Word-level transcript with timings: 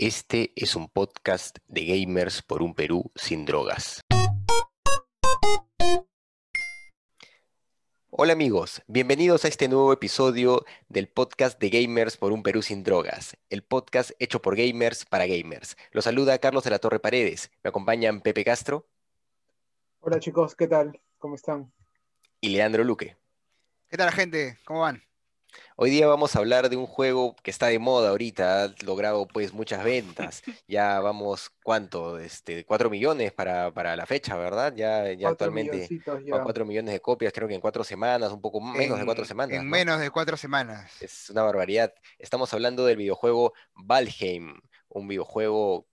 Este 0.00 0.52
es 0.54 0.76
un 0.76 0.88
podcast 0.88 1.58
de 1.66 1.84
gamers 1.84 2.40
por 2.40 2.62
un 2.62 2.72
Perú 2.72 3.10
sin 3.16 3.44
drogas. 3.44 4.00
Hola 8.10 8.32
amigos, 8.32 8.80
bienvenidos 8.86 9.44
a 9.44 9.48
este 9.48 9.66
nuevo 9.66 9.92
episodio 9.92 10.64
del 10.88 11.08
podcast 11.08 11.60
de 11.60 11.70
Gamers 11.70 12.16
por 12.16 12.30
un 12.30 12.44
Perú 12.44 12.62
sin 12.62 12.84
drogas, 12.84 13.36
el 13.50 13.64
podcast 13.64 14.12
hecho 14.20 14.40
por 14.40 14.54
gamers 14.54 15.04
para 15.04 15.26
gamers. 15.26 15.76
Los 15.90 16.04
saluda 16.04 16.38
Carlos 16.38 16.62
de 16.62 16.70
la 16.70 16.78
Torre 16.78 17.00
Paredes, 17.00 17.50
me 17.64 17.70
acompañan 17.70 18.20
Pepe 18.20 18.44
Castro. 18.44 18.86
Hola 19.98 20.20
chicos, 20.20 20.54
¿qué 20.54 20.68
tal? 20.68 21.00
¿Cómo 21.18 21.34
están? 21.34 21.72
Y 22.40 22.50
Leandro 22.50 22.84
Luque. 22.84 23.16
¿Qué 23.88 23.96
tal 23.96 24.12
gente? 24.12 24.58
¿Cómo 24.64 24.82
van? 24.82 25.07
Hoy 25.76 25.90
día 25.90 26.06
vamos 26.06 26.34
a 26.34 26.40
hablar 26.40 26.68
de 26.68 26.76
un 26.76 26.86
juego 26.86 27.34
que 27.42 27.50
está 27.50 27.68
de 27.68 27.78
moda 27.78 28.10
ahorita, 28.10 28.64
ha 28.64 28.74
logrado 28.84 29.26
pues 29.26 29.52
muchas 29.52 29.84
ventas. 29.84 30.42
Ya 30.68 31.00
vamos, 31.00 31.50
¿cuánto? 31.62 32.18
Este, 32.18 32.64
4 32.66 32.90
millones 32.90 33.32
para, 33.32 33.72
para 33.72 33.96
la 33.96 34.04
fecha, 34.06 34.36
¿verdad? 34.36 34.74
Ya, 34.76 35.10
ya 35.12 35.28
actualmente 35.28 35.88
ya. 35.88 36.42
4 36.42 36.66
millones 36.66 36.92
de 36.92 37.00
copias, 37.00 37.32
creo 37.32 37.48
que 37.48 37.54
en 37.54 37.60
cuatro 37.60 37.84
semanas, 37.84 38.32
un 38.32 38.40
poco 38.40 38.60
menos 38.60 38.98
de 38.98 39.04
cuatro 39.04 39.24
En- 39.24 39.28
semanas. 39.28 39.56
En 39.56 39.64
¿no? 39.64 39.70
menos 39.70 40.00
de 40.00 40.10
cuatro 40.10 40.36
semanas. 40.36 40.90
Es 41.00 41.30
una 41.30 41.42
barbaridad. 41.42 41.94
Estamos 42.18 42.52
hablando 42.52 42.84
del 42.84 42.96
videojuego 42.98 43.54
Valheim, 43.74 44.60
un 44.88 45.08
videojuego 45.08 45.86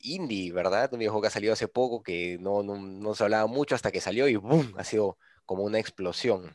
indie, 0.00 0.52
¿verdad? 0.52 0.92
Un 0.92 0.98
videojuego 0.98 1.22
que 1.22 1.28
ha 1.28 1.30
salido 1.30 1.52
hace 1.52 1.68
poco, 1.68 2.02
que 2.02 2.36
no, 2.40 2.62
no, 2.62 2.76
no 2.76 3.14
se 3.14 3.22
hablaba 3.24 3.46
mucho 3.46 3.74
hasta 3.74 3.90
que 3.92 4.00
salió 4.00 4.28
y 4.28 4.36
¡boom! 4.36 4.74
Ha 4.76 4.84
sido 4.84 5.16
como 5.46 5.62
una 5.62 5.78
explosión. 5.78 6.54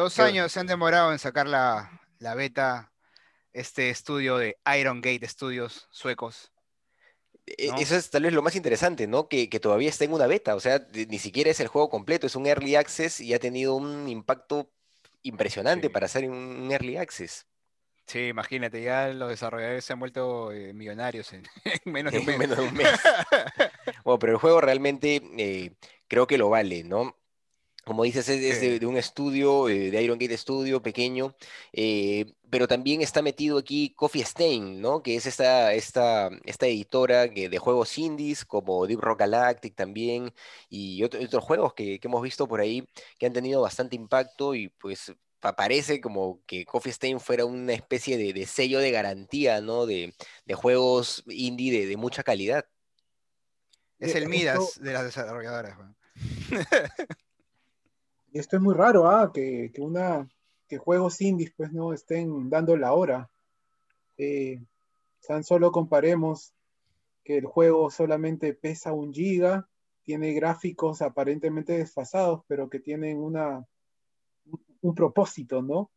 Dos 0.00 0.14
Qué- 0.16 0.22
años 0.22 0.50
se 0.52 0.60
han 0.60 0.66
demorado 0.66 1.12
en 1.12 1.18
sacar 1.18 1.46
la, 1.46 2.00
la 2.18 2.34
beta, 2.34 2.90
este 3.52 3.90
estudio 3.90 4.38
de 4.38 4.56
Iron 4.78 5.00
Gate 5.02 5.26
Studios 5.28 5.88
suecos. 5.90 6.52
E- 7.46 7.68
¿no? 7.68 7.76
Eso 7.76 7.96
es 7.96 8.10
tal 8.10 8.22
vez 8.22 8.32
lo 8.32 8.42
más 8.42 8.54
interesante, 8.56 9.06
¿no? 9.06 9.28
Que, 9.28 9.48
que 9.50 9.60
todavía 9.60 9.88
está 9.90 10.04
en 10.04 10.12
una 10.12 10.26
beta, 10.26 10.54
o 10.54 10.60
sea, 10.60 10.80
ni 11.08 11.18
siquiera 11.18 11.50
es 11.50 11.60
el 11.60 11.68
juego 11.68 11.90
completo, 11.90 12.26
es 12.26 12.36
un 12.36 12.46
early 12.46 12.76
access 12.76 13.20
y 13.20 13.34
ha 13.34 13.38
tenido 13.38 13.74
un 13.74 14.08
impacto 14.08 14.70
impresionante 15.22 15.88
Sí. 15.88 15.92
para 15.92 16.08
ser 16.08 16.28
un 16.30 16.68
early 16.70 16.96
access. 16.96 17.46
Sí, 18.06 18.26
imagínate, 18.28 18.82
ya 18.82 19.08
los 19.08 19.28
desarrolladores 19.28 19.84
se 19.84 19.92
han 19.92 20.00
vuelto 20.00 20.50
eh, 20.50 20.72
millonarios 20.72 21.32
en, 21.32 21.46
en 21.84 21.92
menos 21.92 22.12
de 22.12 22.18
un 22.20 22.28
En 22.30 22.38
mes. 22.38 22.38
menos 22.38 22.56
de 22.58 22.64
un 22.64 22.74
mes. 22.74 22.88
Bueno, 24.04 24.18
pero 24.18 24.32
el 24.32 24.38
juego 24.38 24.60
realmente 24.60 25.20
eh, 25.36 25.72
creo 26.08 26.26
que 26.26 26.38
lo 26.38 26.48
vale, 26.48 26.84
¿no? 26.84 27.16
Como 27.90 28.04
dices, 28.04 28.28
es, 28.28 28.40
es 28.62 28.78
de, 28.78 28.86
un 28.86 28.96
estudio, 28.96 29.68
eh, 29.68 29.90
de 29.90 30.00
Iron 30.00 30.16
Gate 30.16 30.36
Studio, 30.38 30.80
pequeño, 30.80 31.34
eh, 31.72 32.34
pero 32.48 32.68
también 32.68 33.02
está 33.02 33.20
metido 33.20 33.58
aquí 33.58 33.92
Coffee 33.96 34.22
Stain, 34.22 34.80
¿no? 34.80 35.02
Que 35.02 35.16
es 35.16 35.26
esta, 35.26 35.74
esta, 35.74 36.30
esta 36.44 36.68
editora 36.68 37.28
que, 37.28 37.48
de 37.48 37.58
juegos 37.58 37.98
indies, 37.98 38.44
como 38.44 38.86
Deep 38.86 39.00
Rock 39.00 39.18
Galactic 39.18 39.74
también, 39.74 40.32
y 40.68 41.02
otro- 41.02 41.20
otros 41.20 41.42
juegos 41.42 41.74
que, 41.74 41.98
que 41.98 42.06
hemos 42.06 42.22
visto 42.22 42.46
por 42.46 42.60
ahí 42.60 42.86
que 43.18 43.26
han 43.26 43.32
tenido 43.32 43.60
bastante 43.60 43.96
impacto 43.96 44.54
y 44.54 44.68
pues 44.68 45.12
pa- 45.40 45.56
parece 45.56 46.00
como 46.00 46.38
que 46.46 46.64
Coffee 46.64 46.92
Stain 46.92 47.18
fuera 47.18 47.44
una 47.44 47.72
especie 47.72 48.16
de, 48.16 48.32
de 48.32 48.46
sello 48.46 48.78
de 48.78 48.92
garantía, 48.92 49.60
¿no? 49.60 49.84
De, 49.84 50.14
de 50.46 50.54
juegos 50.54 51.24
indie 51.26 51.72
de, 51.72 51.86
de 51.86 51.96
mucha 51.96 52.22
calidad. 52.22 52.64
Es 53.98 54.14
el 54.14 54.28
Midas 54.28 54.80
de 54.80 54.92
las 54.92 55.02
desarrolladoras. 55.02 55.76
Y 58.32 58.38
esto 58.38 58.56
es 58.56 58.62
muy 58.62 58.74
raro, 58.74 59.08
¿ah? 59.08 59.32
Que, 59.32 59.70
que 59.72 59.80
una, 59.80 60.28
que 60.68 60.78
juegos 60.78 61.20
indies 61.20 61.52
pues 61.56 61.72
no 61.72 61.92
estén 61.92 62.48
dando 62.48 62.76
la 62.76 62.92
hora. 62.92 63.30
Eh, 64.16 64.62
tan 65.26 65.44
solo 65.44 65.72
comparemos 65.72 66.52
que 67.24 67.38
el 67.38 67.46
juego 67.46 67.90
solamente 67.90 68.54
pesa 68.54 68.92
un 68.92 69.12
giga, 69.12 69.68
tiene 70.02 70.32
gráficos 70.32 71.02
aparentemente 71.02 71.74
desfasados, 71.74 72.42
pero 72.46 72.68
que 72.68 72.80
tienen 72.80 73.18
una, 73.18 73.66
un 74.80 74.94
propósito, 74.94 75.62
¿no? 75.62 75.90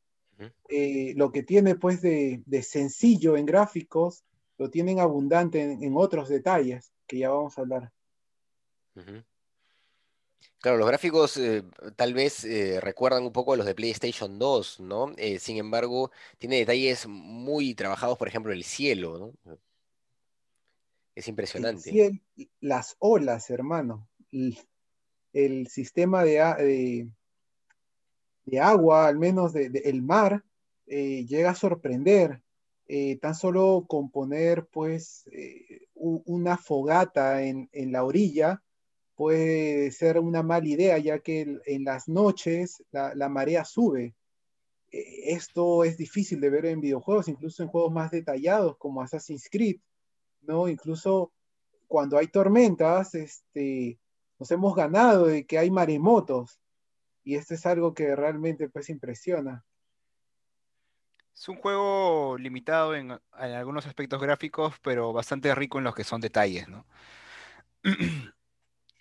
Eh, 0.67 1.13
lo 1.15 1.31
que 1.31 1.44
tiene 1.44 1.75
pues 1.75 2.01
de, 2.01 2.44
de 2.45 2.63
sencillo 2.63 3.38
en 3.38 3.45
gráficos, 3.45 4.23
lo 4.57 4.69
tienen 4.69 5.00
abundante 5.00 5.61
en, 5.61 5.83
en 5.83 5.94
otros 5.95 6.27
detalles, 6.29 6.91
que 7.07 7.19
ya 7.19 7.29
vamos 7.29 7.57
a 7.57 7.61
hablar. 7.61 7.91
Claro, 10.63 10.77
los 10.77 10.87
gráficos 10.87 11.35
eh, 11.35 11.61
tal 11.97 12.13
vez 12.13 12.45
eh, 12.45 12.79
recuerdan 12.79 13.23
un 13.23 13.33
poco 13.33 13.51
a 13.51 13.57
los 13.57 13.65
de 13.65 13.75
PlayStation 13.75 14.39
2, 14.39 14.79
¿no? 14.79 15.11
Eh, 15.17 15.37
sin 15.39 15.57
embargo, 15.57 16.09
tiene 16.37 16.55
detalles 16.55 17.05
muy 17.05 17.75
trabajados, 17.75 18.17
por 18.17 18.29
ejemplo, 18.29 18.53
el 18.53 18.63
cielo, 18.63 19.35
¿no? 19.45 19.57
Es 21.15 21.27
impresionante. 21.27 21.91
cielo, 21.91 22.17
las 22.61 22.95
olas, 22.99 23.49
hermano, 23.49 24.07
el, 24.31 24.57
el 25.33 25.67
sistema 25.67 26.23
de, 26.23 26.37
de- 26.63 27.07
de 28.45 28.59
agua, 28.61 29.07
al 29.07 29.19
menos 29.19 29.51
de- 29.51 29.69
de- 29.69 29.79
el 29.79 30.01
mar, 30.01 30.45
llega 30.85 31.51
a 31.51 31.55
sorprender. 31.55 32.41
Tan 33.21 33.35
solo 33.35 33.85
con 33.87 34.09
poner 34.11 34.65
pues 34.67 35.25
u- 35.93 36.21
una 36.25 36.57
fogata 36.57 37.43
en, 37.43 37.67
en 37.73 37.91
la 37.91 38.05
orilla 38.05 38.62
puede 39.16 39.91
ser 39.91 40.19
una 40.19 40.44
mala 40.44 40.68
idea, 40.68 40.97
ya 40.97 41.19
que 41.19 41.59
en 41.66 41.84
las 41.84 42.07
noches 42.07 42.84
la, 42.91 43.13
la 43.16 43.29
marea 43.29 43.66
sube. 43.66 44.16
Eh, 44.91 45.34
Esto 45.34 45.84
es 45.84 45.97
difícil 45.97 46.40
de 46.41 46.50
ver 46.50 46.66
en 46.66 46.81
videojuegos, 46.81 47.28
incluso 47.28 47.63
en 47.63 47.69
juegos 47.69 47.91
más 47.91 48.12
detallados 48.12 48.78
como 48.78 49.01
Assassin's 49.01 49.50
Creed. 49.51 49.79
¿no? 50.41 50.68
Incluso 50.68 51.31
cuando 51.88 52.18
hay 52.18 52.28
tormentas, 52.28 53.16
este, 53.16 54.00
nos 54.40 54.51
hemos 54.51 54.75
ganado 54.75 55.28
de 55.28 55.45
que 55.45 55.57
hay 55.57 55.69
maremotos. 55.72 56.59
Y 57.24 57.35
esto 57.35 57.53
es 57.53 57.66
algo 57.66 57.94
que 57.94 58.16
realmente 58.16 58.68
pues 58.69 58.90
impresiona. 58.90 59.63
Es 61.34 61.47
un 61.50 61.56
juego 61.56 62.38
limitado 62.38 62.95
en, 62.95 63.12
en 63.12 63.22
algunos 63.34 63.88
aspectos 63.88 64.22
gráficos, 64.22 64.75
pero 64.81 65.13
bastante 65.13 65.53
rico 65.56 65.78
en 65.78 65.85
los 65.85 65.95
que 65.95 66.03
son 66.03 66.22
detalles, 66.22 66.68
¿no? 66.68 66.85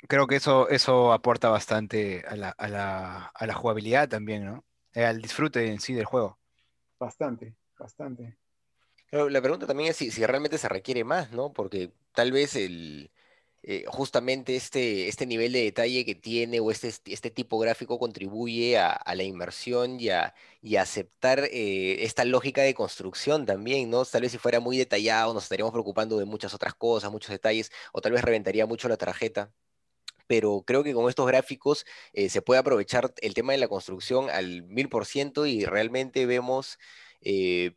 Creo 0.09 0.27
que 0.27 0.37
eso, 0.37 0.69
eso 0.69 1.13
aporta 1.13 1.49
bastante 1.49 2.25
a 2.29 2.37
la, 2.37 2.51
a 2.51 2.69
la- 2.69 3.27
a 3.35 3.47
la 3.47 3.55
jugabilidad 3.55 4.09
también, 4.09 4.45
¿no? 4.45 4.65
Eh, 4.95 5.05
al 5.05 5.23
disfrute 5.23 5.67
en 5.73 5.81
sí 5.81 5.95
del 5.95 6.05
juego. 6.05 6.39
Bastante, 6.99 7.55
bastante. 7.79 8.39
Pero 9.11 9.29
la 9.29 9.43
pregunta 9.43 9.67
también 9.67 9.91
es 9.91 9.97
si, 9.97 10.11
si 10.11 10.25
realmente 10.27 10.59
se 10.59 10.69
requiere 10.69 11.05
más, 11.05 11.33
¿no? 11.33 11.53
Porque 11.53 11.93
tal 12.15 12.33
vez 12.33 12.57
el, 12.57 13.11
eh, 13.63 13.85
justamente 13.89 14.57
este, 14.57 15.09
este 15.09 15.27
nivel 15.27 15.53
de 15.53 15.63
detalle 15.65 16.05
que 16.07 16.15
tiene 16.15 16.61
o 16.61 16.71
este, 16.71 16.89
este 17.07 17.31
tipo 17.31 17.59
gráfico 17.59 17.99
contribuye 17.99 18.79
a, 18.79 18.93
a 18.93 19.15
la 19.15 19.23
inmersión 19.25 20.01
y 20.01 20.09
a, 20.11 20.35
y 20.63 20.77
a 20.77 20.83
aceptar 20.83 21.41
eh, 21.53 22.05
esta 22.05 22.25
lógica 22.25 22.63
de 22.63 22.75
construcción 22.75 23.47
también, 23.47 23.91
¿no? 23.91 24.05
Tal 24.07 24.23
vez 24.23 24.33
si 24.33 24.39
fuera 24.39 24.61
muy 24.61 24.79
detallado 24.79 25.35
nos 25.35 25.45
estaríamos 25.45 25.73
preocupando 25.73 26.19
de 26.19 26.25
muchas 26.25 26.55
otras 26.55 26.75
cosas, 26.75 27.13
muchos 27.13 27.31
detalles, 27.33 27.71
o 27.93 28.01
tal 28.01 28.13
vez 28.13 28.23
reventaría 28.23 28.67
mucho 28.67 28.89
la 28.89 28.97
tarjeta. 28.97 29.53
Pero 30.33 30.63
creo 30.67 30.83
que 30.85 30.95
con 30.95 31.09
estos 31.09 31.27
gráficos 31.27 31.85
eh, 32.13 32.29
se 32.31 32.43
puede 32.43 32.61
aprovechar 32.61 33.13
el 33.21 33.35
tema 33.35 33.53
de 33.53 33.59
la 33.59 33.69
construcción 33.69 34.31
al 34.31 34.63
mil 34.65 34.89
por 34.89 35.05
ciento 35.07 35.47
y 35.47 35.65
realmente 35.65 36.27
vemos... 36.27 36.79
eh, 37.21 37.73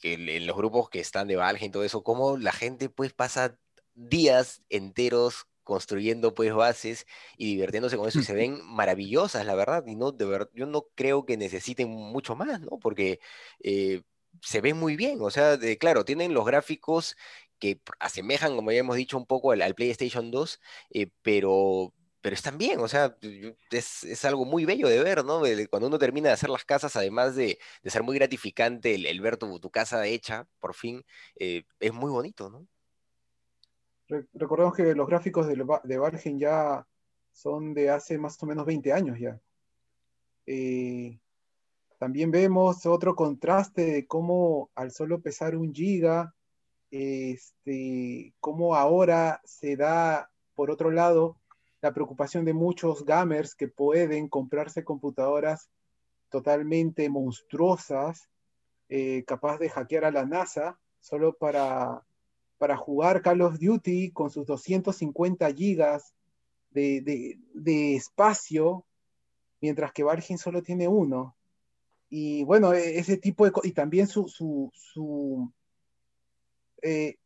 que 0.00 0.14
en 0.14 0.46
los 0.46 0.56
grupos 0.56 0.88
que 0.90 1.00
están 1.00 1.28
de 1.28 1.36
Valheim 1.36 1.68
y 1.68 1.70
todo 1.70 1.84
eso, 1.84 2.02
cómo 2.02 2.36
la 2.38 2.52
gente 2.52 2.88
pues 2.88 3.12
pasa 3.12 3.58
días 3.94 4.62
enteros 4.70 5.46
construyendo 5.62 6.34
pues 6.34 6.52
bases 6.54 7.06
y 7.36 7.46
divirtiéndose 7.54 7.96
con 7.96 8.08
eso 8.08 8.18
y 8.20 8.22
se 8.22 8.34
ven 8.34 8.60
maravillosas, 8.64 9.46
la 9.46 9.54
verdad, 9.54 9.84
y 9.86 9.94
no, 9.96 10.12
de 10.12 10.24
verdad, 10.26 10.50
yo 10.54 10.66
no 10.66 10.86
creo 10.94 11.24
que 11.26 11.36
necesiten 11.36 11.88
mucho 11.90 12.34
más, 12.36 12.60
¿no? 12.60 12.78
Porque 12.78 13.20
eh, 13.62 14.02
se 14.42 14.60
ven 14.60 14.76
muy 14.78 14.96
bien, 14.96 15.18
o 15.20 15.30
sea, 15.30 15.56
de- 15.56 15.78
claro, 15.78 16.04
tienen 16.04 16.34
los 16.34 16.44
gráficos 16.46 17.16
que 17.64 17.80
asemejan, 17.98 18.56
como 18.56 18.72
ya 18.72 18.80
hemos 18.80 18.96
dicho, 18.96 19.16
un 19.16 19.24
poco 19.26 19.52
al, 19.52 19.74
PlayStation 19.74 20.30
2, 20.30 20.60
eh, 20.90 21.08
pero... 21.22 21.92
Pero 22.20 22.36
están 22.36 22.56
bien, 22.56 22.80
o 22.80 22.88
sea, 22.88 23.14
es, 23.70 24.02
es 24.04 24.24
algo 24.24 24.46
muy 24.46 24.64
bello 24.64 24.88
de 24.88 25.02
ver, 25.02 25.26
¿no? 25.26 25.42
Cuando 25.68 25.88
uno 25.88 25.98
termina 25.98 26.28
de 26.28 26.32
hacer 26.32 26.48
las 26.48 26.64
casas, 26.64 26.96
además 26.96 27.36
de, 27.36 27.58
de 27.82 27.90
ser 27.90 28.02
muy 28.02 28.16
gratificante 28.16 28.94
el, 28.94 29.20
ver 29.20 29.36
tu, 29.36 29.60
casa 29.70 30.06
hecha, 30.06 30.46
por 30.58 30.72
fin, 30.72 31.04
eh, 31.38 31.64
es 31.80 31.92
muy 31.92 32.10
bonito, 32.10 32.48
¿no? 32.48 32.66
Re- 34.08 34.26
recordemos 34.32 34.74
que 34.74 34.94
los 34.94 35.06
gráficos 35.06 35.46
de, 35.46 35.54
de 35.84 35.98
Valheim 35.98 36.38
ya 36.38 36.86
son 37.30 37.74
de 37.74 37.90
hace 37.90 38.16
más 38.16 38.42
o 38.42 38.46
menos 38.46 38.64
20 38.64 38.90
años 38.90 39.18
ya. 39.20 39.38
Eh, 40.46 41.18
también 41.98 42.30
vemos 42.30 42.86
otro 42.86 43.14
contraste 43.14 43.84
de 43.84 44.06
cómo 44.06 44.70
al 44.74 44.92
solo 44.92 45.20
pesar 45.20 45.56
un 45.56 45.74
giga, 45.74 46.33
este, 46.94 48.34
cómo 48.40 48.76
ahora 48.76 49.40
se 49.44 49.76
da, 49.76 50.30
por 50.54 50.70
otro 50.70 50.90
lado, 50.90 51.36
la 51.80 51.92
preocupación 51.92 52.44
de 52.44 52.54
muchos 52.54 53.04
gamers 53.04 53.54
que 53.54 53.68
pueden 53.68 54.28
comprarse 54.28 54.84
computadoras 54.84 55.68
totalmente 56.28 57.08
monstruosas, 57.08 58.28
eh, 58.88 59.24
capaz 59.26 59.58
de 59.58 59.70
hackear 59.70 60.04
a 60.04 60.10
la 60.10 60.24
NASA 60.24 60.78
solo 61.00 61.34
para 61.36 62.04
para 62.58 62.76
jugar 62.76 63.22
Call 63.22 63.42
of 63.42 63.58
Duty 63.58 64.10
con 64.12 64.30
sus 64.30 64.46
250 64.46 65.52
gigas 65.52 66.14
de, 66.70 67.36
espacio, 67.94 68.84
mientras 69.60 69.92
que 69.92 70.02
Valheim 70.02 70.38
solo 70.38 70.62
tiene 70.62 70.88
uno. 70.88 71.36
Y 72.08 72.42
bueno, 72.44 72.72
e, 72.72 72.98
ese 72.98 73.16
tipo 73.16 73.44
de... 73.44 73.52
Y 73.64 73.72
también 73.72 74.06
su, 74.06 74.28
su, 74.28 75.52
eh, 76.84 77.16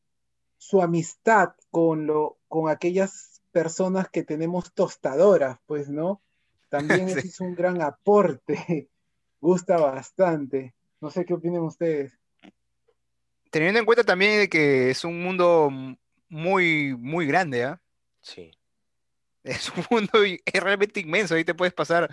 su 0.57 0.81
amistad 0.81 1.51
con, 1.71 2.07
lo, 2.07 2.39
con 2.49 2.71
aquellas 2.71 3.43
personas 3.51 4.09
que 4.09 4.23
tenemos 4.23 4.73
tostadoras, 4.73 5.59
pues, 5.67 5.89
¿no? 5.89 6.23
También 6.69 7.09
es 7.19 7.41
un 7.41 7.55
gran 7.55 7.83
aporte. 7.83 8.89
Gusta 9.41 9.77
bastante. 9.77 10.75
No 11.01 11.11
sé 11.11 11.25
qué 11.25 11.35
opinan 11.35 11.63
ustedes. 11.63 12.13
Teniendo 13.51 13.81
en 13.81 13.87
cuenta 13.87 14.05
también 14.05 14.49
que 14.49 14.91
es 14.91 15.05
un 15.05 15.23
mundo 15.23 15.71
muy, 16.29 16.97
muy 16.97 17.27
grande, 17.27 17.65
¿ah? 17.65 17.81
Sí. 18.21 18.53
Es 19.43 19.71
un 19.71 19.85
mundo 19.91 20.13
realmente 20.53 21.01
inmenso. 21.01 21.35
Ahí 21.35 21.45
te 21.45 21.55
puedes 21.55 21.75
pasar 21.75 22.09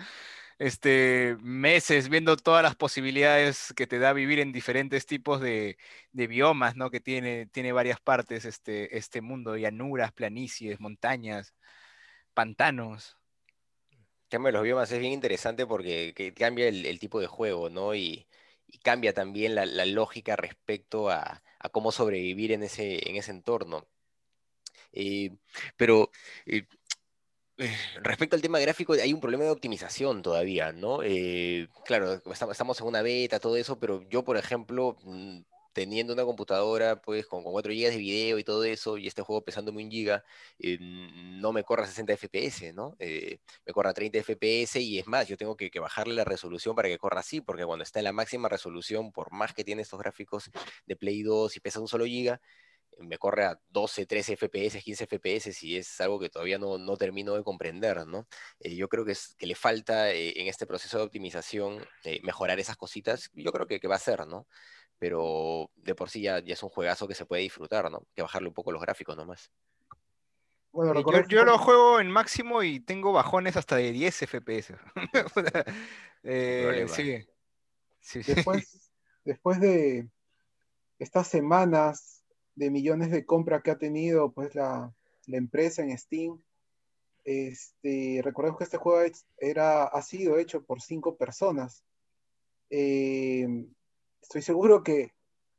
este, 0.58 1.36
meses 1.40 2.08
viendo 2.08 2.36
todas 2.36 2.62
las 2.62 2.76
posibilidades 2.76 3.72
que 3.76 3.86
te 3.86 3.98
da 3.98 4.12
vivir 4.12 4.38
en 4.40 4.52
diferentes 4.52 5.06
tipos 5.06 5.40
de, 5.40 5.76
biomas, 6.12 6.76
¿no? 6.76 6.90
Que 6.90 7.00
tiene, 7.00 7.46
tiene 7.46 7.72
varias 7.72 8.00
partes 8.00 8.44
este, 8.44 8.96
este 8.96 9.20
mundo, 9.20 9.56
llanuras, 9.56 10.12
planicies, 10.12 10.80
montañas, 10.80 11.54
pantanos. 12.34 13.18
El 13.90 14.28
tema 14.28 14.48
de 14.48 14.52
los 14.52 14.62
biomas 14.64 14.90
es 14.92 14.98
bien 14.98 15.12
interesante 15.12 15.66
porque 15.66 16.34
cambia 16.36 16.68
el, 16.68 16.98
tipo 16.98 17.20
de 17.20 17.26
juego, 17.26 17.70
¿no? 17.70 17.94
Y, 17.94 18.26
cambia 18.82 19.12
también 19.14 19.54
la, 19.54 19.64
lógica 19.86 20.36
respecto 20.36 21.10
a, 21.10 21.42
cómo 21.72 21.92
sobrevivir 21.92 22.52
en 22.52 22.62
ese, 22.62 23.08
en 23.08 23.16
ese 23.16 23.30
entorno. 23.32 23.86
Eh, 24.92 25.30
pero 25.76 26.10
eh, 26.46 26.66
eh, 27.58 27.74
respecto 28.02 28.36
al 28.36 28.42
tema 28.42 28.58
gráfico, 28.58 28.92
hay 28.94 29.12
un 29.12 29.20
problema 29.20 29.44
de 29.44 29.50
optimización 29.50 30.22
todavía, 30.22 30.72
¿no? 30.72 31.02
Eh, 31.02 31.68
claro, 31.84 32.22
estamos 32.30 32.80
en 32.80 32.86
una 32.86 33.02
beta, 33.02 33.40
todo 33.40 33.56
eso, 33.56 33.78
pero 33.78 34.02
yo, 34.10 34.24
por 34.24 34.36
ejemplo, 34.36 34.96
mm, 35.04 35.40
teniendo 35.72 36.14
una 36.14 36.24
computadora 36.24 37.02
pues 37.02 37.26
con, 37.26 37.42
4 37.42 37.72
GB 37.72 37.90
de 37.90 37.96
video 37.98 38.38
y 38.38 38.44
todo 38.44 38.64
eso, 38.64 38.96
y 38.96 39.06
este 39.06 39.22
juego 39.22 39.44
pesándome 39.44 39.84
un 39.84 39.90
giga, 39.90 40.24
eh, 40.58 40.78
no 40.80 41.52
me 41.52 41.64
corre 41.64 41.82
a 41.84 41.86
60 41.86 42.14
FPS, 42.14 42.72
¿no? 42.72 42.96
me 42.98 43.72
corre 43.72 43.90
a 43.90 43.94
30 43.94 44.18
FPS 44.18 44.80
y 44.80 44.98
es 44.98 45.06
más, 45.06 45.28
yo 45.28 45.36
tengo 45.36 45.56
que, 45.56 45.70
que, 45.70 45.80
bajarle 45.80 46.14
la 46.14 46.24
resolución 46.24 46.74
para 46.74 46.88
que 46.88 46.98
corra 46.98 47.20
así, 47.20 47.40
porque 47.42 47.64
cuando 47.66 47.82
está 47.82 48.00
en 48.00 48.04
la 48.04 48.12
máxima 48.12 48.48
resolución, 48.48 49.12
por 49.12 49.32
más 49.32 49.52
que 49.52 49.64
tiene 49.64 49.82
estos 49.82 50.00
gráficos 50.00 50.50
de 50.86 50.96
Play 50.96 51.22
2 51.22 51.56
y 51.56 51.60
pesa 51.60 51.80
un 51.80 51.88
solo 51.88 52.06
giga, 52.06 52.40
me 52.98 53.18
corre 53.18 53.44
a 53.44 53.60
12, 53.70 54.06
13 54.06 54.36
FPS, 54.36 54.82
15 54.82 55.06
FPS 55.06 55.62
y 55.62 55.76
es 55.76 56.00
algo 56.00 56.18
que 56.18 56.30
todavía 56.30 56.58
no, 56.58 56.78
no 56.78 56.96
termino 56.96 57.34
de 57.34 57.42
comprender, 57.42 58.06
¿no? 58.06 58.26
Eh, 58.60 58.74
yo 58.74 58.88
creo 58.88 59.04
que, 59.04 59.12
es, 59.12 59.34
que 59.36 59.46
le 59.46 59.54
falta 59.54 60.12
eh, 60.12 60.40
en 60.40 60.46
este 60.46 60.66
proceso 60.66 60.98
de 60.98 61.04
optimización 61.04 61.84
eh, 62.04 62.20
mejorar 62.22 62.58
esas 62.58 62.76
cositas, 62.76 63.30
yo 63.34 63.52
creo 63.52 63.66
que, 63.66 63.80
que, 63.80 63.88
va 63.88 63.96
a 63.96 64.00
ser, 64.00 64.26
¿no? 64.26 64.46
Pero 64.98 65.70
de 65.76 65.94
por 65.94 66.10
sí 66.10 66.22
ya, 66.22 66.40
ya, 66.40 66.54
es 66.54 66.62
un 66.62 66.70
juegazo 66.70 67.06
que 67.06 67.14
se 67.14 67.26
puede 67.26 67.42
disfrutar, 67.42 67.90
¿no? 67.90 68.06
Que 68.14 68.22
bajarle 68.22 68.48
un 68.48 68.54
poco 68.54 68.72
los 68.72 68.82
gráficos 68.82 69.16
nomás. 69.16 69.50
Bueno, 70.72 71.00
yo, 71.00 71.26
yo 71.28 71.44
lo 71.44 71.58
juego 71.58 72.00
en 72.00 72.10
máximo 72.10 72.62
y 72.62 72.80
tengo 72.80 73.12
bajones 73.12 73.56
hasta 73.56 73.76
de 73.76 73.92
10 73.92 74.22
FPS. 74.22 74.74
sí. 76.94 77.26
Sí, 78.00 78.20
después, 78.22 78.90
después 79.24 79.60
de 79.60 80.08
estas 80.98 81.26
semanas 81.26 82.15
de 82.56 82.70
millones 82.70 83.10
de 83.10 83.24
compras 83.24 83.62
que 83.62 83.70
ha 83.70 83.78
tenido 83.78 84.32
pues 84.32 84.54
la, 84.54 84.92
empresa 85.28 85.82
en 85.82 85.96
Steam. 85.96 86.42
Este, 87.24 88.20
recordemos 88.22 88.58
que 88.58 88.64
este 88.64 88.76
juego 88.78 89.12
era, 89.38 89.84
ha 89.84 90.02
sido 90.02 90.38
hecho 90.38 90.64
por 90.64 90.80
cinco 90.80 91.16
personas. 91.16 91.84
Eh, 92.70 93.46
estoy 94.22 94.42
seguro 94.42 94.82
que 94.82 95.12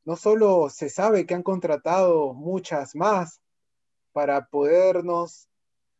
no 0.05 0.15
solo 0.15 0.69
se 0.69 0.89
sabe 0.89 1.25
que 1.25 1.33
han 1.33 1.43
contratado 1.43 2.33
muchas 2.33 2.95
más 2.95 3.41
para 4.13 4.47
podernos 4.47 5.49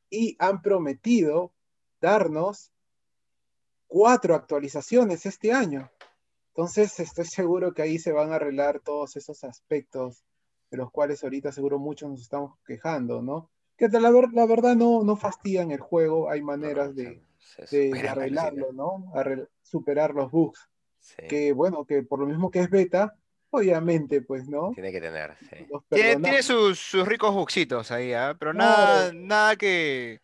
y 0.09 0.35
han 0.39 0.61
prometido 0.61 1.53
darnos 1.99 2.71
cuatro 3.87 4.33
actualizaciones 4.33 5.25
este 5.25 5.51
año. 5.51 5.91
Entonces 6.49 6.99
estoy 6.99 7.25
seguro 7.25 7.73
que 7.73 7.83
ahí 7.83 7.99
se 7.99 8.13
van 8.13 8.31
a 8.31 8.35
arreglar 8.35 8.79
todos 8.79 9.15
esos 9.17 9.43
aspectos 9.43 10.23
de 10.69 10.77
los 10.77 10.91
cuales 10.91 11.23
ahorita 11.23 11.51
seguro 11.51 11.79
muchos 11.79 12.09
nos 12.09 12.21
estamos 12.21 12.57
quejando, 12.65 13.21
¿no? 13.21 13.49
Que 13.77 13.87
la, 13.89 14.11
la 14.11 14.45
verdad 14.45 14.75
no, 14.75 15.03
no 15.03 15.15
fastidian 15.15 15.71
el 15.71 15.79
juego, 15.79 16.29
hay 16.29 16.41
maneras 16.41 16.95
de, 16.95 17.21
arreglarlo, 18.09 18.73
¿no? 18.73 19.11
superar 19.61 20.13
los 20.13 20.31
bugs. 20.31 20.67
Que 21.29 21.53
bueno, 21.53 21.85
que 21.85 22.03
por 22.03 22.19
lo 22.19 22.25
mismo 22.25 22.51
que 22.51 22.59
es 22.59 22.69
beta, 22.69 23.15
obviamente, 23.49 24.21
pues, 24.21 24.49
¿no? 24.49 24.71
Tiene 24.73 24.91
que 24.91 24.99
tener, 24.99 25.37
sí. 25.39 25.67
Tiene, 25.89 26.43
sus, 26.43 26.93
ricos 27.05 27.33
bugsitos 27.33 27.91
ahí, 27.91 28.13
¿ah? 28.13 28.35
pero 28.37 28.53
nada, 28.53 29.13
nada 29.13 29.55
que, 29.55 30.21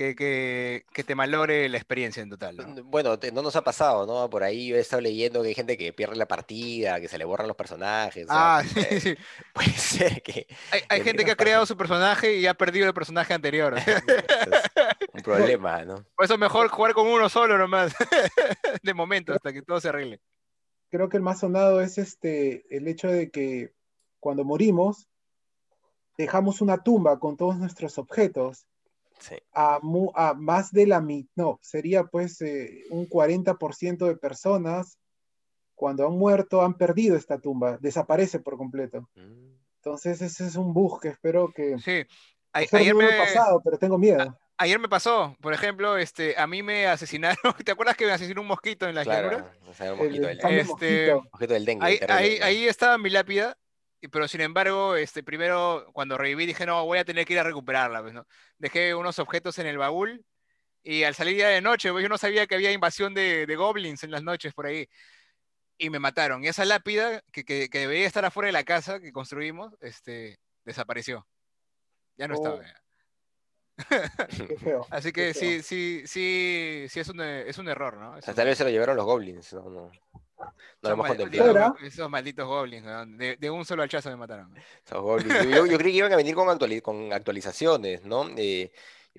que, 0.00 0.84
te 1.04 1.14
malore 1.14 1.68
la 1.68 1.76
experiencia 1.76 2.22
en 2.22 2.30
total. 2.30 2.56
¿no? 2.56 2.84
Bueno, 2.84 3.18
no 3.32 3.42
nos 3.42 3.54
ha 3.56 3.62
pasado, 3.62 4.06
¿no? 4.06 4.30
Por 4.30 4.42
ahí 4.42 4.68
yo 4.68 4.76
he 4.76 4.80
estado 4.80 5.02
leyendo 5.02 5.42
que 5.42 5.48
hay 5.48 5.54
gente 5.54 5.76
que 5.76 5.92
pierde 5.92 6.16
la 6.16 6.26
partida, 6.26 7.00
que 7.00 7.08
se 7.08 7.18
le 7.18 7.24
borran 7.24 7.48
los 7.48 7.56
personajes. 7.56 8.26
Ah, 8.30 8.62
sí, 8.66 8.80
sí. 9.00 9.16
Puede 9.52 9.72
ser 9.72 10.22
que. 10.22 10.46
Hay, 10.88 11.02
gente 11.02 11.24
que 11.24 11.32
ha 11.32 11.36
creado 11.36 11.66
su 11.66 11.76
personaje 11.76 12.36
y 12.36 12.46
ha 12.46 12.54
perdido 12.54 12.86
el 12.86 12.94
personaje 12.94 13.34
anterior. 13.34 13.74
un 15.12 15.22
problema, 15.22 15.84
¿no? 15.84 16.04
Por 16.16 16.24
eso 16.24 16.38
mejor 16.38 16.68
jugar 16.68 16.94
con 16.94 17.06
uno 17.06 17.28
solo 17.28 17.58
nomás, 17.58 17.94
de 18.82 18.94
momento, 18.94 19.34
hasta 19.34 19.52
que 19.52 19.62
todo 19.62 19.80
se 19.80 19.90
arregle. 19.90 20.20
Creo 20.88 21.08
que 21.08 21.18
el 21.18 21.22
más 21.22 21.40
sonado 21.40 21.82
es 21.82 21.98
este 21.98 22.64
el 22.74 22.88
hecho 22.88 23.08
de 23.08 23.30
que 23.30 23.74
cuando 24.18 24.44
morimos 24.44 25.08
dejamos 26.16 26.60
una 26.60 26.82
tumba 26.82 27.18
con 27.18 27.36
todos 27.36 27.56
nuestros 27.56 27.96
objetos 27.98 28.66
a, 29.52 30.34
más 30.36 30.72
de 30.72 30.86
la 30.86 31.00
mitad, 31.00 31.30
no, 31.36 31.58
sería 31.62 32.04
pues 32.04 32.40
eh, 32.40 32.84
un 32.90 33.08
40% 33.08 34.06
de 34.06 34.16
personas 34.16 34.98
cuando 35.74 36.06
han 36.06 36.12
muerto 36.12 36.62
han 36.62 36.74
perdido 36.74 37.16
esta 37.16 37.38
tumba, 37.38 37.78
desaparece 37.80 38.38
por 38.40 38.56
completo. 38.56 39.08
Mm. 39.14 39.54
Entonces 39.76 40.20
ese 40.20 40.46
es 40.46 40.56
un 40.56 40.74
bug 40.74 41.00
que 41.00 41.08
espero 41.08 41.50
que... 41.54 41.78
Sí, 41.78 42.04
ayer 42.52 42.94
me... 42.94 43.08
pasado, 43.08 43.62
pero 43.64 43.78
tengo 43.78 43.96
miedo. 43.96 44.38
ayer 44.58 44.78
me 44.78 44.90
pasó, 44.90 45.34
por 45.40 45.54
ejemplo, 45.54 45.96
este, 45.96 46.38
a 46.38 46.46
mí 46.46 46.62
me 46.62 46.86
asesinaron, 46.86 47.36
¿te 47.64 47.72
acuerdas 47.72 47.96
que 47.96 48.04
me 48.04 48.12
asesinó 48.12 48.42
un 48.42 48.48
mosquito 48.48 48.86
en 48.88 48.94
la 48.94 49.04
claro, 49.04 49.48
este, 50.50 51.12
ahí, 51.80 52.38
ahí 52.42 52.64
estaba 52.66 52.98
mi 52.98 53.08
lápida 53.08 53.56
pero 54.08 54.26
sin 54.28 54.40
embargo, 54.40 54.96
este, 54.96 55.22
primero 55.22 55.86
cuando 55.92 56.16
reviví 56.16 56.46
dije, 56.46 56.64
no, 56.64 56.84
voy 56.86 56.98
a 56.98 57.04
tener 57.04 57.26
que 57.26 57.34
ir 57.34 57.38
a 57.38 57.44
recuperarla. 57.44 58.00
Pues, 58.00 58.14
¿no? 58.14 58.26
Dejé 58.58 58.94
unos 58.94 59.18
objetos 59.18 59.58
en 59.58 59.66
el 59.66 59.78
baúl 59.78 60.24
y 60.82 61.04
al 61.04 61.14
salir 61.14 61.36
ya 61.36 61.48
de 61.48 61.60
noche, 61.60 61.92
pues, 61.92 62.02
yo 62.02 62.08
no 62.08 62.18
sabía 62.18 62.46
que 62.46 62.54
había 62.54 62.72
invasión 62.72 63.12
de, 63.14 63.46
goblins 63.56 64.02
en 64.04 64.10
las 64.10 64.22
noches 64.22 64.54
por 64.54 64.66
ahí. 64.66 64.88
Y 65.76 65.90
me 65.90 65.98
mataron. 65.98 66.44
Y 66.44 66.48
esa 66.48 66.64
lápida 66.64 67.22
que, 67.32 67.44
que, 67.44 67.68
debería 67.72 68.06
estar 68.06 68.24
afuera 68.24 68.46
de 68.46 68.52
la 68.52 68.64
casa 68.64 69.00
que 69.00 69.12
construimos, 69.12 69.74
este, 69.80 70.38
desapareció. 70.64 71.26
Ya 72.16 72.28
no 72.28 72.34
estaba. 72.34 72.60
Oh. 74.76 74.86
Así 74.90 75.10
que 75.10 75.32
sí, 75.32 75.62
sí, 75.62 76.02
sí, 76.04 76.84
sí 76.90 77.00
es 77.00 77.08
un, 77.08 77.18
es 77.22 77.56
un 77.56 77.66
error, 77.66 77.96
¿no? 77.96 78.20
tal 78.20 78.46
vez 78.46 78.58
se 78.58 78.64
lo 78.64 78.68
llevaron 78.68 78.94
los 78.94 79.06
goblins, 79.06 79.54
¿no? 79.54 79.70
no. 79.70 79.90
No 80.82 80.90
hemos 80.90 81.06
contemplado. 81.06 81.76
Esos 81.82 82.10
malditos 82.10 82.46
goblins, 82.46 82.86
de, 83.38 83.50
un 83.50 83.64
solo 83.64 83.82
hachazo 83.82 84.08
me 84.10 84.16
mataron. 84.16 84.54
Yo, 84.90 85.18
yo, 85.66 85.78
creí 85.78 85.92
que 85.92 85.98
iban 85.98 86.12
a 86.12 86.16
venir 86.16 86.34
con, 86.34 86.58
con 86.82 87.12
actualizaciones, 87.12 88.04
¿no? 88.04 88.26
Eh, 88.36 88.72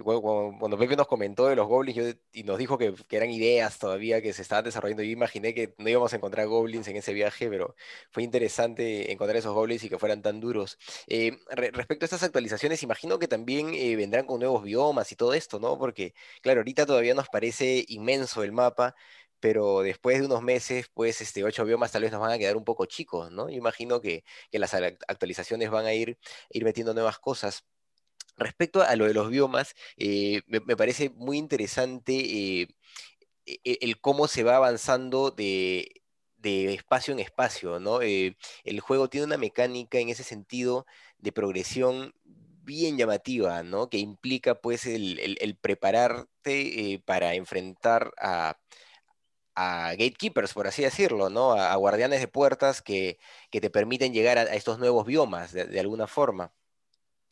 cuando, 0.04 0.78
Pepe 0.78 0.96
nos 0.96 1.08
comentó 1.08 1.48
de 1.48 1.56
los 1.56 1.68
goblins 1.68 2.16
y 2.32 2.44
nos 2.44 2.58
dijo 2.58 2.78
que, 2.78 2.94
eran 3.10 3.30
ideas 3.30 3.78
todavía 3.78 4.22
que 4.22 4.34
se 4.34 4.42
estaban 4.42 4.64
desarrollando, 4.64 5.04
yo 5.04 5.12
imaginé 5.12 5.54
que 5.54 5.74
no 5.78 5.90
íbamos 5.90 6.14
a 6.14 6.16
encontrar 6.16 6.48
goblins 6.48 6.88
en 6.88 6.96
ese 6.96 7.14
viaje, 7.14 7.50
pero 7.50 7.76
fue 8.10 8.24
interesante 8.24 9.12
encontrar 9.12 9.38
esos 9.38 9.54
goblins 9.54 9.84
y 9.84 9.90
que 9.90 10.00
fueran 10.00 10.22
tan 10.22 10.40
duros. 10.40 10.78
Eh, 11.08 11.38
respecto 11.50 12.06
a 12.06 12.08
estas 12.08 12.24
actualizaciones, 12.24 12.84
imagino 12.84 13.20
que 13.20 13.28
también 13.28 13.74
eh, 13.74 13.96
vendrán 13.96 14.26
con 14.26 14.40
nuevos 14.40 14.64
biomas 14.64 15.12
y 15.12 15.16
todo 15.16 15.34
esto, 15.34 15.60
¿no? 15.60 15.78
Porque, 15.78 16.14
claro, 16.42 16.62
ahorita 16.62 16.86
todavía 16.86 17.14
nos 17.14 17.28
parece 17.30 17.86
inmenso 17.88 18.44
el 18.44 18.54
mapa, 18.54 18.96
pero 19.42 19.82
después 19.82 20.20
de 20.20 20.26
unos 20.28 20.42
meses, 20.44 20.88
pues 20.94 21.22
este, 21.22 21.44
ocho 21.44 21.66
biomas 21.66 21.92
tal 21.92 22.04
vez 22.04 22.12
nos 22.12 22.22
van 22.22 22.32
a 22.32 22.38
quedar 22.38 22.58
un 22.58 22.64
poco 22.66 22.86
chicos, 22.86 23.32
¿no? 23.32 23.50
Imagino 23.50 24.02
que, 24.02 24.24
las 24.52 24.74
actualizaciones 24.74 25.70
van 25.72 25.86
a 25.86 25.94
ir, 25.94 26.18
ir 26.52 26.64
metiendo 26.64 26.94
nuevas 26.94 27.20
cosas. 27.20 27.66
Respecto 28.38 28.82
a 28.82 28.96
lo 28.96 29.06
de 29.06 29.14
los 29.14 29.30
biomas, 29.30 29.76
eh, 29.98 30.42
me, 30.48 30.62
parece 30.78 31.10
muy 31.12 31.38
interesante 31.38 32.14
eh, 32.14 32.68
e, 33.46 33.60
e, 33.64 33.78
el 33.82 34.00
cómo 34.02 34.28
se 34.28 34.44
va 34.44 34.56
avanzando 34.58 35.32
de, 35.32 36.02
de 36.42 36.74
espacio 36.74 37.14
en 37.14 37.20
espacio, 37.20 37.80
¿no? 37.80 38.02
Eh, 38.02 38.38
el 38.64 38.80
juego 38.80 39.10
tiene 39.10 39.28
una 39.28 39.38
mecánica 39.38 40.00
en 40.00 40.10
ese 40.10 40.24
sentido 40.24 40.86
de 41.20 41.32
progresión 41.32 42.14
bien 42.64 42.98
llamativa, 42.98 43.64
¿no? 43.64 43.90
Que 43.90 43.98
implica 44.00 44.56
pues 44.56 44.86
el, 44.86 45.58
prepararte 45.62 46.94
eh, 46.94 47.04
para 47.06 47.36
enfrentar 47.36 48.12
a, 48.20 48.58
gatekeepers, 49.56 50.54
por 50.54 50.68
así 50.68 50.84
decirlo, 50.84 51.30
¿no? 51.30 51.54
A, 51.54 51.76
guardianes 51.76 52.20
de 52.22 52.28
puertas 52.28 52.82
que, 52.82 53.20
te 53.52 53.70
permiten 53.70 54.14
llegar 54.14 54.38
a, 54.38 54.44
estos 54.44 54.80
nuevos 54.80 55.06
biomas 55.06 55.52
de, 55.54 55.80
alguna 55.80 56.08
forma. 56.08 56.54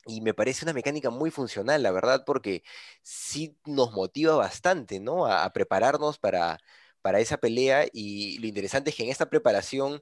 Y 0.05 0.21
me 0.21 0.33
parece 0.33 0.65
una 0.65 0.73
mecánica 0.73 1.09
muy 1.09 1.31
funcional, 1.31 1.83
la 1.83 1.91
verdad, 1.91 2.23
porque 2.25 2.63
sí 3.03 3.57
nos 3.65 3.91
motiva 3.93 4.35
bastante, 4.35 4.99
¿no? 4.99 5.25
A, 5.27 5.51
prepararnos 5.53 6.19
para, 6.19 6.59
para 7.01 7.19
esa 7.19 7.37
pelea 7.37 7.85
y 7.93 8.39
lo 8.39 8.47
interesante 8.47 8.89
es 8.91 8.95
que 8.95 9.03
en 9.03 9.09
esta 9.09 9.29
preparación 9.29 10.01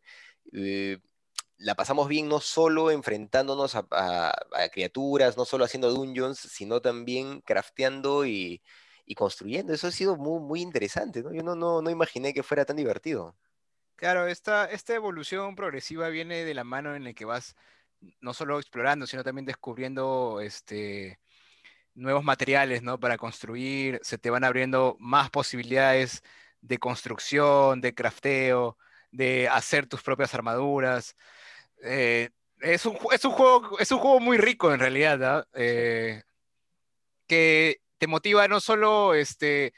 eh, 0.53 0.99
la 1.57 1.75
pasamos 1.75 2.07
bien 2.07 2.29
no 2.29 2.39
solo 2.39 2.91
enfrentándonos 2.91 3.75
a, 3.75 4.33
criaturas, 4.71 5.37
no 5.37 5.45
solo 5.45 5.65
haciendo 5.65 5.91
dungeons, 5.91 6.39
sino 6.39 6.81
también 6.81 7.41
crafteando 7.41 8.25
y, 8.25 8.61
construyendo. 9.15 9.73
Eso 9.73 9.87
ha 9.87 9.91
sido 9.91 10.17
muy, 10.17 10.39
muy 10.39 10.61
interesante, 10.61 11.23
¿no? 11.23 11.33
Yo 11.33 11.43
no, 11.43 11.55
no, 11.55 11.89
imaginé 11.89 12.33
que 12.33 12.43
fuera 12.43 12.65
tan 12.65 12.75
divertido. 12.75 13.35
Claro, 13.95 14.27
esta, 14.27 14.65
esta 14.65 14.93
evolución 14.93 15.55
progresiva 15.55 16.09
viene 16.09 16.45
de 16.45 16.53
la 16.53 16.63
mano 16.63 16.95
en 16.95 17.03
la 17.03 17.13
que 17.13 17.25
vas 17.25 17.55
no 18.21 18.33
solo 18.33 18.59
explorando, 18.59 19.07
sino 19.07 19.23
también 19.23 19.45
descubriendo 19.45 20.39
este, 20.41 21.19
nuevos 21.95 22.23
materiales, 22.23 22.83
¿no? 22.83 22.99
Para 22.99 23.17
construir, 23.17 23.99
se 24.03 24.17
te 24.17 24.29
van 24.29 24.43
abriendo 24.43 24.95
más 24.99 25.29
posibilidades 25.29 26.23
de 26.61 26.77
construcción, 26.77 27.81
de 27.81 27.95
crafteo, 27.95 28.77
de 29.11 29.47
hacer 29.47 29.87
tus 29.87 30.03
propias 30.03 30.33
armaduras. 30.33 31.15
Eh, 31.83 32.29
es, 32.61 32.85
un, 32.85 32.97
es, 33.11 33.25
un 33.25 33.31
juego, 33.31 33.79
es 33.79 33.91
un 33.91 33.99
juego 33.99 34.19
muy 34.19 34.37
rico 34.37 34.73
en 34.73 34.79
realidad, 34.79 35.47
eh, 35.53 36.23
que 37.27 37.81
te 37.97 38.07
motiva 38.07 38.47
no 38.47 38.59
solo 38.59 39.13
este, 39.13 39.73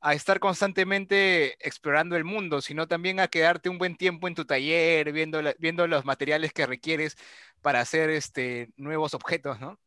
a 0.00 0.14
estar 0.14 0.40
constantemente 0.40 1.56
explorando 1.66 2.16
el 2.16 2.24
mundo, 2.24 2.60
sino 2.60 2.86
también 2.88 3.20
a 3.20 3.28
quedarte 3.28 3.68
un 3.68 3.78
buen 3.78 3.96
tiempo 3.96 4.28
en 4.28 4.34
tu 4.34 4.44
taller, 4.44 5.12
viendo, 5.12 5.40
viendo 5.58 5.86
los 5.86 6.04
materiales 6.04 6.52
que 6.52 6.66
requieres 6.66 7.16
para 7.62 7.80
hacer 7.80 8.10
este, 8.10 8.70
nuevos 8.76 9.14
objetos, 9.14 9.60
¿no? 9.60 9.78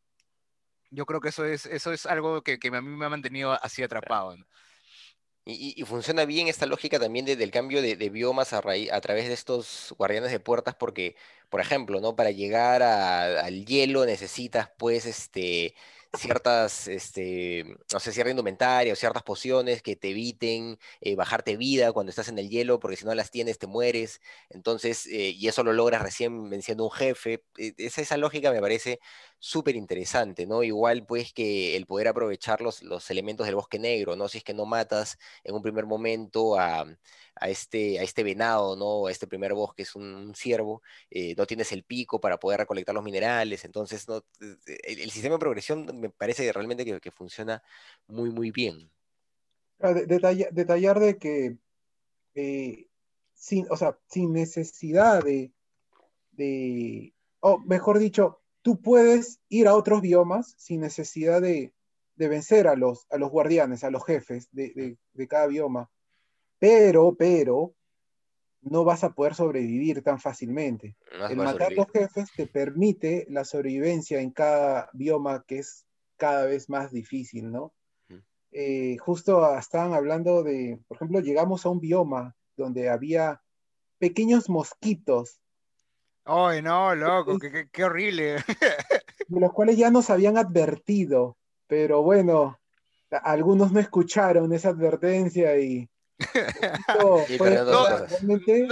Yo 0.89 1.05
creo 1.05 1.21
que 1.21 1.29
eso 1.29 1.45
es, 1.45 1.65
eso 1.65 1.93
es 1.93 2.05
algo 2.05 2.41
que, 2.43 2.59
que 2.59 2.67
a 2.69 2.81
mí 2.81 2.89
me 2.89 3.05
ha 3.05 3.09
mantenido 3.09 3.53
así 3.63 3.81
atrapado. 3.83 4.35
Y, 5.43 5.83
funciona 5.85 6.25
bien 6.25 6.47
esta 6.47 6.67
lógica 6.67 6.99
también 6.99 7.25
del 7.25 7.51
cambio 7.51 7.81
de, 7.81 7.95
biomas 8.09 8.53
a, 8.53 8.59
a 8.59 9.01
través 9.01 9.27
de 9.27 9.33
estos 9.33 9.95
guardianes 9.97 10.31
de 10.31 10.39
puertas, 10.39 10.75
porque, 10.75 11.15
por 11.49 11.61
ejemplo, 11.61 11.99
¿no? 11.99 12.15
Para 12.15 12.31
llegar 12.31 12.83
al 12.83 13.65
hielo 13.65 14.05
necesitas, 14.05 14.69
pues, 14.77 15.05
este, 15.05 15.73
ciertas, 16.13 16.87
este, 16.87 17.63
no 17.91 17.99
sé, 17.99 18.11
cierta 18.11 18.29
indumentaria 18.31 18.93
o 18.93 18.95
ciertas 18.95 19.23
pociones 19.23 19.81
que 19.81 19.95
te 19.95 20.09
eviten 20.09 20.77
eh, 20.99 21.15
bajarte 21.15 21.55
vida 21.57 21.93
cuando 21.93 22.09
estás 22.09 22.27
en 22.27 22.37
el 22.39 22.49
hielo, 22.49 22.79
porque 22.79 22.97
si 22.97 23.05
no 23.05 23.15
las 23.15 23.31
tienes 23.31 23.57
te 23.59 23.67
mueres. 23.67 24.21
Entonces, 24.49 25.05
eh, 25.07 25.29
y 25.31 25.47
eso 25.47 25.63
lo 25.63 25.73
logras 25.73 26.01
recién 26.01 26.49
venciendo 26.49 26.83
un 26.83 26.91
jefe. 26.91 27.43
E, 27.57 27.73
esa, 27.77 28.01
esa 28.01 28.17
lógica 28.17 28.51
me 28.51 28.59
parece 28.61 28.99
súper 29.39 29.75
interesante, 29.75 30.45
¿no? 30.45 30.63
Igual, 30.63 31.05
pues, 31.05 31.33
que 31.33 31.75
el 31.77 31.85
poder 31.85 32.07
aprovechar 32.09 32.61
los, 32.61 32.83
los 32.83 33.09
elementos 33.09 33.45
del 33.45 33.55
bosque 33.55 33.79
negro, 33.79 34.15
¿no? 34.15 34.27
Si 34.27 34.37
es 34.39 34.43
que 34.43 34.53
no 34.53 34.65
matas 34.65 35.17
en 35.43 35.55
un 35.55 35.61
primer 35.61 35.85
momento 35.85 36.59
a 36.59 36.85
a 37.35 37.49
este, 37.49 37.99
a 37.99 38.03
este 38.03 38.23
venado, 38.23 38.75
¿no? 38.75 39.07
A 39.07 39.11
este 39.11 39.27
primer 39.27 39.53
bosque 39.53 39.83
es 39.83 39.95
un, 39.95 40.33
ciervo, 40.35 40.81
eh, 41.09 41.35
no 41.37 41.45
tienes 41.45 41.71
el 41.71 41.83
pico 41.83 42.19
para 42.19 42.39
poder 42.39 42.59
recolectar 42.59 42.93
los 42.93 43.03
minerales, 43.03 43.63
entonces 43.65 44.07
no, 44.07 44.23
el, 44.39 45.11
sistema 45.11 45.35
de 45.35 45.39
progresión 45.39 45.99
me 45.99 46.09
parece 46.09 46.51
realmente 46.51 46.85
que, 46.99 47.11
funciona 47.11 47.61
muy, 48.07 48.29
muy 48.29 48.51
bien. 48.51 48.89
Ah, 49.79 49.93
detallar 49.93 50.99
de 50.99 51.17
que, 51.17 51.57
eh, 52.35 52.87
sin, 53.33 53.65
o 53.69 53.77
sea, 53.77 53.97
sin 54.07 54.33
necesidad 54.33 55.23
de, 55.23 55.51
o 57.39 57.59
mejor 57.59 57.99
dicho, 57.99 58.41
tú 58.61 58.81
puedes 58.81 59.39
ir 59.49 59.67
a 59.67 59.75
otros 59.75 60.01
biomas 60.01 60.53
sin 60.57 60.81
necesidad 60.81 61.41
de, 61.41 61.73
vencer 62.15 62.67
a 62.67 62.75
los, 62.75 63.07
a 63.09 63.17
los 63.17 63.31
guardianes, 63.31 63.83
a 63.83 63.89
los 63.89 64.05
jefes 64.05 64.47
de, 64.51 64.95
de 65.13 65.27
cada 65.27 65.47
bioma 65.47 65.89
pero, 66.61 67.15
pero, 67.17 67.73
no 68.61 68.83
vas 68.83 69.03
a 69.03 69.15
poder 69.15 69.33
sobrevivir 69.33 70.03
tan 70.03 70.19
fácilmente. 70.19 70.95
el 71.27 71.35
matar 71.35 71.71
los 71.71 71.89
jefes 71.91 72.29
te 72.37 72.45
permite 72.45 73.25
la 73.29 73.45
sobrevivencia 73.45 74.21
en 74.21 74.29
cada 74.29 74.87
bioma 74.93 75.43
que 75.47 75.57
es 75.57 75.87
cada 76.17 76.45
vez 76.45 76.69
más 76.69 76.91
difícil, 76.91 77.51
¿no? 77.51 77.73
Eh, 78.51 78.97
justo 78.99 79.57
estaban 79.57 79.93
hablando 79.93 80.43
de, 80.43 80.79
por 80.87 80.97
ejemplo, 80.97 81.19
llegamos 81.21 81.65
a 81.65 81.69
un 81.69 81.79
bioma 81.79 82.35
donde 82.55 82.89
había 82.89 83.41
pequeños 83.97 84.47
mosquitos. 84.47 85.39
¡Ay, 86.25 86.61
no, 86.61 86.93
loco! 86.93 87.39
Qué, 87.39 87.69
qué, 87.71 87.83
horrible! 87.83 88.35
De 89.27 89.39
los 89.39 89.51
cuales 89.51 89.77
ya 89.77 89.89
nos 89.89 90.11
habían 90.11 90.37
advertido, 90.37 91.37
pero 91.65 92.03
bueno, 92.03 92.59
algunos 93.09 93.71
no 93.71 93.79
escucharon 93.79 94.53
esa 94.53 94.69
advertencia 94.69 95.57
y 95.57 95.89
no, 96.99 97.19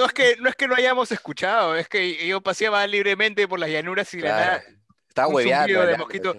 es 0.05 0.13
que, 0.13 0.35
no 0.39 0.49
es 0.49 0.55
que 0.55 0.67
no 0.67 0.75
hayamos 0.75 1.11
escuchado, 1.11 1.75
es 1.75 1.87
que 1.87 2.27
yo 2.27 2.41
paseaba 2.41 2.85
libremente 2.87 3.47
por 3.47 3.59
las 3.59 3.69
llanuras 3.69 4.13
y 4.13 4.21
la 4.21 4.29
nada. 4.29 4.63
Estaba 5.07 5.27
hueveando. 5.27 5.85
de 5.85 5.97
mosquito. 5.97 6.35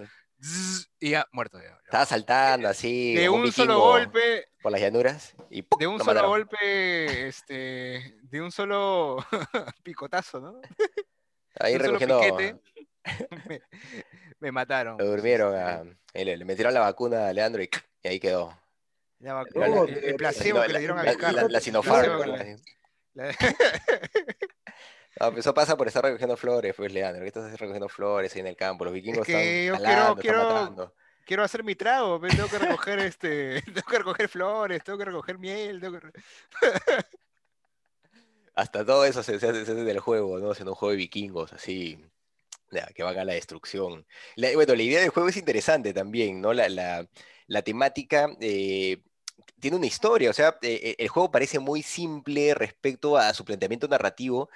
y 0.99 1.11
ya, 1.11 1.27
muerto. 1.31 1.59
Estaba 1.59 2.05
saltando 2.05 2.69
así. 2.69 3.15
De 3.15 3.29
un, 3.29 3.51
solo 3.51 3.79
golpe. 3.79 4.47
Por 4.61 4.71
las 4.71 4.81
llanuras. 4.81 5.35
Y 5.49 5.65
de 5.77 5.87
un 5.87 5.99
solo 5.99 6.27
golpe, 6.27 7.27
este, 7.27 8.15
de 8.23 8.41
un 8.41 8.51
solo 8.51 9.17
picotazo, 9.83 10.39
¿no? 10.39 10.61
Ahí 11.59 11.77
recogiendo. 11.77 12.21
me, 14.39 14.51
mataron. 14.51 14.97
Lo 14.97 15.05
durmieron, 15.05 15.99
le, 16.13 16.45
metieron 16.45 16.73
la 16.73 16.81
vacuna 16.81 17.27
a 17.27 17.33
Leandro 17.33 17.63
y 17.63 17.69
ahí 18.07 18.19
quedó. 18.19 18.60
La 19.21 19.45
el, 19.53 20.15
placebo 20.15 20.61
que 20.63 20.73
le 20.73 20.79
dieron 20.79 20.97
a 20.97 21.03
la, 21.03 21.13
la, 21.13 21.47
la 21.47 21.59
Sinopharm. 21.59 22.57
No, 25.19 25.27
pues 25.27 25.39
eso 25.39 25.53
pasa 25.53 25.77
por 25.77 25.87
estar 25.87 26.03
recogiendo 26.03 26.37
flores, 26.37 26.73
pues 26.75 26.91
Leandro. 26.91 27.21
¿Qué 27.21 27.27
estás 27.27 27.51
recogiendo 27.59 27.89
flores 27.89 28.33
ahí 28.33 28.41
en 28.41 28.47
el 28.47 28.55
campo? 28.55 28.85
Los 28.85 28.93
vikingos 28.93 29.27
es 29.27 29.35
que 29.35 29.67
están 29.67 29.81
yo 29.83 30.15
quiero, 30.15 30.95
quiero, 31.25 31.43
hacer 31.43 31.63
mi 31.63 31.75
trago, 31.75 32.19
tengo 32.19 32.47
que 32.47 32.57
recoger 32.57 32.99
este, 32.99 33.61
tengo 33.65 33.87
que 33.87 33.97
recoger 33.97 34.29
flores, 34.29 34.83
tengo 34.83 34.97
que 34.97 35.05
recoger 35.05 35.37
miel, 35.37 35.79
tengo 35.79 35.99
que... 35.99 36.07
Hasta 38.55 38.85
todo 38.85 39.05
eso 39.05 39.21
se, 39.21 39.35
hace, 39.35 39.51
del 39.51 39.99
juego, 39.99 40.39
¿no? 40.39 40.53
Siendo 40.53 40.71
un 40.71 40.75
juego 40.75 40.91
de 40.91 40.97
vikingos, 40.97 41.53
así, 41.53 42.03
que 42.95 43.03
van 43.03 43.17
a 43.17 43.25
la 43.25 43.33
destrucción. 43.33 44.05
bueno, 44.35 44.75
la 44.75 44.81
idea 44.81 45.01
del 45.01 45.09
juego 45.09 45.29
es 45.29 45.37
interesante 45.37 45.93
también, 45.93 46.41
¿no? 46.41 46.53
La, 46.53 46.67
la, 46.67 47.07
la 47.47 47.61
temática 47.61 48.29
eh, 48.39 49.01
tiene 49.61 49.77
una 49.77 49.87
historia, 49.87 50.29
o 50.29 50.33
sea, 50.33 50.57
eh, 50.61 50.79
eh, 50.83 50.95
el 50.99 51.07
juego 51.09 51.31
parece 51.31 51.59
muy 51.59 51.83
simple 51.83 52.53
respecto 52.55 53.17
a 53.17 53.33
su 53.33 53.45
planteamiento 53.45 53.87
narrativo, 53.87 54.49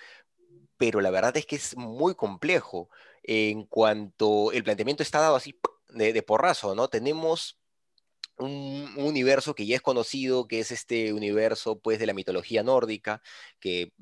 pero 0.77 1.01
la 1.01 1.11
verdad 1.11 1.37
es 1.37 1.45
que 1.45 1.55
es 1.57 1.77
muy 1.77 2.15
complejo 2.15 2.89
en 3.23 3.65
cuanto 3.65 4.51
el 4.51 4.63
planteamiento 4.63 5.03
está 5.03 5.19
dado 5.21 5.35
así 5.37 5.57
de, 5.89 6.13
de 6.13 6.23
porrazo, 6.23 6.75
¿no? 6.75 6.89
Tenemos 6.89 7.57
un, 8.37 8.93
universo 8.97 9.55
que 9.55 9.65
ya 9.65 9.75
es 9.75 9.81
conocido, 9.81 10.47
que 10.47 10.59
es 10.59 10.71
este 10.71 11.13
universo 11.13 11.79
pues 11.79 11.99
de 11.99 12.05
la 12.05 12.13
mitología 12.13 12.63
nórdica, 12.63 13.21
que 13.59 13.93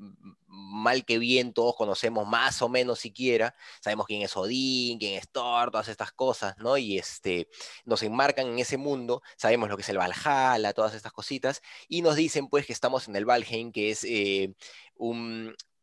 mal 0.46 1.04
que 1.04 1.18
bien 1.18 1.52
todos 1.52 1.74
conocemos 1.76 2.26
más 2.26 2.62
o 2.62 2.68
menos 2.68 3.00
siquiera, 3.00 3.54
sabemos 3.80 4.06
quién 4.06 4.22
es 4.22 4.36
Odín, 4.36 4.98
quién 4.98 5.14
es 5.18 5.28
Thor, 5.30 5.70
todas 5.70 5.88
estas 5.88 6.12
cosas, 6.12 6.56
¿no? 6.58 6.76
Y 6.78 6.98
este, 6.98 7.48
nos 7.84 8.02
enmarcan 8.02 8.46
en 8.48 8.58
ese 8.58 8.76
mundo, 8.76 9.22
sabemos 9.36 9.68
lo 9.68 9.76
que 9.76 9.82
es 9.82 9.88
el 9.88 9.98
Valhalla, 9.98 10.72
todas 10.72 10.94
estas 10.94 11.12
cositas, 11.12 11.62
y 11.88 12.02
nos 12.02 12.16
dicen 12.16 12.48
pues 12.48 12.66
que 12.66 12.72
estamos 12.72 13.08
en 13.08 13.16
el 13.16 13.24
Valheim, 13.24 13.72
que 13.72 13.90
es 13.90 14.04
eh, 14.04 14.54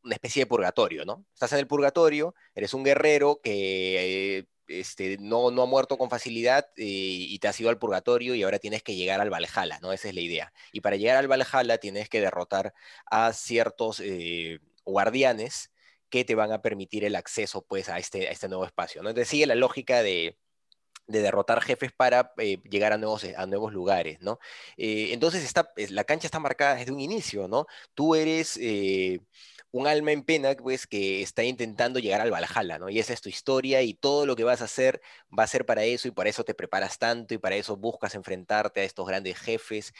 una 0.03 0.15
especie 0.15 0.43
de 0.43 0.47
purgatorio, 0.47 1.05
¿no? 1.05 1.25
Estás 1.33 1.53
en 1.53 1.59
el 1.59 1.67
purgatorio, 1.67 2.33
eres 2.55 2.73
un 2.73 2.83
guerrero 2.83 3.39
que 3.43 4.39
eh, 4.39 4.45
este, 4.67 5.17
no, 5.19 5.51
no 5.51 5.63
ha 5.63 5.65
muerto 5.65 5.97
con 5.97 6.09
facilidad 6.09 6.67
eh, 6.77 6.83
y 6.85 7.39
te 7.39 7.47
has 7.47 7.59
ido 7.59 7.69
al 7.69 7.77
purgatorio 7.79 8.35
y 8.35 8.43
ahora 8.43 8.59
tienes 8.59 8.83
que 8.83 8.95
llegar 8.95 9.21
al 9.21 9.29
Valhalla, 9.29 9.79
¿no? 9.81 9.93
Esa 9.93 10.09
es 10.09 10.15
la 10.15 10.21
idea. 10.21 10.53
Y 10.71 10.81
para 10.81 10.95
llegar 10.95 11.17
al 11.17 11.27
Valhalla 11.27 11.77
tienes 11.77 12.09
que 12.09 12.21
derrotar 12.21 12.73
a 13.09 13.33
ciertos 13.33 13.99
eh, 13.99 14.59
guardianes 14.85 15.71
que 16.09 16.25
te 16.25 16.35
van 16.35 16.51
a 16.51 16.61
permitir 16.61 17.05
el 17.05 17.15
acceso, 17.15 17.63
pues, 17.63 17.87
a 17.89 17.97
este, 17.97 18.31
este 18.31 18.49
nuevo 18.49 18.65
espacio, 18.65 19.01
¿no? 19.03 19.09
Entonces 19.09 19.29
sigue 19.29 19.45
la 19.45 19.55
lógica 19.55 20.03
de, 20.03 20.37
de 21.07 21.21
derrotar 21.21 21.61
jefes 21.61 21.91
para 21.93 22.33
llegar 22.69 22.91
a 22.93 22.97
nuevos, 22.97 23.23
a 23.23 23.45
nuevos 23.45 23.71
lugares, 23.71 24.19
¿no? 24.21 24.39
Entonces 24.77 25.43
está, 25.45 25.71
la 25.77 26.03
cancha 26.03 26.27
está 26.27 26.39
marcada 26.39 26.75
desde 26.75 26.91
un 26.91 26.99
inicio, 26.99 27.47
¿no? 27.47 27.65
Tú 27.93 28.15
eres 28.15 28.57
un 29.71 29.87
alma 29.87 30.11
en 30.11 30.23
pena, 30.23 30.55
pues, 30.55 30.87
que 30.87 31.21
está 31.21 31.43
intentando 31.43 31.99
llegar 31.99 32.21
al 32.21 32.31
Valhalla, 32.31 32.77
¿no? 32.79 32.89
Y 32.89 32.99
esa 32.99 33.13
es 33.13 33.21
tu 33.21 33.29
historia 33.29 33.81
y 33.81 33.93
todo 33.93 34.25
lo 34.25 34.35
que 34.35 34.43
vas 34.43 34.61
a 34.61 34.65
hacer 34.65 35.01
va 35.37 35.43
a 35.43 35.47
ser 35.47 35.65
para 35.65 35.83
eso 35.83 36.07
y 36.07 36.11
para 36.11 36.29
eso 36.29 36.43
te 36.43 36.53
preparas 36.53 36.97
tanto 36.97 37.33
y 37.33 37.37
para 37.37 37.55
eso 37.55 37.77
buscas 37.77 38.15
enfrentarte 38.15 38.81
a 38.81 38.83
estos 38.83 39.07
grandes 39.07 39.37
jefes 39.37 39.93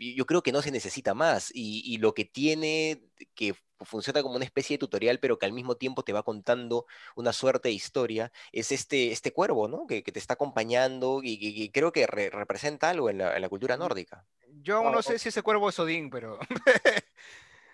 yo 0.00 0.24
creo 0.26 0.42
que 0.42 0.52
no 0.52 0.62
se 0.62 0.70
necesita 0.70 1.14
más. 1.14 1.50
Y, 1.54 1.98
lo 1.98 2.14
que 2.14 2.24
tiene, 2.24 3.02
que 3.34 3.54
funciona 3.80 4.22
como 4.22 4.36
una 4.36 4.44
especie 4.44 4.74
de 4.74 4.78
tutorial, 4.78 5.20
pero 5.20 5.38
que 5.38 5.46
al 5.46 5.52
mismo 5.52 5.76
tiempo 5.76 6.02
te 6.02 6.12
va 6.12 6.22
contando 6.22 6.86
una 7.16 7.32
suerte 7.32 7.68
de 7.68 7.74
historia, 7.74 8.32
es 8.52 8.72
este, 8.72 9.12
este 9.12 9.32
cuervo, 9.32 9.68
¿no? 9.68 9.86
Que, 9.86 10.02
te 10.02 10.18
está 10.18 10.34
acompañando 10.34 11.20
y, 11.22 11.70
creo 11.70 11.92
que 11.92 12.06
representa 12.06 12.90
algo 12.90 13.10
en 13.10 13.18
la, 13.18 13.48
cultura 13.48 13.76
nórdica. 13.76 14.26
Yo 14.62 14.78
aún 14.78 14.92
no 14.92 15.02
sé 15.02 15.18
si 15.18 15.28
ese 15.28 15.42
cuervo 15.42 15.68
es 15.68 15.78
Odín, 15.78 16.10
pero... 16.10 16.38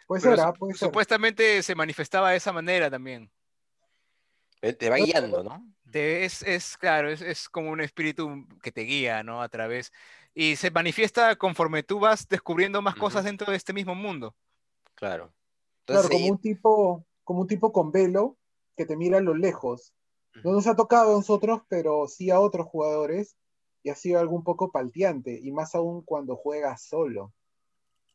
pues 0.07 0.23
será, 0.23 0.53
pues 0.53 0.79
Supuestamente 0.79 1.63
se 1.63 1.75
manifestaba 1.75 2.31
de 2.31 2.37
esa 2.37 2.53
manera 2.53 2.91
también. 2.91 3.31
Te 4.61 4.91
va 4.91 4.97
guiando, 4.97 5.45
¿no? 5.45 5.65
es, 5.93 6.43
es, 6.43 6.77
claro, 6.77 7.09
es, 7.09 7.23
es, 7.23 7.49
como 7.49 7.71
un 7.71 7.81
espíritu 7.81 8.47
que 8.63 8.73
te 8.73 8.83
guía, 8.83 9.23
¿no? 9.23 9.41
A 9.41 9.49
través 9.49 9.93
y 10.37 10.55
se 10.57 10.71
manifiesta 10.71 11.35
conforme 11.37 11.83
tú 11.83 11.99
vas 11.99 12.29
descubriendo 12.29 12.83
más 12.83 12.95
cosas 12.95 13.25
dentro 13.25 13.51
de 13.51 13.57
este 13.57 13.73
mismo 13.73 13.95
mundo. 13.95 14.37
Claro. 14.95 15.33
claro, 15.87 16.11
como 16.11 16.27
un 16.27 16.39
tipo, 16.39 17.07
como 17.25 17.41
un 17.41 17.47
tipo 17.47 17.73
con 17.73 17.91
velo 17.91 18.37
que 18.77 18.85
te 18.85 18.99
mira 18.99 19.17
a 19.17 19.23
lo 19.23 19.35
lejos. 19.35 19.95
No 20.45 20.53
nos 20.53 20.67
ha 20.67 20.77
tocado 20.77 21.15
a 21.15 21.17
nosotros, 21.17 21.63
pero 21.69 22.07
sí 22.07 22.29
a 22.29 22.39
otros 22.39 22.67
jugadores, 22.67 23.39
y 23.83 23.89
ha 23.89 23.95
sido 23.95 24.21
algo 24.21 24.37
un 24.37 24.45
poco 24.45 24.71
palteante, 24.71 25.41
y 25.43 25.51
más 25.53 25.75
aún 25.75 26.03
cuando 26.03 26.37
juegas 26.37 26.83
solo. 26.83 27.33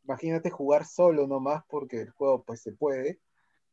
Imagínate 0.03 0.49
jugar 0.49 0.85
solo 0.85 1.27
nomás, 1.27 1.63
porque 1.67 2.01
el 2.01 2.09
juego 2.11 2.43
pues 2.43 2.61
se 2.61 2.73
puede. 2.73 3.19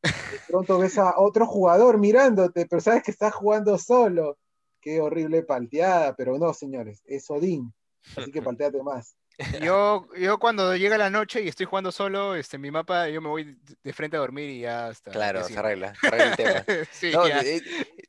De 0.02 0.38
pronto 0.47 0.78
ves 0.78 0.97
a 0.99 1.18
otro 1.18 1.47
jugador 1.47 1.99
mirándote, 1.99 2.66
pero 2.66 2.80
sabes 2.80 3.02
que 3.02 3.11
estás 3.11 3.35
jugando 3.35 3.76
solo. 3.78 4.38
Qué 4.80 5.00
horrible 5.00 5.42
palteada, 5.42 6.14
pero 6.14 6.38
no, 6.38 6.54
señores, 6.54 7.02
es 7.04 7.28
Odín. 7.30 7.75
Así 8.16 8.30
que 8.30 8.40
palteate 8.40 8.82
más. 8.82 9.17
Yo, 9.62 10.09
yo 10.18 10.38
cuando 10.38 10.75
llega 10.75 10.99
la 10.99 11.11
noche 11.11 11.42
y 11.42 11.49
estoy 11.49 11.64
jugando 11.64 11.92
solo, 11.92 12.35
este, 12.35 12.59
mi 12.59 12.73
mapa, 12.73 13.09
yo 13.09 13.21
me 13.21 13.28
voy 13.28 13.57
de 13.85 13.92
frente 13.92 14.16
a 14.16 14.21
dormir 14.21 14.50
y 14.50 14.61
ya 14.61 14.90
está. 14.90 15.12
Claro, 15.12 15.45
se 15.45 15.57
arregla, 15.57 15.95
se 15.95 16.09
arregla 16.09 16.30
el 16.30 16.37
tema. 16.37 16.64
sí, 16.90 17.12
eh, 17.45 17.62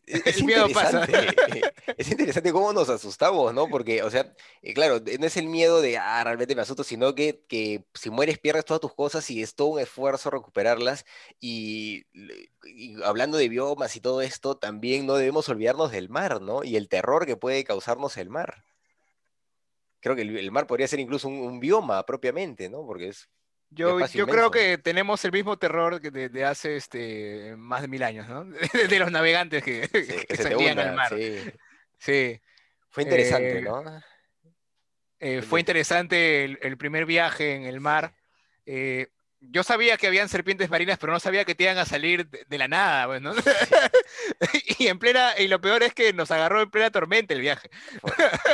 Es, 0.25 0.43
miedo 0.43 0.67
pasa. 0.73 1.05
es 1.97 2.09
interesante 2.09 2.51
cómo 2.51 2.73
nos 2.73 2.89
asustamos, 2.89 3.53
¿no? 3.53 3.67
Porque, 3.67 4.01
o 4.01 4.09
sea, 4.09 4.33
eh, 4.63 4.73
claro, 4.73 4.99
no 5.19 5.25
es 5.27 5.37
el 5.37 5.45
miedo 5.45 5.81
de, 5.81 5.99
ah, 5.99 6.23
realmente 6.23 6.55
me 6.55 6.63
asusto, 6.63 6.83
sino 6.83 7.13
que, 7.13 7.43
que 7.47 7.85
si 7.93 8.09
mueres 8.09 8.39
pierdes 8.39 8.65
todas 8.65 8.81
tus 8.81 8.95
cosas 8.95 9.29
y 9.29 9.43
es 9.43 9.53
todo 9.53 9.67
un 9.67 9.79
esfuerzo 9.79 10.31
recuperarlas. 10.31 11.05
Y, 11.39 12.05
y 12.63 12.99
hablando 13.03 13.37
de 13.37 13.49
biomas 13.49 13.95
y 13.95 14.01
todo 14.01 14.23
esto, 14.23 14.57
también 14.57 15.05
no 15.05 15.13
debemos 15.13 15.47
olvidarnos 15.47 15.91
del 15.91 16.09
mar, 16.09 16.41
¿no? 16.41 16.63
Y 16.63 16.75
el 16.75 16.89
terror 16.89 17.27
que 17.27 17.37
puede 17.37 17.63
causarnos 17.63 18.17
el 18.17 18.29
mar 18.29 18.63
creo 19.99 20.15
que 20.15 20.21
el, 20.21 20.51
mar 20.51 20.67
podría 20.67 20.87
ser 20.87 20.99
incluso 20.99 21.27
un, 21.27 21.59
bioma 21.59 22.05
propiamente, 22.05 22.69
¿no? 22.69 22.85
Porque 22.85 23.09
es... 23.09 23.29
Yo, 23.71 24.03
yo 24.07 24.25
creo 24.25 24.49
que 24.49 24.79
tenemos 24.79 25.23
el 25.25 25.31
mismo 25.31 25.57
terror 25.57 26.01
que 26.01 26.09
de, 26.09 26.45
hace 26.45 26.75
este, 26.75 27.53
más 27.55 27.81
de 27.81 27.87
mil 27.87 28.01
años, 28.01 28.27
¿no? 28.27 28.45
De, 28.89 28.99
los 28.99 29.11
navegantes 29.11 29.63
que, 29.63 29.87
se 30.29 30.43
salían 30.43 30.79
al 30.79 30.95
mar. 30.95 31.15
Sí. 31.99 32.41
Fue 32.89 33.03
interesante, 33.03 33.59
eh, 33.59 33.61
¿no? 33.61 33.83
Eh, 35.19 35.41
fue 35.41 35.59
interesante 35.59 36.45
el, 36.45 36.77
primer 36.77 37.05
viaje 37.05 37.53
en 37.53 37.63
el 37.63 37.79
mar. 37.79 38.15
Eh, 38.65 39.09
yo 39.41 39.63
sabía 39.63 39.97
que 39.97 40.07
habían 40.07 40.29
serpientes 40.29 40.69
marinas, 40.69 40.97
pero 40.99 41.13
no 41.13 41.19
sabía 41.19 41.45
que 41.45 41.55
te 41.55 41.63
iban 41.63 41.77
a 41.77 41.85
salir 41.85 42.29
de, 42.29 42.57
la 42.57 42.67
nada, 42.67 43.07
pues, 43.07 43.21
¿no? 43.21 43.33
y 44.79 44.87
en 44.87 44.99
plena, 44.99 45.33
y 45.37 45.47
lo 45.47 45.61
peor 45.61 45.83
es 45.83 45.93
que 45.93 46.13
nos 46.13 46.31
agarró 46.31 46.61
en 46.61 46.69
plena 46.69 46.91
tormenta 46.91 47.33
el 47.33 47.41
viaje. 47.41 47.69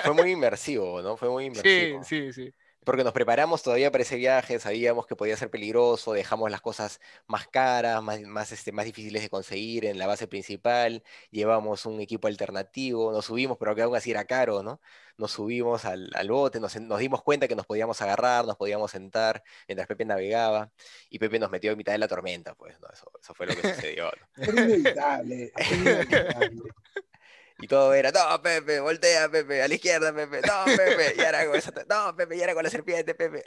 fue, 0.03 0.13
muy 0.13 0.31
inmersivo, 0.31 1.01
¿no? 1.01 1.17
Fue 1.17 1.29
muy 1.29 1.45
inmersivo. 1.45 2.03
Sí, 2.03 2.31
sí, 2.31 2.33
sí 2.33 2.53
porque 2.85 3.03
nos 3.03 3.13
preparamos 3.13 3.63
todavía 3.63 3.91
para 3.91 4.03
ese 4.03 4.15
viaje, 4.15 4.59
sabíamos 4.59 5.07
que 5.07 5.15
podía 5.15 5.35
ser 5.35 5.49
peligroso, 5.49 6.13
dejamos 6.13 6.51
las 6.51 6.61
cosas 6.61 7.01
más 7.27 7.47
caras, 7.47 8.01
más, 8.01 8.21
más, 8.21 8.51
este, 8.51 8.71
más 8.71 8.85
difíciles 8.85 9.23
de 9.23 9.29
conseguir 9.29 9.85
en 9.85 9.97
la 9.97 10.07
base 10.07 10.27
principal, 10.27 11.03
llevamos 11.31 11.85
un 11.85 11.99
equipo 11.99 12.27
alternativo, 12.27 13.11
nos 13.11 13.25
subimos, 13.25 13.57
pero 13.57 13.75
que 13.75 13.81
aún 13.81 13.95
así 13.95 14.11
era 14.11 14.25
caro, 14.25 14.63
¿no? 14.63 14.79
Nos 15.17 15.31
subimos 15.31 15.85
al, 15.85 16.09
bote, 16.29 16.59
nos, 16.59 16.73
dimos 16.99 17.23
cuenta 17.23 17.47
que 17.47 17.55
nos 17.55 17.65
podíamos 17.65 18.01
agarrar, 18.01 18.45
nos 18.45 18.57
podíamos 18.57 18.91
sentar 18.91 19.43
mientras 19.67 19.87
Pepe 19.87 20.05
navegaba, 20.05 20.71
y 21.09 21.19
Pepe 21.19 21.39
nos 21.39 21.49
metió 21.49 21.71
en 21.71 21.77
mitad 21.77 21.93
de 21.93 21.97
la 21.97 22.07
tormenta, 22.07 22.53
pues, 22.55 22.79
¿no? 22.79 22.87
Eso, 22.93 23.33
fue 23.33 23.47
lo 23.47 23.55
que 23.55 23.61
sucedió. 23.75 24.11
Y 27.59 27.67
todo 27.67 27.93
era, 27.93 28.11
no, 28.11 28.41
Pepe, 28.41 28.79
voltea, 28.79 29.29
Pepe, 29.29 29.61
a 29.61 29.67
la 29.67 29.73
izquierda, 29.73 30.13
Pepe, 30.13 30.41
no, 30.41 30.65
Pepe, 30.65 31.15
y 31.17 31.21
ahora 31.21 31.45
con 31.45 31.55
esa, 31.55 31.71
no, 31.89 32.15
Pepe, 32.15 32.35
y 32.35 32.41
ahora 32.41 32.53
con 32.53 32.63
la 32.63 32.69
serpiente, 32.69 33.15
Pepe. 33.15 33.43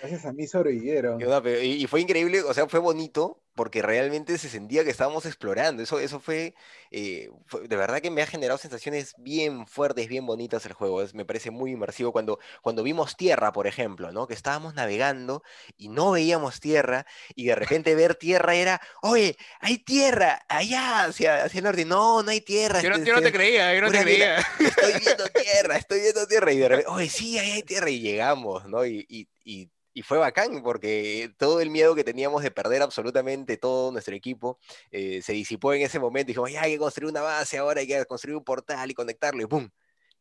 Gracias 0.00 0.24
a 0.24 0.32
mí 0.32 0.46
sobrevivieron. 0.46 1.20
Y, 1.62 1.86
fue 1.86 2.00
increíble, 2.00 2.42
o 2.42 2.54
sea, 2.54 2.68
fue 2.68 2.78
bonito 2.78 3.42
porque 3.58 3.82
realmente 3.82 4.38
se 4.38 4.48
sentía 4.48 4.84
que 4.84 4.90
estábamos 4.90 5.26
explorando. 5.26 5.82
Eso, 5.82 5.98
eso 5.98 6.20
fue, 6.20 6.54
eh, 6.92 7.28
de 7.68 7.76
verdad 7.76 8.00
que 8.00 8.08
me 8.08 8.22
ha 8.22 8.26
generado 8.28 8.56
sensaciones 8.56 9.16
bien 9.18 9.66
fuertes, 9.66 10.06
bien 10.06 10.26
bonitas 10.26 10.64
el 10.64 10.74
juego. 10.74 11.02
Es, 11.02 11.12
me 11.12 11.24
parece 11.24 11.50
muy 11.50 11.72
inmersivo 11.72 12.12
cuando, 12.12 12.38
cuando 12.62 12.84
vimos 12.84 13.16
tierra, 13.16 13.50
por 13.50 13.66
ejemplo, 13.66 14.12
¿no? 14.12 14.28
Que 14.28 14.34
estábamos 14.34 14.74
navegando 14.74 15.42
y 15.76 15.88
no 15.88 16.12
veíamos 16.12 16.60
tierra 16.60 17.04
y 17.34 17.46
de 17.46 17.56
repente 17.56 17.96
ver 17.96 18.14
tierra 18.14 18.54
era, 18.54 18.80
oye, 19.02 19.36
hay 19.58 19.78
tierra 19.78 20.40
allá 20.48 21.06
hacia, 21.06 21.42
hacia 21.42 21.58
el 21.58 21.64
norte. 21.64 21.84
No, 21.84 22.22
no 22.22 22.30
hay 22.30 22.40
tierra. 22.40 22.80
Yo 22.80 22.90
no, 22.90 22.96
este, 22.96 23.20
te 23.20 23.32
creía, 23.32 23.74
yo 23.74 23.80
no 23.80 23.90
te 23.90 24.02
creía. 24.02 24.38
estoy 24.38 24.92
viendo 25.00 25.24
tierra, 25.34 25.76
estoy 25.78 26.00
viendo 26.00 26.28
tierra 26.28 26.52
y 26.52 26.58
de 26.58 26.68
repente, 26.68 26.92
oye, 26.92 27.08
sí, 27.08 27.36
ahí 27.40 27.50
hay 27.50 27.62
tierra 27.64 27.90
y 27.90 27.98
llegamos, 27.98 28.68
¿no? 28.68 28.86
y, 28.86 29.04
y 29.08 29.26
y 29.48 29.70
fue 30.02 30.18
bacán 30.18 30.62
porque 30.62 31.30
todo 31.38 31.60
el 31.60 31.70
miedo 31.70 31.94
que 31.94 32.04
teníamos 32.04 32.42
de 32.42 32.50
perder 32.50 32.82
absolutamente 32.82 33.56
todo 33.56 33.92
nuestro 33.92 34.14
equipo 34.14 34.58
eh, 34.90 35.22
se 35.22 35.32
disipó 35.32 35.72
en 35.74 35.82
ese 35.82 35.98
momento. 35.98 36.28
Dijimos, 36.28 36.52
ya 36.52 36.62
hay 36.62 36.72
que 36.72 36.78
construir 36.78 37.10
una 37.10 37.22
base, 37.22 37.58
ahora 37.58 37.80
hay 37.80 37.86
que 37.86 38.04
construir 38.06 38.36
un 38.36 38.44
portal 38.44 38.90
y 38.90 38.94
conectarlo 38.94 39.42
y 39.42 39.46
¡pum! 39.46 39.68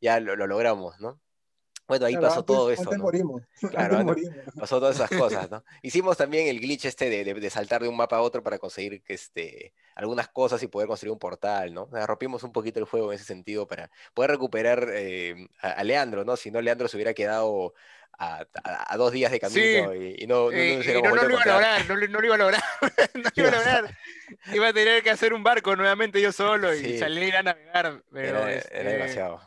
Ya 0.01 0.19
lo, 0.19 0.35
logramos, 0.35 0.99
¿no? 0.99 1.19
Bueno, 1.87 2.05
ahí 2.05 2.17
pasó 2.17 2.43
todo 2.43 2.71
eso. 2.71 2.83
¿no? 2.83 2.97
morimos. 2.97 3.43
Claro, 3.71 4.05
pasó 4.59 4.79
todas 4.79 4.95
esas 4.95 5.09
cosas, 5.09 5.49
¿no? 5.49 5.63
Hicimos 5.81 6.17
también 6.17 6.47
el 6.47 6.59
glitch 6.59 6.85
este 6.85 7.09
de, 7.09 7.33
de, 7.33 7.49
saltar 7.49 7.81
de 7.81 7.87
un 7.87 7.95
mapa 7.95 8.17
a 8.17 8.21
otro 8.21 8.43
para 8.43 8.59
conseguir 8.59 9.01
que 9.03 9.13
este, 9.13 9.73
algunas 9.95 10.27
cosas 10.27 10.61
y 10.63 10.67
poder 10.67 10.87
construir 10.87 11.11
un 11.11 11.19
portal, 11.19 11.73
¿no? 11.73 11.89
rompimos 12.05 12.43
un 12.43 12.51
poquito 12.51 12.79
el 12.79 12.85
juego 12.85 13.11
en 13.11 13.15
ese 13.15 13.25
sentido 13.25 13.67
para 13.67 13.89
poder 14.13 14.31
recuperar 14.31 14.89
eh, 14.93 15.47
a, 15.61 15.71
a, 15.71 15.83
Leandro, 15.83 16.23
¿no? 16.23 16.35
Si 16.35 16.51
no, 16.51 16.61
Leandro 16.61 16.87
se 16.87 16.97
hubiera 16.97 17.13
quedado 17.13 17.73
a, 18.19 18.97
dos 18.97 19.11
días 19.11 19.31
de 19.31 19.39
camino 19.39 19.93
y, 19.93 20.25
no, 20.27 20.45
no, 20.45 20.51
lo 20.51 21.29
iba 21.29 21.41
a 21.41 21.45
lograr, 21.45 21.85
no, 21.87 21.95
lo 21.95 22.25
iba 22.25 22.35
a 22.35 22.37
lograr, 22.37 22.63
no 23.13 23.29
iba 23.35 23.47
a 23.47 23.51
lograr. 23.51 23.97
Iba 24.53 24.67
a 24.69 24.73
tener 24.73 25.03
que 25.03 25.09
hacer 25.09 25.33
un 25.33 25.43
barco 25.43 25.75
nuevamente 25.75 26.21
yo 26.21 26.31
solo 26.31 26.73
y 26.73 26.97
salir 26.97 27.35
a 27.35 27.43
navegar. 27.43 28.03
Pero 28.11 28.39
era, 28.39 28.53
este, 28.53 28.83
demasiado. 28.83 29.41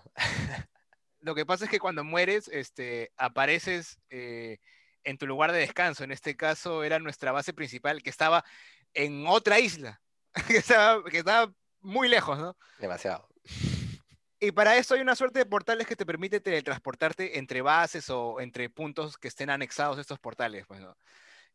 Lo 1.20 1.34
que 1.34 1.46
pasa 1.46 1.64
es 1.64 1.70
que 1.70 1.78
cuando 1.78 2.04
mueres, 2.04 2.48
este, 2.48 3.12
apareces 3.16 3.98
eh, 4.10 4.58
en 5.04 5.18
tu 5.18 5.26
lugar 5.26 5.52
de 5.52 5.58
descanso. 5.58 6.04
En 6.04 6.12
este 6.12 6.36
caso 6.36 6.84
era 6.84 6.98
nuestra 6.98 7.32
base 7.32 7.52
principal, 7.52 8.02
que 8.02 8.10
estaba 8.10 8.44
en 8.94 9.26
otra 9.26 9.58
isla, 9.58 10.00
que 10.48 10.58
estaba, 10.58 11.02
que 11.04 11.18
estaba 11.18 11.52
muy 11.80 12.08
lejos, 12.08 12.38
¿no? 12.38 12.56
Demasiado. 12.78 13.28
Y 14.42 14.52
para 14.52 14.78
eso 14.78 14.94
hay 14.94 15.02
una 15.02 15.16
suerte 15.16 15.40
de 15.40 15.44
portales 15.44 15.86
que 15.86 15.96
te 15.96 16.06
permite 16.06 16.40
teletransportarte 16.40 17.38
entre 17.38 17.60
bases 17.60 18.08
o 18.08 18.40
entre 18.40 18.70
puntos 18.70 19.18
que 19.18 19.28
estén 19.28 19.50
anexados 19.50 19.98
a 19.98 20.00
estos 20.00 20.18
portales. 20.18 20.64
Pues, 20.66 20.80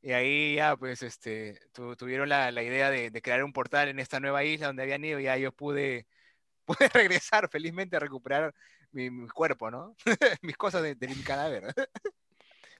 Y 0.03 0.11
ahí 0.11 0.53
ya, 0.57 0.77
pues, 0.77 1.01
este, 1.01 1.59
tuvieron 1.97 2.29
la, 2.29 2.51
idea 2.61 2.91
de, 2.91 3.11
crear 3.23 3.43
un 3.43 3.53
portal 3.53 3.87
en 3.87 3.97
esta 3.97 4.19
nueva 4.19 4.43
isla 4.43 4.67
donde 4.67 4.83
habían 4.83 5.03
ido 5.03 5.19
y 5.19 5.23
ya 5.23 5.35
yo 5.35 5.51
pude, 5.51 6.05
pude 6.65 6.87
regresar 6.89 7.49
felizmente 7.49 7.95
a 7.95 7.99
recuperar 7.99 8.53
mi, 8.95 9.27
cuerpo, 9.27 9.69
¿no? 9.69 9.95
Mis 10.41 10.57
cosas 10.57 10.81
de, 10.81 10.95
de 10.95 11.07
mi 11.07 11.21
cadáver. 11.23 11.73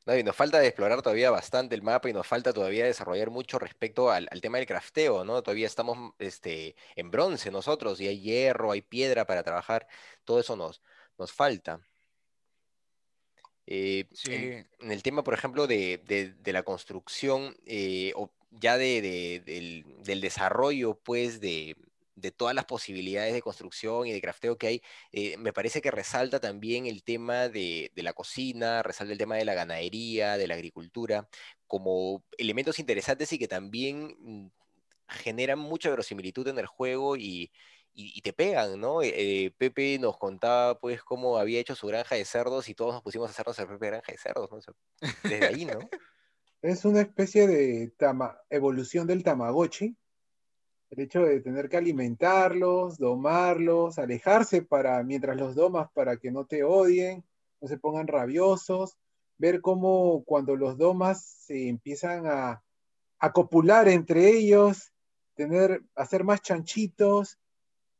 y 0.08 0.24
nos 0.24 0.36
falta 0.36 0.64
explorar 0.64 1.02
todavía 1.02 1.32
bastante 1.32 1.76
el 1.76 1.82
mapa 1.82 2.10
y 2.10 2.14
nos 2.14 2.28
falta 2.28 2.54
todavía 2.54 2.86
desarrollar 2.86 3.30
mucho 3.32 3.60
respecto 3.60 4.12
al, 4.12 4.30
tema 4.42 4.58
del 4.58 4.68
crafteo, 4.68 5.26
¿no? 5.26 5.42
Todavía 5.42 5.68
estamos 5.68 6.14
este, 6.20 6.76
en 6.96 7.12
bronce 7.12 7.52
nosotros 7.52 8.00
y 8.00 8.08
hay 8.08 8.22
hierro, 8.22 8.72
hay 8.72 8.82
piedra 8.82 9.26
para 9.26 9.44
trabajar, 9.44 9.88
todo 10.24 10.40
eso 10.40 10.56
nos, 10.56 10.82
nos 11.18 11.32
falta. 11.32 11.82
Eh, 13.68 14.08
en, 14.28 14.92
el 14.92 15.02
tema, 15.02 15.24
por 15.24 15.34
ejemplo, 15.34 15.68
de, 15.68 16.36
la 16.46 16.64
construcción, 16.64 17.56
eh, 17.66 18.14
o 18.16 18.32
ya 18.52 18.78
del, 18.78 19.84
desarrollo, 20.06 21.00
pues, 21.04 21.40
de, 21.42 21.76
de 22.16 22.32
todas 22.32 22.56
las 22.56 22.66
posibilidades 22.66 23.34
de 23.34 23.42
construcción 23.42 24.08
y 24.08 24.14
de 24.14 24.22
crafteo 24.22 24.58
que 24.58 24.68
hay, 24.68 24.82
eh, 25.12 25.38
me 25.38 25.54
parece 25.54 25.82
que 25.82 25.92
resalta 25.92 26.40
también 26.40 26.86
el 26.86 27.04
tema 27.04 27.50
de, 27.50 27.92
la 27.96 28.14
cocina, 28.14 28.84
resalta 28.84 29.14
el 29.14 29.20
tema 29.20 29.36
de 29.36 29.46
la 29.46 29.54
ganadería, 29.54 30.38
de 30.38 30.48
la 30.48 30.56
agricultura, 30.56 31.28
como 31.68 32.24
elementos 32.38 32.80
interesantes 32.80 33.32
y 33.34 33.38
que 33.40 33.48
también 33.48 34.16
mm, 34.20 34.48
generan 35.10 35.60
mucha 35.60 35.90
verosimilitud 35.90 36.48
en 36.48 36.60
el 36.60 36.68
juego 36.68 37.18
y, 37.18 37.52
te 38.24 38.34
pegan, 38.34 38.80
¿no? 38.80 39.02
Eh, 39.02 39.54
Pepe 39.58 39.98
nos 40.00 40.18
contaba 40.18 40.78
pues 40.80 41.02
cómo 41.02 41.38
había 41.38 41.60
hecho 41.62 41.76
su 41.76 41.88
granja 41.88 42.16
de 42.16 42.26
cerdos 42.26 42.68
y 42.68 42.76
todos 42.76 42.94
nos 42.94 43.04
pusimos 43.04 43.30
a 43.30 43.32
hacernos 43.32 43.58
el 43.60 43.68
propia 43.68 43.90
granja 43.92 44.12
de 44.12 44.18
cerdos, 44.18 44.50
¿no? 44.52 44.60
desde 45.24 45.46
ahí, 45.48 45.66
¿no? 45.66 45.80
Es 46.62 46.84
una 46.84 47.02
especie 47.02 47.46
de 47.46 47.94
evolución 48.50 49.06
del 49.06 49.24
Tamagotchi, 49.24 49.96
el 50.90 51.00
hecho 51.00 51.22
de 51.24 51.42
tener 51.42 51.70
que 51.70 51.78
alimentarlos, 51.78 52.98
domarlos, 52.98 54.00
alejarse 54.00 54.62
para, 54.62 55.02
mientras 55.04 55.38
los 55.38 55.56
domas 55.56 55.90
para 55.94 56.18
que 56.18 56.32
no 56.32 56.46
te 56.46 56.64
odien, 56.64 57.24
no 57.62 57.68
se 57.68 57.78
pongan 57.78 58.08
rabiosos, 58.08 58.98
ver 59.38 59.62
cómo 59.62 60.24
cuando 60.26 60.56
los 60.56 60.78
domas 60.78 61.24
se 61.24 61.68
empiezan 61.68 62.28
a, 62.28 62.64
a 63.20 63.34
copular 63.34 63.88
entre 63.88 64.30
ellos, 64.30 64.92
tener, 65.36 65.82
hacer 65.96 66.24
más 66.24 66.42
chanchitos, 66.42 67.40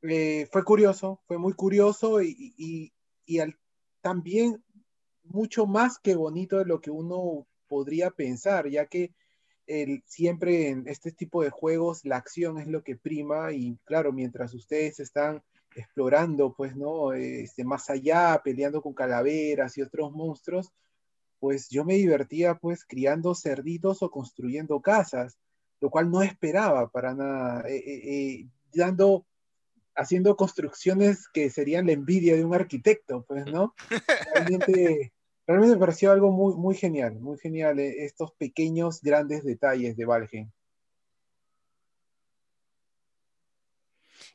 eh, 0.02 0.48
fue 0.52 0.64
curioso, 0.64 1.22
fue 1.26 1.38
muy 1.38 1.54
curioso 1.54 2.22
y, 2.22 2.92
también 4.02 4.64
mucho 5.24 5.66
más 5.66 5.98
que 5.98 6.16
bonito 6.16 6.60
de 6.60 6.66
lo 6.66 6.80
que 6.80 6.92
uno 6.92 7.48
podría 7.68 8.12
pensar, 8.12 8.70
ya 8.70 8.86
que 8.86 9.16
siempre 10.06 10.70
en 10.70 10.88
este 10.88 11.12
tipo 11.12 11.44
de 11.44 11.50
juegos 11.50 12.06
la 12.06 12.18
acción 12.18 12.60
es 12.60 12.68
lo 12.68 12.84
que 12.84 12.96
prima 12.96 13.52
y 13.52 13.78
claro, 13.86 14.12
mientras 14.14 14.54
ustedes 14.54 15.00
están 15.00 15.44
explorando, 15.76 16.54
pues, 16.54 16.76
¿no? 16.76 17.14
Este, 17.14 17.64
más 17.64 17.90
allá, 17.90 18.42
peleando 18.44 18.82
con 18.82 18.94
calaveras 18.94 19.78
y 19.78 19.82
otros 19.82 20.12
monstruos, 20.12 20.72
pues 21.40 21.70
yo 21.70 21.84
me 21.86 21.96
divertía, 21.96 22.56
pues, 22.56 22.86
criando 22.86 23.36
cerditos 23.36 24.02
o 24.02 24.10
construyendo 24.10 24.80
casas, 24.82 25.38
lo 25.82 25.90
cual 25.90 26.10
no 26.10 26.22
esperaba 26.22 26.90
para 26.90 27.14
nada, 27.14 27.62
eh, 27.68 27.76
eh, 27.76 28.02
eh, 28.06 28.50
dando, 28.74 29.26
haciendo 29.96 30.36
construcciones 30.36 31.28
que 31.28 31.50
serían 31.50 31.88
la 31.88 31.92
envidia 31.92 32.36
de 32.36 32.46
un 32.46 32.56
arquitecto, 32.56 33.26
pues, 33.28 33.46
¿no? 33.46 33.76
Realmente 34.34 35.14
Realmente 35.48 35.76
me 35.76 35.80
pareció 35.80 36.12
algo 36.12 36.32
muy, 36.32 36.56
muy 36.56 36.76
genial, 36.76 37.20
muy 37.20 37.38
genial 37.38 37.80
eh, 37.80 38.06
estos 38.06 38.32
pequeños, 38.34 39.02
grandes 39.02 39.44
detalles 39.44 39.96
de 39.96 40.06
Valheim. 40.06 40.52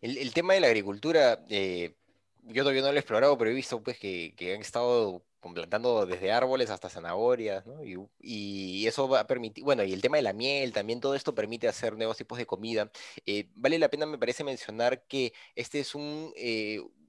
El, 0.00 0.32
tema 0.32 0.54
de 0.54 0.60
la 0.60 0.68
agricultura, 0.68 1.44
eh, 1.50 1.96
yo 2.44 2.62
todavía 2.62 2.82
no 2.82 2.88
lo 2.88 2.94
he 2.94 3.00
explorado, 3.00 3.36
pero 3.36 3.50
he 3.50 3.54
visto 3.54 3.82
pues 3.82 3.98
que, 3.98 4.34
han 4.54 4.60
estado 4.60 5.22
plantando 5.54 6.06
desde 6.06 6.32
árboles 6.32 6.70
hasta 6.70 6.88
zanahorias, 6.88 7.66
¿no? 7.66 7.82
Y, 7.84 8.86
eso 8.86 9.08
va 9.08 9.20
a 9.20 9.26
permitir, 9.26 9.64
bueno, 9.64 9.82
y 9.84 9.92
el 9.92 10.00
tema 10.00 10.16
de 10.16 10.22
la 10.22 10.32
miel, 10.32 10.72
también 10.72 11.00
todo 11.00 11.14
esto 11.14 11.34
permite 11.34 11.68
hacer 11.68 11.96
nuevos 11.96 12.16
tipos 12.16 12.38
de 12.38 12.46
comida. 12.46 12.90
Eh, 13.26 13.50
vale 13.56 13.78
la 13.78 13.90
pena, 13.90 14.06
me 14.06 14.16
parece, 14.18 14.44
mencionar 14.44 15.02
que 15.06 15.32
este 15.54 15.80
es 15.80 15.94
un, 15.94 16.32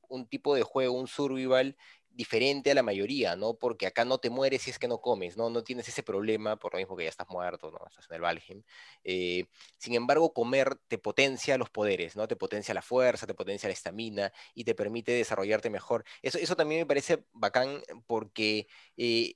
un 0.09 0.27
tipo 0.27 0.53
de 0.55 0.63
juego, 0.63 0.93
un 0.95 1.07
survival 1.07 1.77
diferente 2.13 2.71
a 2.71 2.75
la 2.75 2.83
mayoría, 2.83 3.35
¿no? 3.35 3.55
Porque 3.55 3.87
acá 3.87 4.05
no 4.05 4.17
te 4.19 4.29
mueres 4.29 4.63
si 4.63 4.71
es 4.71 4.79
que 4.79 4.87
no 4.87 5.01
comes, 5.01 5.37
¿no? 5.37 5.49
No 5.49 5.63
tienes 5.63 5.87
ese 5.87 6.03
problema 6.03 6.57
por 6.57 6.73
lo 6.73 6.79
mismo 6.79 6.95
que 6.95 7.03
ya 7.03 7.09
estás 7.09 7.29
muerto, 7.29 7.71
¿no? 7.71 7.79
Estás 7.87 8.07
en 8.09 8.15
el 8.15 8.21
Valheim. 8.21 8.63
Eh, 9.03 9.45
sin 9.77 9.95
embargo, 9.95 10.33
comer 10.33 10.75
te 10.87 10.97
potencia 10.97 11.57
los 11.57 11.69
poderes, 11.69 12.15
¿no? 12.15 12.27
Te 12.27 12.35
potencia 12.35 12.73
la 12.73 12.81
fuerza, 12.81 13.27
te 13.27 13.33
potencia 13.33 13.69
la 13.69 13.73
estamina 13.73 14.31
y 14.53 14.63
te 14.63 14.75
permite 14.75 15.11
desarrollarte 15.11 15.69
mejor. 15.69 16.03
Eso, 16.21 16.37
eso 16.37 16.55
también 16.55 16.81
me 16.81 16.85
parece 16.87 17.25
bacán 17.33 17.81
porque... 18.07 18.67
Eh, 18.97 19.35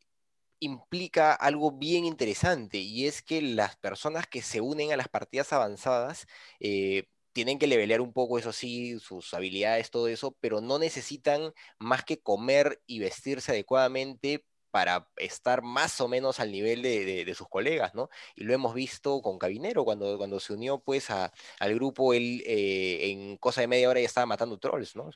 implica 0.59 1.33
algo 1.33 1.71
bien 1.71 2.05
interesante 2.05 2.77
y 2.77 3.07
es 3.07 3.21
que 3.21 3.41
las 3.41 3.75
personas 3.75 4.25
que 4.27 4.41
se 4.41 4.61
unen 4.61 4.91
a 4.91 4.97
las 4.97 5.09
partidas 5.09 5.53
avanzadas 5.53 6.27
eh, 6.59 7.07
tienen 7.35 7.59
que 7.59 7.67
levelear 7.67 7.99
un 7.99 8.13
poco, 8.13 8.39
eso 8.39 8.53
sí, 8.53 8.97
sus 8.99 9.33
habilidades, 9.33 9.91
todo 9.91 10.07
eso, 10.07 10.37
pero 10.39 10.61
no 10.61 10.79
necesitan 10.79 11.51
más 11.79 12.05
que 12.05 12.21
comer 12.21 12.81
y 12.87 12.99
vestirse 12.99 13.51
adecuadamente 13.51 14.45
para 14.71 15.09
estar 15.17 15.61
más 15.61 15.99
o 15.99 16.07
menos 16.07 16.39
al 16.39 16.49
nivel 16.53 16.81
de, 16.81 17.33
sus 17.35 17.49
colegas, 17.49 17.93
¿no? 17.93 18.09
Y 18.37 18.45
lo 18.45 18.53
hemos 18.53 18.73
visto 18.73 19.21
con 19.21 19.37
Cabinero, 19.37 19.83
cuando, 19.83 20.17
cuando 20.17 20.39
se 20.39 20.53
unió 20.53 20.79
pues 20.79 21.09
al 21.09 21.75
grupo, 21.75 22.13
él 22.13 22.41
eh, 22.45 23.11
en 23.11 23.35
cosa 23.35 23.59
de 23.59 23.67
media 23.67 23.89
hora 23.89 23.99
ya 23.99 24.05
estaba 24.05 24.25
matando 24.25 24.57
trolls, 24.57 24.95
¿no? 24.95 25.09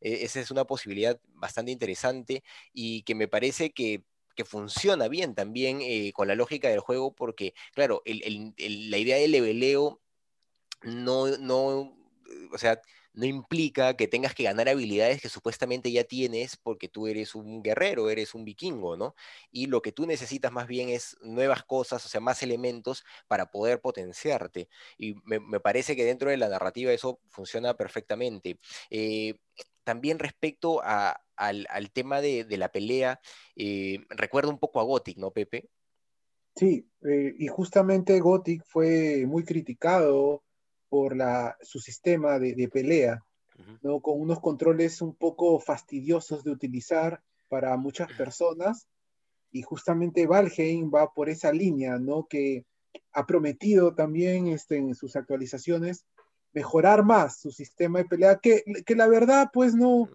E, 0.00 0.24
esa 0.24 0.40
es 0.40 0.50
una 0.50 0.64
posibilidad 0.64 1.20
bastante 1.28 1.70
interesante 1.70 2.42
y 2.72 3.02
que 3.04 3.14
me 3.14 3.28
parece 3.28 3.72
que 3.72 4.02
funciona 4.44 5.06
bien 5.06 5.36
también 5.36 5.80
eh, 5.80 6.12
con 6.12 6.26
la 6.26 6.34
lógica 6.34 6.68
del 6.68 6.80
juego, 6.80 7.14
porque, 7.14 7.54
claro, 7.72 8.02
la 8.04 8.98
idea 8.98 9.16
del 9.16 9.30
leveleo 9.30 10.00
no, 10.84 11.26
no, 11.38 11.96
o 12.52 12.58
sea, 12.58 12.80
no 13.14 13.26
implica 13.26 13.96
que 13.96 14.08
tengas 14.08 14.34
que 14.34 14.42
ganar 14.42 14.68
habilidades 14.68 15.22
que 15.22 15.28
supuestamente 15.28 15.90
ya 15.90 16.04
tienes 16.04 16.56
porque 16.56 16.88
tú 16.88 17.06
eres 17.06 17.34
un 17.34 17.62
guerrero, 17.62 18.10
eres 18.10 18.34
un 18.34 18.44
vikingo, 18.44 18.96
¿no? 18.96 19.14
Y 19.52 19.66
lo 19.66 19.82
que 19.82 19.92
tú 19.92 20.04
necesitas 20.06 20.52
más 20.52 20.66
bien 20.66 20.88
es 20.88 21.16
nuevas 21.22 21.62
cosas, 21.64 22.04
o 22.04 22.08
sea, 22.08 22.20
más 22.20 22.42
elementos 22.42 23.04
para 23.28 23.50
poder 23.50 23.80
potenciarte. 23.80 24.68
Y 24.98 25.14
me, 25.24 25.60
parece 25.60 25.94
que 25.94 26.04
dentro 26.04 26.30
de 26.30 26.36
la 26.36 26.48
narrativa 26.48 26.92
eso 26.92 27.20
funciona 27.28 27.76
perfectamente. 27.76 28.58
Eh, 28.90 29.36
también 29.84 30.18
respecto 30.18 30.82
al, 30.82 31.90
tema 31.92 32.20
de, 32.20 32.46
la 32.58 32.72
pelea, 32.72 33.20
eh, 33.54 34.04
recuerda 34.10 34.50
un 34.50 34.58
poco 34.58 34.80
a 34.80 34.84
Gothic, 34.84 35.18
¿no, 35.18 35.30
Pepe? 35.30 35.68
Sí, 36.56 36.88
eh, 37.02 37.34
y 37.38 37.48
justamente 37.48 38.18
Gothic 38.20 38.64
fue 38.64 39.24
muy 39.26 39.44
criticado 39.44 40.43
por 40.94 41.16
la, 41.16 41.56
su 41.60 41.80
sistema 41.80 42.38
de, 42.38 42.68
pelea, 42.72 43.20
¿no? 43.82 43.98
con 43.98 44.20
unos 44.20 44.38
controles 44.38 45.02
un 45.02 45.16
poco 45.16 45.58
fastidiosos 45.58 46.44
de 46.44 46.52
utilizar 46.52 47.20
para 47.48 47.76
muchas 47.76 48.12
personas. 48.12 48.86
Y 49.50 49.62
justamente 49.62 50.28
Valheim 50.28 50.92
va 50.94 51.12
por 51.12 51.28
esa 51.28 51.52
línea, 51.52 51.98
¿no? 51.98 52.28
que 52.30 52.64
ha 53.10 53.26
prometido 53.26 53.96
también 53.96 54.46
este, 54.46 54.76
en 54.76 54.94
sus 54.94 55.16
actualizaciones 55.16 56.06
mejorar 56.52 57.04
más 57.04 57.40
su 57.40 57.50
sistema 57.50 57.98
de 57.98 58.04
pelea, 58.04 58.38
que, 58.38 58.62
que 58.86 58.94
la 58.94 59.08
verdad 59.08 59.50
pues 59.52 59.74
no, 59.74 60.08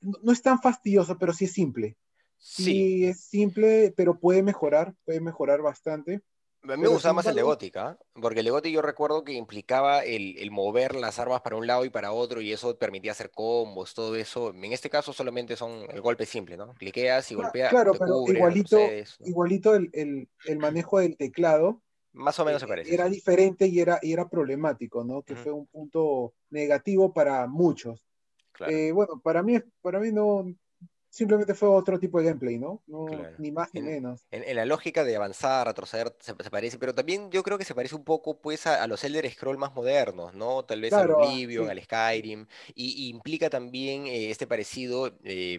no 0.00 0.32
es 0.32 0.42
tan 0.42 0.60
fastidioso, 0.60 1.16
pero 1.16 1.32
sí 1.32 1.44
es 1.44 1.52
simple. 1.52 1.96
sí 2.38 3.04
es 3.04 3.20
simple, 3.20 3.94
pero 3.96 4.18
puede 4.18 4.42
mejorar, 4.42 4.96
puede 5.04 5.20
mejorar 5.20 5.62
bastante. 5.62 6.22
A 6.70 6.76
mí 6.76 6.82
me 6.82 6.88
gustaba 6.88 7.14
más 7.14 7.26
el 7.26 7.34
de 7.34 7.42
Gótica, 7.42 7.98
porque 8.14 8.40
el 8.40 8.44
de 8.44 8.50
Gótica 8.50 8.74
yo 8.74 8.82
recuerdo 8.82 9.24
que 9.24 9.32
implicaba 9.32 10.04
el, 10.04 10.50
mover 10.50 10.94
las 10.94 11.18
armas 11.18 11.40
para 11.40 11.56
un 11.56 11.66
lado 11.66 11.84
y 11.84 11.90
para 11.90 12.12
otro 12.12 12.40
y 12.40 12.52
eso 12.52 12.76
permitía 12.76 13.12
hacer 13.12 13.30
combos, 13.30 13.94
todo 13.94 14.16
eso. 14.16 14.50
En 14.50 14.72
este 14.72 14.90
caso 14.90 15.12
solamente 15.12 15.56
son 15.56 15.86
el 15.90 16.00
golpe 16.00 16.26
simple, 16.26 16.56
¿no? 16.56 16.74
Cliqueas 16.74 17.30
y 17.30 17.34
golpeas. 17.34 17.70
Claro, 17.70 17.92
pero 17.92 18.24
igualito, 18.26 18.78
igualito 19.20 19.74
el, 19.74 20.28
manejo 20.58 20.98
del 20.98 21.16
teclado. 21.16 21.80
Más 22.12 22.38
o 22.38 22.44
menos 22.44 22.60
se 22.60 22.66
eh, 22.66 22.68
parece. 22.68 22.94
Era 22.94 23.08
diferente 23.08 23.66
y 23.66 23.80
era, 23.80 23.98
y 24.02 24.12
era 24.12 24.28
problemático, 24.28 25.04
¿no? 25.04 25.22
Que 25.22 25.36
fue 25.36 25.52
un 25.52 25.66
punto 25.66 26.34
negativo 26.50 27.12
para 27.12 27.46
muchos. 27.46 28.04
Eh, 28.66 28.92
bueno, 28.92 29.20
para 29.22 29.42
mí, 29.42 29.58
para 29.80 30.00
mí 30.00 30.10
no, 30.10 30.44
simplemente 31.10 31.54
fue 31.54 31.68
otro 31.68 31.98
tipo 31.98 32.18
de 32.18 32.26
gameplay, 32.26 32.58
¿no? 32.58 32.82
Ni 33.38 33.50
más 33.50 33.72
ni 33.72 33.82
menos. 33.82 34.26
En, 34.30 34.56
la 34.56 34.66
lógica 34.66 35.04
de 35.04 35.16
avanzar, 35.16 35.66
retroceder, 35.66 36.14
se, 36.20 36.34
parece, 36.34 36.78
pero 36.78 36.94
también 36.94 37.30
yo 37.30 37.42
creo 37.42 37.58
que 37.58 37.64
se 37.64 37.74
parece 37.74 37.94
un 37.94 38.04
poco 38.04 38.40
pues 38.40 38.66
a, 38.66 38.86
los 38.86 39.02
Elder 39.04 39.30
Scroll 39.30 39.58
más 39.58 39.74
modernos, 39.74 40.34
¿no? 40.34 40.64
Tal 40.64 40.80
vez 40.80 40.92
al 40.92 41.10
Oblivion, 41.10 41.70
al 41.70 41.82
Skyrim, 41.82 42.46
y, 42.74 43.08
implica 43.08 43.50
también 43.50 44.06
eh, 44.06 44.30
este 44.30 44.46
parecido. 44.46 45.16
Eh, 45.24 45.58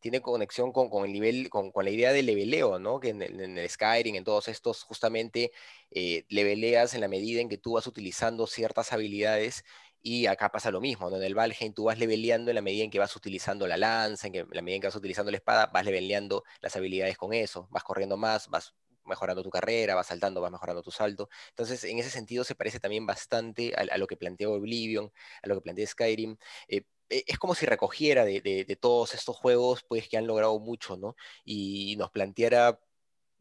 tiene 0.00 0.22
conexión 0.22 0.72
con, 0.72 1.04
el 1.04 1.12
nivel, 1.12 1.50
con, 1.50 1.72
la 1.74 1.90
idea 1.90 2.12
de 2.12 2.22
leveleo, 2.22 2.78
¿no? 2.78 3.00
Que 3.00 3.10
en, 3.10 3.22
el 3.22 3.68
Skyrim, 3.68 4.14
en 4.14 4.24
todos 4.24 4.48
estos, 4.48 4.82
justamente 4.82 5.52
eh, 5.90 6.24
leveleas 6.28 6.94
en 6.94 7.02
la 7.02 7.08
medida 7.08 7.42
en 7.42 7.50
que 7.50 7.58
tú 7.58 7.72
vas 7.74 7.86
utilizando 7.86 8.46
ciertas 8.46 8.94
habilidades 8.94 9.64
y 10.02 10.26
acá 10.26 10.50
pasa 10.50 10.70
lo 10.70 10.80
mismo, 10.80 11.10
¿no? 11.10 11.16
En 11.16 11.22
el 11.22 11.34
Valheim 11.34 11.74
tú 11.74 11.84
vas 11.84 11.98
leveleando 11.98 12.50
en 12.50 12.54
la 12.54 12.62
medida 12.62 12.84
en 12.84 12.90
que 12.90 12.98
vas 12.98 13.14
utilizando 13.16 13.66
la 13.66 13.76
lanza, 13.76 14.26
en, 14.28 14.32
que, 14.32 14.46
la 14.50 14.62
medida 14.62 14.76
en 14.76 14.80
que 14.82 14.86
vas 14.86 14.96
utilizando 14.96 15.30
la 15.30 15.36
espada, 15.38 15.66
vas 15.66 15.84
leveleando 15.84 16.44
las 16.60 16.76
habilidades 16.76 17.18
con 17.18 17.32
eso, 17.34 17.68
vas 17.70 17.84
corriendo 17.84 18.16
más, 18.16 18.48
vas 18.48 18.74
mejorando 19.04 19.42
tu 19.42 19.50
carrera, 19.50 19.94
vas 19.94 20.06
saltando, 20.06 20.40
vas 20.40 20.50
mejorando 20.52 20.82
tu 20.82 20.90
salto. 20.90 21.28
Entonces, 21.50 21.84
en 21.84 21.98
ese 21.98 22.10
sentido 22.10 22.44
se 22.44 22.54
parece 22.54 22.80
también 22.80 23.06
bastante 23.06 23.74
a, 23.74 23.98
lo 23.98 24.06
que 24.06 24.16
planteó 24.16 24.52
Oblivion, 24.52 25.12
a 25.42 25.48
lo 25.48 25.56
que 25.56 25.60
plantea 25.62 25.86
Skyrim. 25.86 26.36
Eh, 26.68 26.82
e, 27.10 27.24
es 27.26 27.38
como 27.38 27.54
si 27.54 27.66
recogiera 27.66 28.24
de, 28.24 28.78
todos 28.80 29.14
estos 29.14 29.36
juegos, 29.36 29.84
pues, 29.88 30.08
que 30.08 30.16
han 30.16 30.26
logrado 30.26 30.58
mucho, 30.60 30.96
¿no? 30.96 31.16
Y 31.44 31.96
nos 31.96 32.10
planteara 32.10 32.80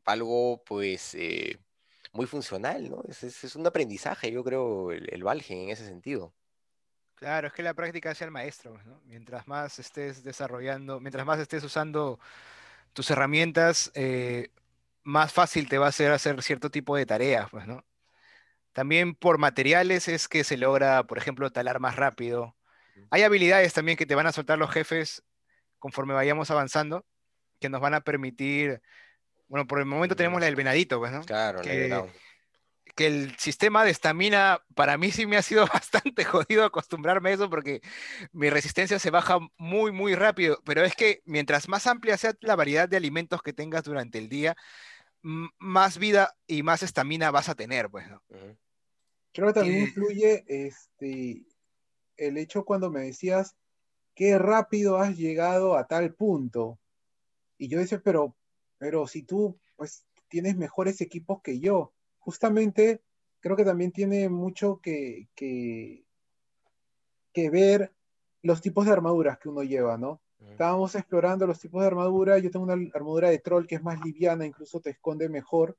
algo, 0.05 0.63
pues, 0.65 1.15
eh, 1.15 1.59
muy 2.13 2.25
funcional, 2.27 2.89
¿no? 2.89 3.03
Es, 3.07 3.55
un 3.55 3.67
aprendizaje, 3.67 4.31
yo 4.31 4.43
creo, 4.43 4.91
el, 4.91 5.07
el 5.13 5.23
Valheim 5.23 5.63
en 5.63 5.69
ese 5.69 5.85
sentido. 5.85 6.33
Claro, 7.19 7.47
es 7.47 7.53
que 7.53 7.63
la 7.63 7.73
práctica 7.73 8.15
sea 8.15 8.25
el 8.25 8.31
maestro, 8.31 8.79
¿no? 8.85 9.01
Mientras 9.05 9.45
más 9.45 9.77
estés 9.77 10.23
desarrollando, 10.23 11.01
mientras 11.01 11.25
más 11.25 11.37
estés 11.37 11.63
usando 11.65 12.17
tus 12.93 13.11
herramientas, 13.11 13.91
eh, 13.93 14.51
más 15.03 15.33
fácil 15.33 15.67
te 15.67 15.77
va 15.77 15.87
a 15.87 15.91
ser 15.91 16.11
hacer 16.13 16.41
cierto 16.41 16.71
tipo 16.71 16.95
de 16.95 17.05
tareas, 17.05 17.49
pues, 17.49 17.67
¿no? 17.67 17.83
También 18.71 19.15
por 19.15 19.37
materiales 19.37 20.07
es 20.07 20.29
que 20.29 20.45
se 20.45 20.55
logra, 20.55 21.03
por 21.03 21.17
ejemplo, 21.17 21.51
talar 21.51 21.81
más 21.81 21.97
rápido. 21.97 22.55
Hay 23.09 23.23
habilidades 23.23 23.73
también 23.73 23.97
que 23.97 24.05
te 24.05 24.15
van 24.15 24.27
a 24.27 24.31
soltar 24.31 24.57
los 24.57 24.71
jefes 24.71 25.23
conforme 25.77 26.13
vayamos 26.13 26.51
avanzando, 26.51 27.05
que 27.59 27.67
nos 27.67 27.81
van 27.81 27.95
a 27.95 28.01
permitir, 28.01 28.81
bueno, 29.47 29.67
por 29.67 29.79
el 29.79 29.85
momento 29.85 30.15
tenemos 30.15 30.39
la 30.39 30.45
del 30.45 30.55
venadito, 30.55 30.99
pues, 30.99 31.11
¿no? 31.11 31.21
Claro, 31.23 31.61
que, 31.61 31.89
que 32.95 33.07
el 33.07 33.37
sistema 33.37 33.83
de 33.83 33.91
estamina 33.91 34.61
para 34.75 34.97
mí 34.97 35.11
sí 35.11 35.25
me 35.25 35.37
ha 35.37 35.41
sido 35.41 35.65
bastante 35.73 36.23
jodido 36.25 36.63
acostumbrarme 36.63 37.29
a 37.29 37.33
eso 37.33 37.49
porque 37.49 37.81
mi 38.31 38.49
resistencia 38.49 38.99
se 38.99 39.11
baja 39.11 39.39
muy, 39.57 39.91
muy 39.91 40.15
rápido. 40.15 40.61
Pero 40.65 40.83
es 40.83 40.95
que 40.95 41.21
mientras 41.25 41.69
más 41.69 41.87
amplia 41.87 42.17
sea 42.17 42.33
la 42.41 42.55
variedad 42.55 42.89
de 42.89 42.97
alimentos 42.97 43.41
que 43.41 43.53
tengas 43.53 43.83
durante 43.83 44.17
el 44.17 44.29
día, 44.29 44.55
más 45.21 45.97
vida 45.97 46.35
y 46.47 46.63
más 46.63 46.83
estamina 46.83 47.31
vas 47.31 47.49
a 47.49 47.55
tener, 47.55 47.89
pues, 47.89 48.09
¿no? 48.09 48.21
Creo 49.31 49.47
que 49.47 49.53
también 49.53 49.83
influye 49.83 50.43
este, 50.47 51.43
el 52.17 52.37
hecho 52.37 52.65
cuando 52.65 52.89
me 52.89 53.01
decías 53.01 53.55
qué 54.15 54.37
rápido 54.37 54.97
has 54.97 55.17
llegado 55.17 55.77
a 55.77 55.87
tal 55.87 56.13
punto. 56.13 56.79
Y 57.57 57.67
yo 57.67 57.79
decía, 57.79 58.01
pero, 58.03 58.35
pero 58.77 59.07
si 59.07 59.23
tú 59.23 59.59
pues 59.75 60.05
tienes 60.27 60.57
mejores 60.57 60.99
equipos 60.99 61.41
que 61.41 61.59
yo, 61.59 61.93
justamente 62.29 63.01
creo 63.39 63.55
que 63.55 63.65
también 63.65 63.91
tiene 63.91 64.29
mucho 64.29 64.79
que, 64.79 65.29
que, 65.33 66.05
ver 67.49 67.91
los 68.43 68.61
tipos 68.61 68.85
de 68.85 68.91
armaduras 68.91 69.39
que 69.39 69.49
uno 69.49 69.63
lleva, 69.63 69.97
¿no? 69.97 70.21
Estábamos 70.51 70.93
explorando 70.93 71.47
los 71.47 71.59
tipos 71.59 71.81
de 71.81 71.87
armadura. 71.87 72.37
Yo 72.37 72.51
tengo 72.51 72.65
una 72.65 72.77
armadura 72.93 73.29
de 73.29 73.39
troll 73.39 73.65
que 73.65 73.75
es 73.75 73.81
más 73.81 73.99
liviana, 74.03 74.45
incluso 74.45 74.79
te 74.79 74.91
esconde 74.91 75.29
mejor. 75.29 75.75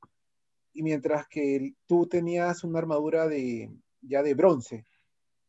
Y 0.73 0.83
mientras 0.83 1.29
que 1.29 1.75
tú 1.87 2.07
tenías 2.07 2.65
una 2.65 2.81
armadura 2.81 3.29
de, 3.29 3.71
ya 4.01 4.23
de 4.23 4.35
bronce, 4.35 4.87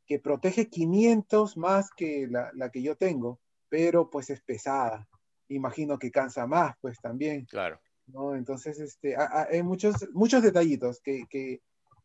que 0.05 0.19
protege 0.19 0.67
500 0.67 1.57
más 1.57 1.89
que 1.95 2.27
la, 2.29 2.51
la, 2.53 2.69
que 2.69 2.83
yo 2.83 2.95
tengo, 2.95 3.39
pero 3.69 4.09
pues 4.09 4.29
es 4.29 4.41
pesada. 4.41 5.07
Imagino 5.47 5.97
que 5.97 6.11
cansa 6.11 6.45
más, 6.45 6.75
pues 6.81 6.99
también. 6.99 7.45
Claro. 7.45 7.79
¿No? 8.11 8.35
Entonces, 8.35 8.79
este, 8.79 9.15
hay 9.17 9.63
muchos, 9.63 9.95
muchos 10.13 10.43
detallitos 10.43 10.99
que, 11.01 11.23
que, 11.29 11.61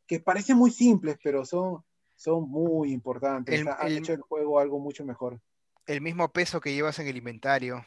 que, 0.07 0.21
parecen 0.21 0.57
muy 0.57 0.71
simples, 0.71 1.19
pero 1.23 1.45
son, 1.45 1.85
son 2.15 2.49
muy 2.49 2.93
importantes. 2.93 3.61
El, 3.61 3.69
Han 3.69 3.93
hecho 3.93 4.13
el 4.13 4.21
juego 4.21 4.59
algo 4.59 4.79
mucho 4.79 5.05
mejor. 5.05 5.41
El 5.87 6.01
mismo 6.01 6.33
peso 6.33 6.61
que 6.61 6.75
llevas 6.75 6.99
en 6.99 7.07
el 7.07 7.17
inventario. 7.17 7.85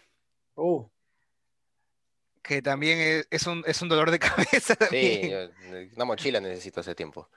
Oh. 0.56 0.90
Que 2.42 2.62
también 2.62 3.26
es, 3.30 3.48
un, 3.48 3.64
es 3.66 3.82
un 3.82 3.90
dolor 3.90 4.12
de 4.12 4.20
cabeza. 4.20 4.76
Sí, 4.90 5.32
una 5.96 6.06
mochila 6.06 6.40
necesito 6.40 6.80
hace 6.80 6.96
tiempo. 6.96 7.30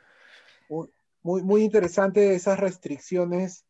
Muy, 1.22 1.42
muy 1.42 1.62
interesante 1.62 2.34
esas 2.34 2.58
restricciones 2.58 3.64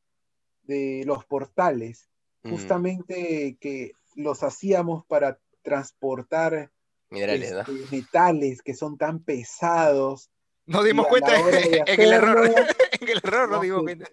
de 0.63 1.03
los 1.07 1.25
portales. 1.25 2.09
Mm. 2.43 2.51
Justamente 2.51 3.57
que 3.61 3.93
los 4.17 4.43
hacíamos 4.43 5.05
para 5.07 5.39
transportar 5.63 6.71
Minerales, 7.13 7.53
este, 7.53 7.73
Metales 7.95 8.63
que 8.63 8.75
son 8.75 8.97
tan 8.97 9.23
pesados. 9.23 10.31
Nos 10.65 10.85
dimos 10.85 11.07
cuenta 11.07 11.37
en, 11.87 12.01
el 12.01 12.13
error. 12.13 12.47
en 13.01 13.09
el 13.09 13.21
error 13.23 13.51
no, 13.51 13.61
dimos 13.61 13.83
cuenta. 13.83 14.09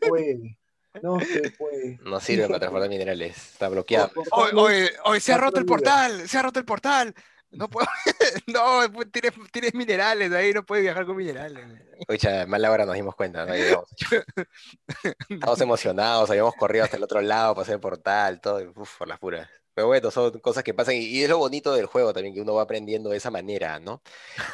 No 1.01 1.19
se 1.19 1.51
puede. 1.51 1.99
No 2.03 2.19
sirve 2.19 2.47
para 2.47 2.59
transportar 2.59 2.89
minerales. 2.89 3.37
Está 3.37 3.69
bloqueado. 3.69 4.11
Hoy, 4.31 4.89
hoy, 5.05 5.19
se 5.21 5.31
ha 5.31 5.37
roto 5.37 5.59
el 5.59 5.65
portal. 5.65 6.27
Se 6.27 6.37
ha 6.37 6.41
roto 6.41 6.59
el 6.59 6.65
portal. 6.65 7.15
No 7.51 7.69
puedo. 7.69 7.87
no, 8.47 8.81
pues, 8.91 9.11
tienes, 9.11 9.31
tienes, 9.51 9.73
minerales 9.73 10.31
ahí, 10.33 10.53
no 10.53 10.65
puedes 10.65 10.83
viajar 10.83 11.05
con 11.05 11.15
minerales. 11.15 11.65
Oye, 12.07 12.45
mala 12.45 12.69
hora 12.69 12.85
nos 12.85 12.95
dimos 12.95 13.15
cuenta. 13.15 13.45
¿no? 13.45 13.53
Estamos 13.53 15.61
emocionados, 15.61 16.29
habíamos 16.29 16.55
corrido 16.55 16.83
hasta 16.83 16.97
el 16.97 17.03
otro 17.03 17.21
lado, 17.21 17.55
pasé 17.55 17.73
el 17.73 17.79
portal, 17.79 18.41
todo, 18.41 18.61
uf, 18.75 18.97
por 18.97 19.07
las 19.07 19.19
puras. 19.19 19.49
Pero 19.79 19.87
bueno, 19.87 20.11
son 20.11 20.39
cosas 20.41 20.61
que 20.65 20.73
pasan 20.73 20.95
y, 20.95 21.21
es 21.23 21.29
lo 21.29 21.37
bonito 21.37 21.73
del 21.73 21.85
juego 21.85 22.11
también, 22.11 22.35
que 22.35 22.41
uno 22.41 22.53
va 22.55 22.63
aprendiendo 22.63 23.11
de 23.11 23.15
esa 23.17 23.31
manera, 23.31 23.79
¿no? 23.79 24.01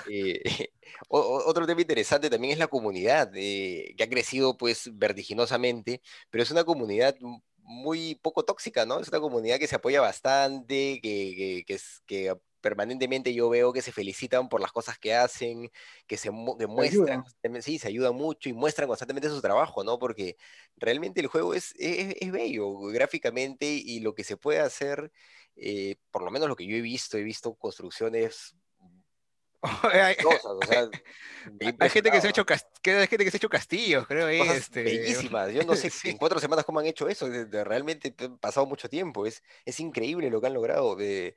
Eh, 0.07 0.43
otro 1.09 1.65
tema 1.65 1.81
interesante 1.81 2.29
también 2.29 2.53
es 2.53 2.59
la 2.59 2.67
comunidad, 2.67 3.31
eh, 3.33 3.95
que 3.97 4.03
ha 4.03 4.09
crecido 4.09 4.55
pues 4.55 4.91
vertiginosamente, 4.93 6.03
pero 6.29 6.43
es 6.43 6.51
una 6.51 6.63
comunidad 6.63 7.15
muy 7.57 8.13
poco 8.21 8.45
tóxica, 8.45 8.85
¿no? 8.85 8.99
Es 8.99 9.07
una 9.07 9.19
comunidad 9.19 9.57
que 9.57 9.65
se 9.65 9.77
apoya 9.77 9.99
bastante, 9.99 10.99
que, 11.01 11.63
que, 11.65 11.79
que, 12.05 12.35
permanentemente 12.65 13.31
yo 13.31 13.47
veo 13.47 13.71
que 13.71 13.83
se 13.83 13.91
felicitan 13.91 14.49
por 14.49 14.59
las 14.59 14.71
cosas 14.71 14.97
que 14.97 15.13
hacen, 15.13 15.69
que 16.07 16.17
se 16.17 16.31
muestran, 16.31 17.23
sí, 17.61 17.77
se 17.77 17.89
ayudan 17.89 18.15
mucho 18.15 18.49
y 18.49 18.53
muestran 18.53 18.87
constantemente 18.87 19.29
su 19.29 19.39
trabajo, 19.39 19.83
¿no? 19.83 19.99
Porque 19.99 20.35
realmente 20.75 21.21
el 21.21 21.27
juego 21.27 21.53
es, 21.53 21.75
es, 21.77 22.31
bello 22.31 22.75
gráficamente 22.87 23.67
y 23.67 23.99
lo 23.99 24.15
que 24.15 24.23
se 24.23 24.35
puede 24.35 24.61
hacer, 24.61 25.11
eh, 25.55 25.97
por 26.09 26.23
lo 26.23 26.31
menos 26.31 26.49
lo 26.49 26.55
que 26.55 26.65
yo 26.65 26.75
he 26.75 26.81
visto, 26.81 27.19
he 27.19 27.23
visto 27.23 27.53
construcciones 27.53 28.55
hay, 29.93 31.89
gente 31.91 32.09
que 32.09 32.19
se 32.19 32.25
ha 32.25 32.29
hecho 32.31 32.45
hay 32.49 33.07
gente 33.07 33.25
que 33.25 33.29
se 33.29 33.37
ha 33.37 33.41
hecho 33.41 33.49
castillos, 33.49 34.07
creo. 34.07 34.27
este... 34.27 34.81
Bellísimas. 34.85 35.53
Yo 35.53 35.61
no 35.65 35.75
sé 35.75 35.91
en 36.09 36.17
cuatro 36.17 36.39
semanas 36.39 36.65
cómo 36.65 36.79
han 36.79 36.87
hecho 36.87 37.07
eso. 37.07 37.29
realmente 37.29 38.15
ha 38.17 38.37
pasado 38.37 38.65
mucho 38.65 38.89
tiempo. 38.89 39.27
Es, 39.27 39.43
es 39.65 39.79
increíble 39.79 40.31
lo 40.31 40.41
que 40.41 40.47
han 40.47 40.55
logrado. 40.55 40.95
De, 40.95 41.35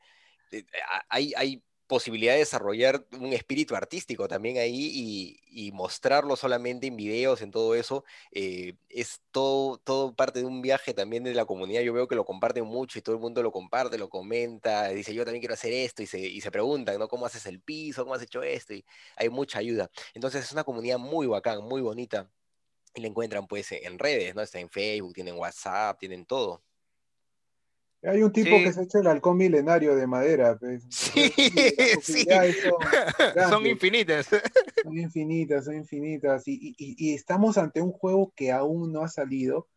hay, 1.08 1.32
hay 1.36 1.62
posibilidad 1.88 2.34
de 2.34 2.40
desarrollar 2.40 3.06
un 3.18 3.32
espíritu 3.32 3.74
artístico 3.74 4.28
también 4.28 4.58
ahí 4.58 5.40
y, 5.50 5.72
mostrarlo 5.72 6.36
solamente 6.36 6.86
en 6.86 6.96
videos, 6.96 7.42
en 7.42 7.50
todo 7.50 7.74
eso, 7.74 8.04
eh, 8.32 8.76
es 8.88 9.20
todo, 9.32 9.78
todo 9.78 10.14
parte 10.14 10.40
de 10.40 10.46
un 10.46 10.62
viaje 10.62 10.94
también 10.94 11.24
de 11.24 11.34
la 11.34 11.44
comunidad. 11.46 11.82
Yo 11.82 11.92
veo 11.92 12.08
que 12.08 12.14
lo 12.14 12.24
comparten 12.24 12.64
mucho 12.64 12.98
y 12.98 13.02
todo 13.02 13.14
el 13.16 13.20
mundo 13.20 13.42
lo 13.42 13.52
comparte, 13.52 13.98
lo 13.98 14.08
comenta, 14.08 14.88
dice 14.88 15.14
yo 15.14 15.24
también 15.24 15.40
quiero 15.40 15.54
hacer 15.54 15.72
esto 15.72 16.02
y 16.02 16.06
se, 16.06 16.20
y 16.20 16.40
se 16.40 16.50
preguntan, 16.50 16.98
¿no? 16.98 17.08
¿Cómo 17.08 17.26
haces 17.26 17.46
el 17.46 17.60
piso? 17.60 18.02
¿Cómo 18.04 18.14
has 18.14 18.22
hecho 18.22 18.42
esto? 18.42 18.74
Y 18.74 18.84
hay 19.16 19.28
mucha 19.30 19.58
ayuda. 19.58 19.90
Entonces 20.14 20.44
es 20.44 20.52
una 20.52 20.64
comunidad 20.64 20.98
muy 20.98 21.26
bacán, 21.26 21.62
muy 21.64 21.80
bonita. 21.82 22.30
Y 22.94 23.00
la 23.02 23.08
encuentran 23.08 23.46
pues 23.46 23.72
en 23.72 23.98
redes, 23.98 24.34
¿no? 24.34 24.42
Está 24.42 24.60
en 24.60 24.70
Facebook, 24.70 25.14
tienen 25.14 25.36
WhatsApp, 25.36 25.98
tienen 25.98 26.26
todo. 26.26 26.62
Hay 28.04 28.22
un 28.22 28.32
tipo 28.32 28.50
que 28.50 28.72
se 28.72 28.80
ha 28.80 28.82
hecho 28.84 28.98
el 29.00 29.08
halcón 29.08 29.36
milenario 29.36 29.96
de 29.96 30.06
madera. 30.06 30.56
Pues. 30.58 30.84
Sí, 30.90 31.32
sí. 32.02 32.26
Son, 33.50 33.66
infinitas. 33.66 34.28
Son 34.82 34.96
infinitas, 34.96 35.64
son 35.64 35.76
infinitas. 35.76 36.44
Y, 36.46 37.14
estamos 37.14 37.58
ante 37.58 37.80
un 37.80 37.92
juego 37.92 38.32
que 38.36 38.52
aún 38.52 38.92
no 38.92 39.02
ha 39.02 39.08
salido, 39.08 39.68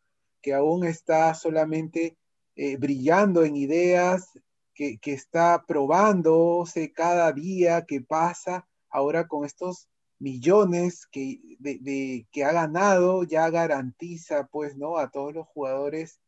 que 0.41 0.53
aún 0.53 0.86
está 0.86 1.34
solamente 1.34 2.17
eh, 2.55 2.77
brillando 2.77 3.43
en 3.43 3.55
ideas, 3.55 4.29
que, 4.75 4.99
está 5.03 5.65
probándose 5.67 6.91
cada 6.91 7.31
día 7.31 7.86
que 7.86 8.01
pasa. 8.01 8.67
Ahora 8.89 9.27
con 9.27 9.45
estos 9.45 9.88
millones 10.19 11.07
que, 11.07 11.39
de, 11.60 12.27
que 12.31 12.43
ha 12.43 12.51
ganado, 12.51 13.23
ya 13.23 13.49
garantiza 13.49 14.47
pues, 14.47 14.75
¿no? 14.77 14.97
A 14.97 15.10
todos 15.10 15.34
los 15.34 15.47
jugadores 15.47 16.19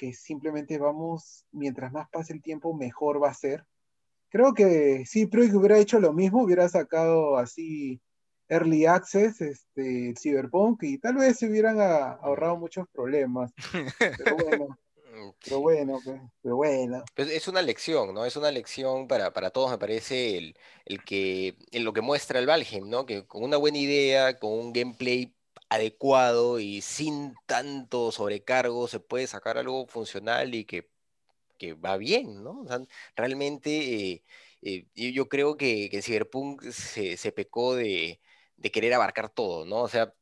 que 0.00 0.14
simplemente 0.14 0.78
vamos, 0.78 1.44
mientras 1.52 1.92
más 1.92 2.08
pase 2.08 2.32
el 2.32 2.40
tiempo, 2.40 2.72
mejor 2.72 3.22
va 3.22 3.28
a 3.28 3.34
ser. 3.34 3.66
Creo 4.30 4.54
que 4.54 5.04
sí, 5.04 5.28
que 5.28 5.54
hubiera 5.54 5.78
hecho 5.78 6.00
lo 6.00 6.14
mismo, 6.14 6.42
hubiera 6.42 6.66
sacado 6.70 7.36
así 7.36 8.00
Early 8.48 8.86
Access, 8.86 9.42
este, 9.42 10.14
Cyberpunk, 10.18 10.84
y 10.84 10.96
tal 10.96 11.16
vez 11.16 11.38
se 11.38 11.48
hubieran 11.48 11.78
ahorrado 11.82 12.56
muchos 12.56 12.86
problemas. 12.88 13.52
Pero 13.98 14.36
bueno. 14.36 14.68
Pero 15.44 15.60
bueno, 15.60 15.98
pues, 16.02 16.18
pero 16.40 16.56
bueno. 16.56 17.02
Pues 17.14 17.28
es 17.30 17.46
una 17.46 17.60
lección, 17.60 18.14
¿no? 18.14 18.24
Es 18.24 18.36
una 18.36 18.50
lección 18.50 19.06
para, 19.06 19.32
para 19.32 19.50
todos, 19.50 19.70
me 19.70 19.76
parece, 19.76 20.38
el, 20.38 20.56
el 20.86 21.04
que, 21.04 21.58
en 21.72 21.84
lo 21.84 21.92
que 21.92 22.00
muestra 22.00 22.38
el 22.38 22.46
Valheim, 22.46 22.88
¿no? 22.88 23.04
Que 23.04 23.26
con 23.26 23.42
una 23.42 23.58
buena 23.58 23.76
idea, 23.76 24.38
con 24.38 24.52
un 24.52 24.72
gameplay 24.72 25.34
adecuado 25.70 26.60
y 26.60 26.82
sin 26.82 27.34
tanto 27.46 28.12
sobrecargo 28.12 28.88
se 28.88 29.00
puede 29.00 29.26
sacar 29.26 29.58
algo 29.58 29.86
funcional 29.86 30.54
y 30.54 30.64
que, 30.66 30.88
va 31.84 31.96
bien, 31.98 32.42
¿no? 32.42 32.64
realmente 33.16 33.70
eh, 34.12 34.24
eh, 34.62 34.86
yo 35.12 35.28
creo 35.28 35.56
que, 35.56 35.88
que 35.90 36.02
Cyberpunk 36.02 36.62
se, 36.70 37.32
pecó 37.32 37.74
de, 37.74 38.20
querer 38.72 38.94
abarcar 38.94 39.30
todo, 39.30 39.64
¿no? 39.64 39.82
O 39.82 39.88
sea, 39.88 40.14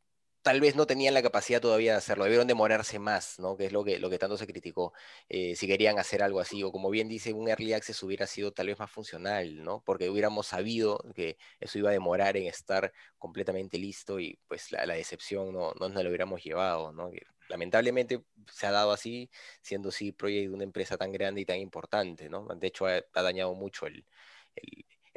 tal 0.48 0.62
vez 0.62 0.76
no 0.76 0.86
tenían 0.86 1.12
la 1.12 1.20
capacidad 1.20 1.60
todavía 1.60 1.92
de 1.92 1.98
hacerlo, 1.98 2.24
debieron 2.24 2.46
demorarse 2.46 2.98
más, 2.98 3.38
¿no? 3.38 3.58
Que 3.58 3.66
es 3.66 3.72
lo 3.72 3.84
que, 3.84 3.98
lo 3.98 4.08
que 4.08 4.18
tanto 4.18 4.38
se 4.38 4.46
criticó, 4.46 4.94
eh, 5.28 5.54
si 5.56 5.66
querían 5.66 5.98
hacer 5.98 6.22
algo 6.22 6.40
así, 6.40 6.62
o 6.62 6.72
como 6.72 6.88
bien 6.88 7.06
dice, 7.06 7.34
un 7.34 7.50
early 7.50 7.74
access 7.74 8.02
hubiera 8.02 8.26
sido 8.26 8.50
tal 8.50 8.68
vez 8.68 8.78
más 8.78 8.90
funcional, 8.90 9.62
¿no? 9.62 9.82
Porque 9.84 10.08
hubiéramos 10.08 10.46
sabido 10.46 11.04
que 11.14 11.36
eso 11.60 11.78
iba 11.78 11.90
a 11.90 11.92
demorar 11.92 12.38
en 12.38 12.46
estar 12.46 12.94
completamente 13.18 13.76
listo 13.76 14.20
y 14.20 14.38
pues 14.48 14.72
la, 14.72 14.86
decepción 14.86 15.52
no, 15.52 15.74
no 15.78 15.90
nos 15.90 16.02
lo 16.02 16.08
hubiéramos 16.08 16.42
llevado, 16.42 16.92
¿no? 16.92 17.10
lamentablemente 17.50 18.24
se 18.50 18.66
ha 18.66 18.70
dado 18.70 18.92
así, 18.92 19.28
siendo 19.60 19.90
sí 19.90 20.12
Project 20.12 20.50
una 20.50 20.64
empresa 20.64 20.96
tan 20.96 21.12
grande 21.12 21.42
y 21.42 21.44
tan 21.44 21.58
importante, 21.58 22.30
¿no? 22.30 22.46
De 22.56 22.66
hecho 22.68 22.86
ha, 22.86 23.02
dañado 23.22 23.52
mucho 23.54 23.86
el 23.86 24.06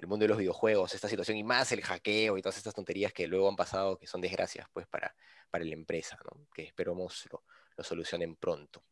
mundo 0.08 0.24
de 0.24 0.30
los 0.30 0.38
videojuegos, 0.38 0.94
esta 0.94 1.08
situación, 1.08 1.38
y 1.38 1.44
más 1.44 1.72
el 1.72 1.82
hackeo 1.82 2.38
y 2.38 2.42
todas 2.42 2.58
estas 2.58 2.74
tonterías 2.74 3.14
que 3.14 3.28
luego 3.28 3.50
han 3.50 3.56
pasado, 3.56 3.98
que 3.98 4.08
son 4.08 4.22
desgracias 4.22 4.68
pues 4.74 4.88
para, 4.88 5.16
para 5.50 5.64
la 5.64 5.74
empresa, 5.74 6.18
que 6.54 6.64
esperamos 6.64 7.28
lo, 7.32 7.44
lo 7.78 7.84
solucionen 7.84 8.36
pronto. 8.36 8.84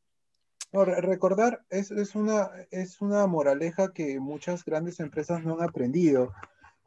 recordar 0.71 1.65
es, 1.69 1.91
es, 1.91 2.15
una, 2.15 2.51
es 2.71 3.01
una 3.01 3.25
moraleja 3.27 3.91
que 3.93 4.19
muchas 4.19 4.63
grandes 4.63 4.99
empresas 4.99 5.43
no 5.43 5.55
han 5.55 5.67
aprendido. 5.67 6.31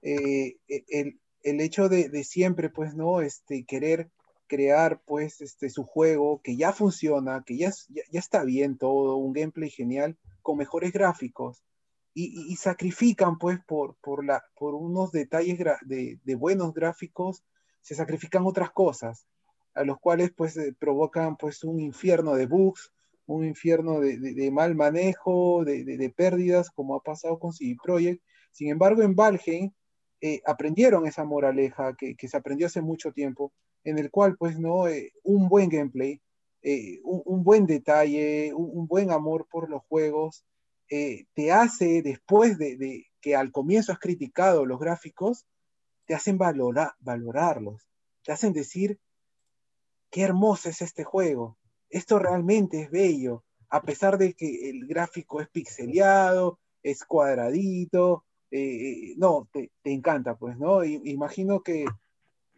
Eh, 0.03 0.57
e, 0.69 0.85
el, 0.89 1.21
el, 1.43 1.61
hecho 1.61 1.89
de, 1.89 2.09
de, 2.09 2.25
siempre, 2.25 2.71
pues, 2.71 2.95
¿no? 2.95 3.21
Este, 3.21 3.65
querer 3.65 4.11
crear, 4.47 5.01
pues, 5.05 5.41
este, 5.41 5.71
su 5.71 5.85
juego 5.85 6.41
que 6.43 6.57
ya 6.57 6.73
funciona, 6.73 7.43
que 7.47 7.57
ya, 7.57 7.71
ya, 7.89 8.03
ya 8.11 8.21
está 8.21 8.45
bien 8.45 8.79
todo, 8.79 9.17
un 9.17 9.33
gameplay 9.33 9.71
genial, 9.71 10.17
con 10.43 10.59
mejores 10.59 10.93
gráficos 10.93 11.63
y, 12.15 12.57
sacrifican 12.57 13.39
pues 13.39 13.59
por, 13.67 13.97
por, 13.97 14.25
la, 14.25 14.45
por 14.57 14.75
unos 14.75 15.13
detalles 15.13 15.59
de, 15.83 16.19
de, 16.23 16.35
buenos 16.35 16.75
gráficos, 16.75 17.43
se 17.81 17.95
sacrifican 17.95 18.45
otras 18.47 18.71
cosas, 18.71 19.27
a 19.75 19.85
los 19.85 19.99
cuales 19.99 20.31
pues 20.37 20.57
eh, 20.57 20.75
provocan 20.79 21.37
pues 21.37 21.65
un 21.65 21.81
infierno 21.81 22.35
de 22.35 22.47
bugs, 22.47 22.93
un 23.27 23.47
infierno 23.47 24.01
de, 24.01 24.19
de 24.19 24.51
mal 24.51 24.75
manejo, 24.75 25.65
de, 25.65 26.13
pérdidas, 26.15 26.71
como 26.71 26.97
ha 26.97 27.01
pasado 27.01 27.39
con 27.39 27.53
CD 27.53 27.77
Projekt. 27.83 28.23
Sin 28.51 28.69
embargo, 28.69 29.03
en 29.03 29.15
Valheim 29.15 29.71
eh, 30.21 30.43
aprendieron 30.45 31.07
esa 31.07 31.25
moraleja 31.25 31.95
que, 31.97 32.15
que, 32.15 32.29
se 32.29 32.37
aprendió 32.37 32.67
hace 32.67 32.83
mucho 32.83 33.13
tiempo, 33.13 33.53
en 33.85 33.99
el 33.99 34.11
cual 34.11 34.37
pues 34.37 34.59
no, 34.59 34.87
eh, 34.87 35.13
un 35.23 35.49
buen 35.49 35.71
gameplay, 35.71 36.21
un, 37.03 37.23
un, 37.25 37.43
buen 37.43 37.67
detalle, 37.67 38.53
un 38.55 38.87
buen 38.87 39.11
amor 39.11 39.49
por 39.51 39.69
los 39.69 39.83
juegos, 39.89 40.45
eh, 40.95 41.25
te 41.33 41.51
hace, 41.51 42.03
después 42.03 42.59
de, 42.59 43.07
que 43.23 43.35
al 43.35 43.51
comienzo 43.51 43.93
has 43.93 43.99
criticado 43.99 44.67
los 44.67 44.79
gráficos, 44.79 45.47
te 46.05 46.15
hacen 46.15 46.37
valorarlos, 46.37 47.89
te 48.23 48.31
hacen 48.31 48.53
decir, 48.53 49.01
qué 50.11 50.21
hermoso 50.21 50.69
es 50.69 50.83
este 50.83 51.03
juego, 51.03 51.57
esto 51.89 52.19
realmente 52.19 52.83
es 52.83 52.91
bello, 52.91 53.43
a 53.71 53.81
pesar 53.81 54.19
de 54.19 54.35
que 54.35 54.69
el 54.69 54.87
gráfico 54.87 55.41
es 55.41 55.49
pixeleado, 55.49 56.59
es 56.83 57.07
cuadradito, 57.07 58.27
eh, 58.51 59.15
no, 59.17 59.49
te, 59.51 59.71
encanta, 59.85 60.37
pues, 60.37 60.59
¿no? 60.59 60.85
imagino 60.85 61.63
que 61.63 61.87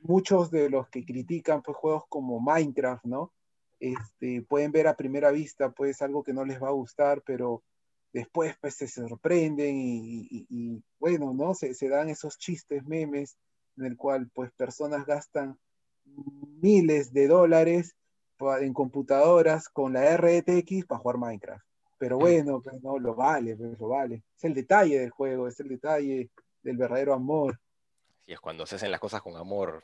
muchos 0.00 0.50
de 0.50 0.70
los 0.70 0.88
que 0.88 1.04
critican 1.04 1.62
pues, 1.62 1.76
juegos 1.76 2.02
como 2.08 2.40
Minecraft, 2.40 3.04
¿no? 3.04 3.32
Este, 3.78 4.42
pueden 4.42 4.72
ver 4.72 4.88
a 4.88 4.96
primera 4.96 5.30
vista 5.30 5.70
pues 5.70 6.02
algo 6.02 6.24
que 6.24 6.32
no 6.32 6.44
les 6.44 6.60
va 6.60 6.68
a 6.68 6.72
gustar, 6.72 7.22
pero 7.24 7.62
después 8.14 8.56
pues 8.60 8.76
se 8.76 8.86
sorprenden 8.86 9.74
y, 9.76 10.82
bueno, 11.00 11.34
¿no? 11.34 11.52
Se, 11.52 11.88
dan 11.88 12.08
esos 12.08 12.38
chistes, 12.38 12.86
memes, 12.86 13.36
en 13.76 13.86
el 13.86 13.96
cual 13.96 14.30
pues 14.32 14.52
personas 14.52 15.04
gastan 15.04 15.58
miles 16.04 17.12
de 17.12 17.26
dólares 17.26 17.96
en 18.60 18.72
computadoras 18.72 19.68
con 19.68 19.94
la 19.94 20.16
RTX 20.16 20.86
para 20.86 21.00
jugar 21.00 21.18
Minecraft. 21.18 21.66
Pero 21.98 22.18
bueno, 22.18 22.60
pues 22.62 22.80
no, 22.82 22.98
lo 22.98 23.14
vale, 23.16 23.56
pues, 23.56 23.78
lo 23.78 23.88
vale. 23.88 24.22
Es 24.36 24.44
el 24.44 24.54
detalle 24.54 25.00
del 25.00 25.10
juego, 25.10 25.48
es 25.48 25.58
el 25.58 25.68
detalle 25.68 26.30
del 26.62 26.76
verdadero 26.76 27.14
amor. 27.14 27.58
Y 28.26 28.32
es 28.32 28.40
cuando 28.40 28.64
se 28.64 28.76
hacen 28.76 28.92
las 28.92 29.00
cosas 29.00 29.22
con 29.22 29.36
amor, 29.36 29.82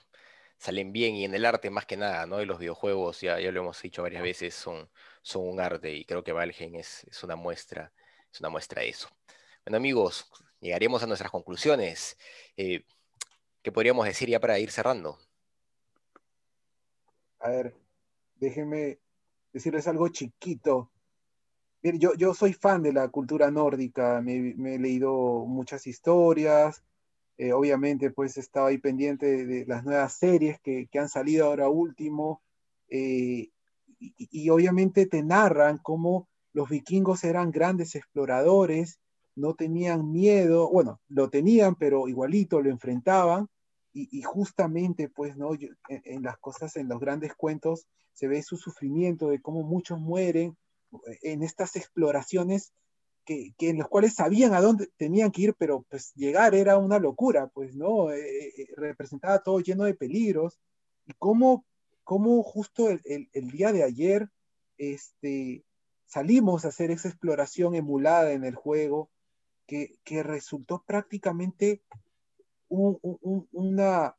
salen 0.57 0.93
bien 0.93 1.17
y 1.17 1.25
en 1.25 1.35
el 1.35 1.45
arte 1.45 1.69
más 1.69 1.85
que 1.85 1.97
nada, 1.97 2.27
¿no? 2.27 2.41
Y 2.41 2.47
los 2.47 2.61
videojuegos, 2.61 3.21
ya, 3.23 3.41
ya 3.41 3.51
lo 3.51 3.61
hemos 3.61 3.83
dicho 3.83 4.03
varias 4.03 4.23
veces, 4.23 4.55
son, 4.55 4.89
son 5.21 5.49
un 5.49 5.59
arte 5.59 5.93
y 5.93 6.05
creo 6.05 6.23
que 6.23 6.33
Valheim 6.33 6.77
es, 6.77 7.05
es 7.05 7.25
una 7.25 7.35
muestra 7.35 7.93
es 8.33 8.41
una 8.41 8.51
muestra 8.51 8.83
de 8.83 8.91
eso. 8.91 9.09
Bueno 9.65 9.77
amigos, 9.77 10.31
llegaremos 10.61 11.03
a 11.03 11.07
nuestras 11.07 11.31
conclusiones. 11.31 12.17
Eh, 12.57 12.85
¿Qué 13.63 13.73
podríamos 13.73 14.07
decir 14.07 14.29
ya 14.29 14.41
para 14.41 14.59
ir 14.59 14.71
cerrando? 14.71 15.19
A 17.41 17.51
ver, 17.51 17.75
déjenme 18.37 18.99
decirles 19.53 19.87
algo 19.87 20.09
chiquito. 20.09 20.91
yo, 21.83 22.15
yo 22.15 22.35
soy 22.35 22.53
fan 22.53 22.83
de 22.83 22.93
la 22.93 23.09
cultura 23.09 23.51
nórdica, 23.51 24.21
me, 24.21 24.55
he 24.75 24.79
leído 24.79 25.45
muchas 25.47 25.87
historias, 25.87 26.83
eh, 27.39 27.53
obviamente 27.53 28.11
pues 28.11 28.37
estaba 28.37 28.69
ahí 28.69 28.79
pendiente 28.79 29.47
de, 29.47 29.65
las 29.67 29.85
nuevas 29.85 30.13
series 30.15 30.61
que, 30.61 30.89
han 30.99 31.09
salido 31.09 31.47
ahora 31.47 31.69
último, 31.69 32.43
eh, 32.89 33.51
y, 33.99 34.49
obviamente 34.49 35.07
te 35.07 35.23
narran 35.23 35.79
cómo 35.79 36.30
los 36.53 36.69
vikingos 36.69 37.25
eran 37.25 37.51
grandes 37.51 37.95
exploradores, 37.95 39.01
no 39.37 39.55
tenían 39.55 40.11
miedo, 40.11 40.71
bueno, 40.71 41.01
lo 41.09 41.31
tenían, 41.31 41.77
pero 41.77 42.09
igualito 42.09 42.61
lo 42.61 42.71
enfrentaban, 42.71 43.49
y, 43.93 44.23
justamente, 44.23 45.09
pues, 45.09 45.37
¿no? 45.37 45.51
en, 45.89 46.23
las 46.23 46.39
cosas, 46.39 46.77
en 46.77 46.89
los 46.89 47.01
grandes 47.01 47.35
cuentos, 47.35 47.89
se 48.13 48.29
ve 48.29 48.41
su 48.43 48.57
sufrimiento 48.57 49.31
de 49.31 49.41
cómo 49.41 49.65
muchos 49.65 49.99
mueren 49.99 50.57
en 51.23 51.43
estas 51.43 51.75
exploraciones 51.75 52.73
que, 53.25 53.53
en 53.59 53.79
los 53.79 53.89
cuales 53.89 54.15
sabían 54.15 54.55
a 54.55 54.61
dónde 54.61 54.89
tenían 54.97 55.33
que 55.33 55.43
ir, 55.43 55.55
pero 55.59 55.85
pues 55.89 56.13
llegar 56.15 56.55
era 56.55 56.79
una 56.79 57.01
locura, 57.01 57.49
pues, 57.49 57.75
¿no? 57.75 58.13
Eh, 58.13 58.21
eh, 58.21 58.53
eh, 58.59 58.67
representaba 58.77 59.43
todo 59.43 59.59
lleno 59.59 59.85
de 59.85 59.95
peligros, 59.95 60.61
y 61.07 61.13
cómo, 61.15 61.65
cómo 62.05 62.45
justo 62.45 62.91
el, 62.91 63.29
el 63.33 63.51
día 63.51 63.73
de 63.73 63.83
ayer, 63.83 64.29
este, 64.79 65.65
salimos 66.11 66.65
a 66.65 66.69
hacer 66.69 66.91
esa 66.91 67.09
exploración 67.09 67.75
emulada 67.75 68.33
en 68.33 68.45
el 68.45 68.57
juego 68.57 69.11
que, 69.67 69.99
resultó 70.25 70.83
prácticamente 70.85 71.83
una, 72.69 74.17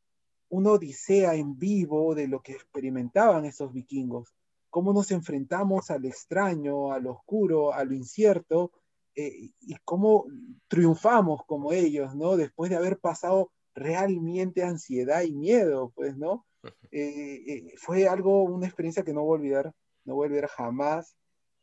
una 0.47 0.71
odisea 0.71 1.36
en 1.36 1.60
vivo 1.60 2.15
de 2.15 2.30
lo 2.30 2.41
que 2.41 2.54
experimentaban 2.54 3.43
esos 3.43 3.73
vikingos, 3.73 4.34
cómo 4.69 4.93
nos 4.93 5.12
enfrentamos 5.12 5.91
al 5.91 6.06
extraño, 6.06 6.93
al 6.93 7.08
oscuro, 7.08 7.73
a 7.73 7.84
lo 7.84 7.93
incierto, 7.93 8.71
eh, 9.13 9.51
y 9.60 9.75
cómo 9.84 10.25
triunfamos 10.69 11.41
como 11.45 11.73
ellos, 11.73 12.15
¿no? 12.15 12.38
Después 12.38 12.69
de 12.69 12.77
haber 12.77 12.97
pasado 12.97 13.51
realmente 13.75 14.63
ansiedad 14.63 15.23
y 15.23 15.34
miedo, 15.34 15.91
pues, 15.93 16.15
¿no? 16.15 16.45
Eh, 16.91 17.43
eh, 17.47 17.73
fue 17.77 18.08
algo, 18.08 18.43
una 18.43 18.67
experiencia 18.67 19.04
que 19.04 19.13
no 19.13 19.23
voy 19.23 19.38
a 19.38 19.39
olvidar, 19.41 19.73
no 20.06 20.15
voy 20.15 20.25
a 20.25 20.27
olvidar 20.27 20.49
jamás. 20.49 21.17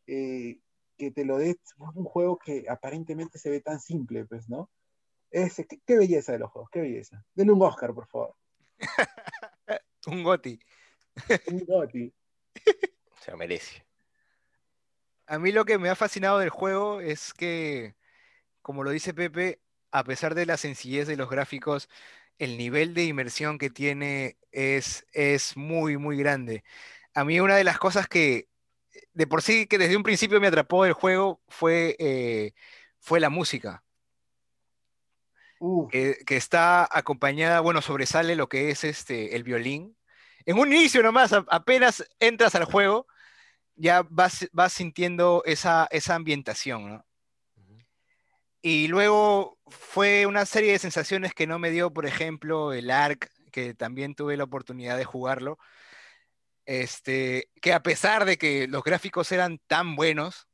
Eh, 0.09 0.59
que 0.97 1.11
te 1.13 1.25
lo 1.25 1.37
dé 1.37 1.57
un 1.95 2.05
juego 2.05 2.39
que 2.39 2.65
aparentemente 2.69 3.39
se 3.39 3.51
ve 3.51 3.61
tan 3.61 3.79
simple, 3.79 4.25
pues, 4.25 4.49
¿no? 4.49 4.71
Ese, 5.31 5.67
qué, 5.67 5.97
belleza 5.97 6.33
de 6.33 6.39
los 6.39 6.51
juegos, 6.51 6.71
qué 6.73 6.81
belleza. 6.81 7.25
Denle 7.35 7.53
un 7.53 7.63
Oscar, 7.63 7.95
por 7.95 8.09
favor. 8.09 8.35
un 10.07 10.23
Goti. 10.25 10.59
un 11.53 11.65
Goti. 11.67 12.13
Se 13.21 13.37
merece. 13.37 13.85
A 15.27 15.39
mí 15.39 15.53
lo 15.53 15.67
que 15.67 15.79
me 15.79 15.91
ha 15.91 15.95
fascinado 15.95 16.39
del 16.39 16.49
juego 16.49 17.01
es 17.01 17.35
que, 17.35 17.95
como 18.63 18.83
lo 18.83 18.91
dice 18.91 19.13
Pepe, 19.13 19.61
a 19.91 20.03
pesar 20.05 20.35
de 20.35 20.47
la 20.47 20.57
sencillez 20.57 21.07
de 21.07 21.17
los 21.17 21.29
gráficos, 21.29 21.91
el 22.39 22.57
nivel 22.57 22.95
de 22.95 23.05
inmersión 23.05 23.59
que 23.59 23.69
tiene 23.69 24.39
es, 24.53 25.07
es 25.13 25.57
muy, 25.57 25.99
muy 25.99 26.17
grande. 26.17 26.65
A 27.13 27.25
mí 27.25 27.41
una 27.41 27.57
de 27.57 27.65
las 27.65 27.79
cosas 27.79 28.09
que 28.09 28.49
de 29.13 29.27
por 29.27 29.43
sí 29.43 29.67
que 29.67 29.79
desde 29.79 29.97
un 29.97 30.03
principio 30.03 30.41
me 30.41 30.49
atrapó 30.49 30.85
el 30.85 30.93
juego 30.93 31.41
fue, 31.49 31.97
eh, 31.99 32.53
fue 33.01 33.21
la 33.21 33.31
música. 33.31 33.83
Que, 35.91 36.17
está 36.29 36.89
acompañada, 36.91 37.61
bueno, 37.61 37.83
sobresale 37.83 38.37
lo 38.37 38.49
que 38.49 38.71
es 38.71 38.85
este, 38.85 39.35
el 39.35 39.43
violín. 39.43 39.97
En 40.47 40.59
un 40.59 40.73
inicio 40.73 41.03
nomás, 41.03 41.33
apenas 41.33 42.09
entras 42.21 42.55
al 42.55 42.65
juego, 42.65 43.07
ya 43.75 44.07
vas, 44.09 44.49
vas 44.53 44.73
sintiendo 44.73 45.43
esa, 45.47 45.89
esa 45.91 46.15
ambientación, 46.15 46.89
¿no? 46.89 47.05
Y 48.61 48.89
luego 48.89 49.59
fue 49.69 50.27
una 50.27 50.45
serie 50.45 50.73
de 50.73 50.79
sensaciones 50.79 51.33
que 51.33 51.47
no 51.47 51.59
me 51.59 51.71
dio, 51.71 51.93
por 51.93 52.07
ejemplo, 52.07 52.73
el 52.73 52.91
ARC, 52.91 53.31
que 53.53 53.73
también 53.75 54.15
tuve 54.15 54.37
la 54.37 54.45
oportunidad 54.45 54.97
de 54.97 55.05
jugarlo, 55.05 55.59
este, 56.69 57.51
que 57.63 57.73
a 57.73 57.83
pesar 57.83 58.27
de 58.27 58.37
que 58.37 58.69
los 58.69 58.85
gráficos 58.85 59.33
eran 59.33 59.59
tan 59.69 59.97
buenos, 59.97 60.49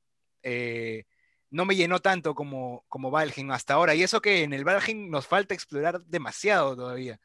eh, 0.45 1.07
no 1.51 1.65
me 1.65 1.75
llenó 1.75 2.01
tanto 2.01 2.37
como, 2.37 2.85
como 2.89 3.11
Valheim 3.11 3.51
hasta 3.51 3.75
ahora. 3.75 3.97
Y 3.97 4.05
eso 4.05 4.21
que 4.23 4.45
en 4.45 4.53
el 4.53 4.63
Valheim 4.65 5.11
nos 5.11 5.27
falta 5.27 5.55
explorar 5.55 6.01
demasiado 6.05 6.77
todavía. 6.77 7.21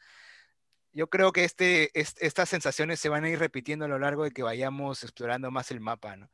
yo 0.92 1.08
creo 1.08 1.32
que 1.32 1.44
este, 1.46 1.92
estas 1.94 2.50
sensaciones 2.50 3.00
se 3.00 3.10
van 3.10 3.24
a 3.26 3.30
ir 3.30 3.40
repitiendo 3.40 3.86
a 3.86 3.88
lo 3.88 4.00
largo 4.00 4.24
de 4.24 4.32
que 4.32 4.44
vayamos 4.44 5.04
explorando 5.04 5.52
más 5.52 5.70
el 5.72 5.82
mapa, 5.82 6.18
¿no? 6.18 6.32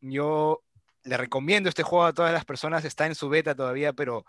Yo 0.00 0.64
le 1.04 1.16
recomiendo 1.16 1.68
este 1.68 1.84
juego 1.84 2.06
a 2.06 2.12
todas 2.12 2.32
las 2.32 2.44
personas, 2.44 2.84
está 2.84 3.06
en 3.06 3.14
su 3.14 3.28
beta 3.28 3.54
todavía, 3.54 3.92
pero 3.92 4.24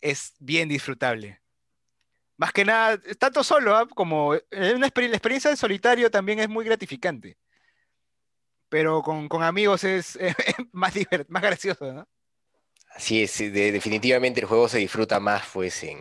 es 0.00 0.34
bien 0.38 0.68
disfrutable. 0.68 1.41
Más 2.36 2.52
que 2.52 2.64
nada, 2.64 2.98
tanto 3.18 3.44
solo 3.44 3.76
¿ah? 3.76 3.86
como 3.88 4.34
eh, 4.34 4.42
una 4.50 4.90
la 4.94 5.16
experiencia 5.16 5.50
de 5.50 5.56
solitario 5.56 6.10
también 6.10 6.40
es 6.40 6.48
muy 6.48 6.64
gratificante. 6.64 7.36
Pero 8.68 9.02
con, 9.02 9.42
amigos 9.42 9.84
es, 9.84 10.18
más, 10.72 10.94
más 11.28 11.42
gracioso, 11.42 11.92
¿no? 11.92 12.08
Así 12.94 13.22
es, 13.22 13.38
definitivamente 13.38 14.40
el 14.40 14.46
juego 14.46 14.68
se 14.68 14.78
disfruta 14.78 15.18
más 15.18 15.44
pues 15.52 15.82
en, 15.82 15.98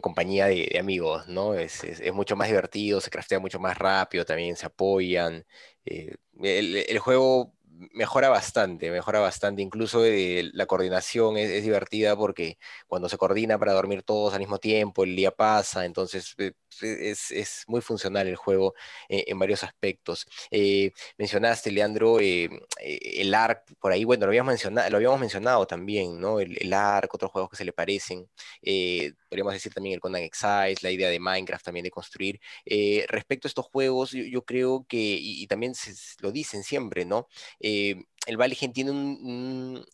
compañía 0.00 0.46
de, 0.46 0.76
amigos, 0.78 1.28
¿no? 1.28 1.54
Es, 1.54 1.82
mucho 2.12 2.34
más 2.36 2.48
divertido, 2.48 3.00
se 3.00 3.10
craftea 3.10 3.38
mucho 3.38 3.60
más 3.60 3.78
rápido, 3.78 4.24
también 4.24 4.56
se 4.56 4.66
apoyan. 4.66 5.44
Eh, 5.84 6.14
el, 6.42 6.98
juego 6.98 7.54
mejora 7.92 8.28
bastante, 8.28 8.90
mejora 8.90 9.20
bastante. 9.20 9.62
Incluso 9.62 10.04
eh, 10.04 10.50
la 10.54 10.66
coordinación 10.66 11.36
es, 11.36 11.62
divertida 11.62 12.16
porque 12.16 12.58
cuando 12.86 13.08
se 13.08 13.18
coordina 13.18 13.58
para 13.58 13.72
dormir 13.72 14.02
todos 14.02 14.34
al 14.34 14.40
mismo 14.40 14.58
tiempo, 14.58 15.04
el 15.04 15.16
día 15.16 15.30
pasa, 15.30 15.84
entonces 15.84 16.34
eh, 16.38 16.52
es, 16.80 17.64
muy 17.66 17.80
funcional 17.80 18.26
el 18.26 18.36
juego 18.36 18.74
eh, 19.08 19.24
en 19.26 19.38
varios 19.38 19.64
aspectos. 19.64 20.26
mencionaste, 21.18 21.70
Leandro, 21.70 22.18
el 22.20 23.34
ARC, 23.34 23.74
por 23.78 23.92
ahí, 23.92 24.04
bueno, 24.04 24.26
lo 24.26 24.30
habíamos 24.30 24.52
mencionado, 24.52 24.90
lo 24.90 24.96
habíamos 24.96 25.20
mencionado 25.20 25.66
también, 25.66 26.20
¿no? 26.20 26.40
El, 26.40 26.56
el 26.60 26.72
ARC, 26.72 27.14
otros 27.14 27.30
juegos 27.30 27.50
que 27.50 27.56
se 27.56 27.64
le 27.64 27.72
parecen. 27.72 28.28
podríamos 29.28 29.52
decir 29.54 29.72
también 29.72 29.94
el 29.94 30.00
Conan 30.00 30.22
Exiles, 30.22 30.82
la 30.82 30.90
idea 30.90 31.08
de 31.08 31.20
Minecraft 31.20 31.64
también 31.64 31.84
de 31.84 31.90
construir. 31.90 32.40
respecto 33.08 33.48
a 33.48 33.50
estos 33.50 33.66
juegos, 33.66 34.12
yo, 34.12 34.44
creo 34.44 34.86
que, 34.88 34.98
y, 34.98 35.46
también 35.46 35.74
se, 35.74 35.92
lo 36.20 36.32
dicen 36.32 36.62
siempre, 36.62 37.04
¿no? 37.04 37.28
Eh, 37.60 37.71
el 38.26 38.36
Valheim 38.36 38.72
tiene 38.72 38.90
un, 38.90 39.84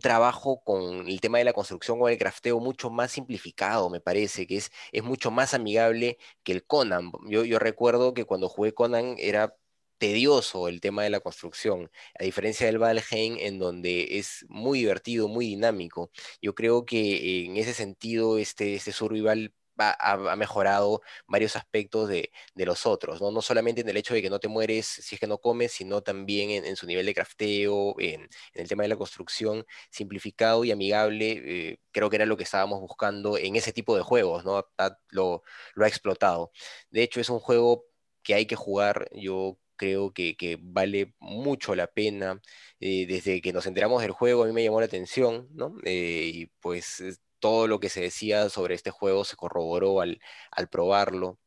trabajo 0.00 0.62
con 0.64 1.06
el 1.08 1.20
tema 1.20 1.38
de 1.38 1.44
la 1.44 1.52
construcción 1.52 1.98
o 2.00 2.08
el 2.08 2.18
crafteo 2.18 2.58
mucho 2.60 2.90
más 2.90 3.12
simplificado, 3.12 3.90
me 3.90 4.00
parece, 4.00 4.46
que 4.46 4.56
es, 4.56 4.72
es 4.90 5.02
mucho 5.04 5.30
más 5.30 5.54
amigable 5.54 6.18
que 6.42 6.52
el 6.52 6.64
Conan. 6.64 7.12
Yo, 7.28 7.44
yo 7.44 7.58
recuerdo 7.58 8.14
que 8.14 8.24
cuando 8.24 8.48
jugué 8.48 8.72
Conan 8.72 9.16
era 9.18 9.54
tedioso 10.02 10.66
el 10.66 10.80
tema 10.80 11.04
de 11.04 11.10
la 11.10 11.20
construcción, 11.20 11.88
a 12.18 12.24
diferencia 12.24 12.66
del 12.66 12.78
Valheim, 12.78 13.36
en 13.38 13.60
donde 13.60 14.18
es 14.18 14.44
muy 14.48 14.80
divertido, 14.80 15.28
muy 15.28 15.46
dinámico. 15.46 16.10
Yo 16.40 16.56
creo 16.56 16.84
que 16.84 17.44
en 17.46 17.56
ese 17.56 17.72
sentido, 17.72 18.38
este, 18.38 18.74
este 18.74 18.90
survival 18.92 19.54
ha, 19.78 20.36
mejorado 20.36 21.02
varios 21.26 21.56
aspectos 21.56 22.08
de, 22.08 22.30
los 22.54 22.86
otros, 22.86 23.20
¿no? 23.20 23.30
No 23.30 23.42
solamente 23.42 23.80
en 23.80 23.88
el 23.88 23.96
hecho 23.96 24.14
de 24.14 24.22
que 24.22 24.30
no 24.30 24.38
te 24.38 24.48
mueres 24.48 24.86
si 24.86 25.14
es 25.16 25.20
que 25.20 25.26
no 25.26 25.38
comes, 25.38 25.72
sino 25.72 26.02
también 26.02 26.50
en, 26.64 26.76
su 26.76 26.86
nivel 26.86 27.06
de 27.06 27.14
crafteo, 27.14 27.94
en, 27.98 28.28
el 28.54 28.68
tema 28.68 28.82
de 28.84 28.88
la 28.90 28.96
construcción, 28.96 29.64
simplificado 29.90 30.64
y 30.64 30.70
amigable, 30.70 31.42
eh, 31.44 31.78
creo 31.90 32.10
que 32.10 32.16
era 32.16 32.26
lo 32.26 32.36
que 32.36 32.44
estábamos 32.44 32.80
buscando 32.80 33.38
en 33.38 33.56
ese 33.56 33.72
tipo 33.72 33.96
de 33.96 34.02
juegos, 34.02 34.44
¿no? 34.44 34.66
lo, 35.10 35.42
ha 35.76 35.88
explotado. 35.88 36.52
De 36.90 37.02
hecho, 37.02 37.20
es 37.20 37.28
un 37.30 37.40
juego 37.40 37.86
que 38.22 38.34
hay 38.34 38.46
que 38.46 38.56
jugar, 38.56 39.08
yo 39.12 39.58
creo 39.76 40.12
que, 40.12 40.58
vale 40.60 41.14
mucho 41.18 41.74
la 41.74 41.88
pena. 41.88 42.40
Eh, 42.80 43.06
desde 43.06 43.40
que 43.40 43.52
nos 43.52 43.66
enteramos 43.66 44.02
del 44.02 44.12
juego, 44.12 44.44
a 44.44 44.46
mí 44.46 44.52
me 44.52 44.62
llamó 44.64 44.80
la 44.80 44.86
atención, 44.86 45.48
¿no? 45.52 45.76
Eh, 45.84 46.30
y 46.34 46.46
pues 46.60 47.02
todo 47.42 47.66
lo 47.66 47.80
que 47.80 47.88
se 47.88 48.00
decía 48.00 48.48
sobre 48.48 48.76
este 48.76 48.92
juego 48.92 49.24
se 49.24 49.34
corroboró 49.34 50.00
al, 50.00 50.20
al 50.52 50.68
probarlo. 50.68 51.38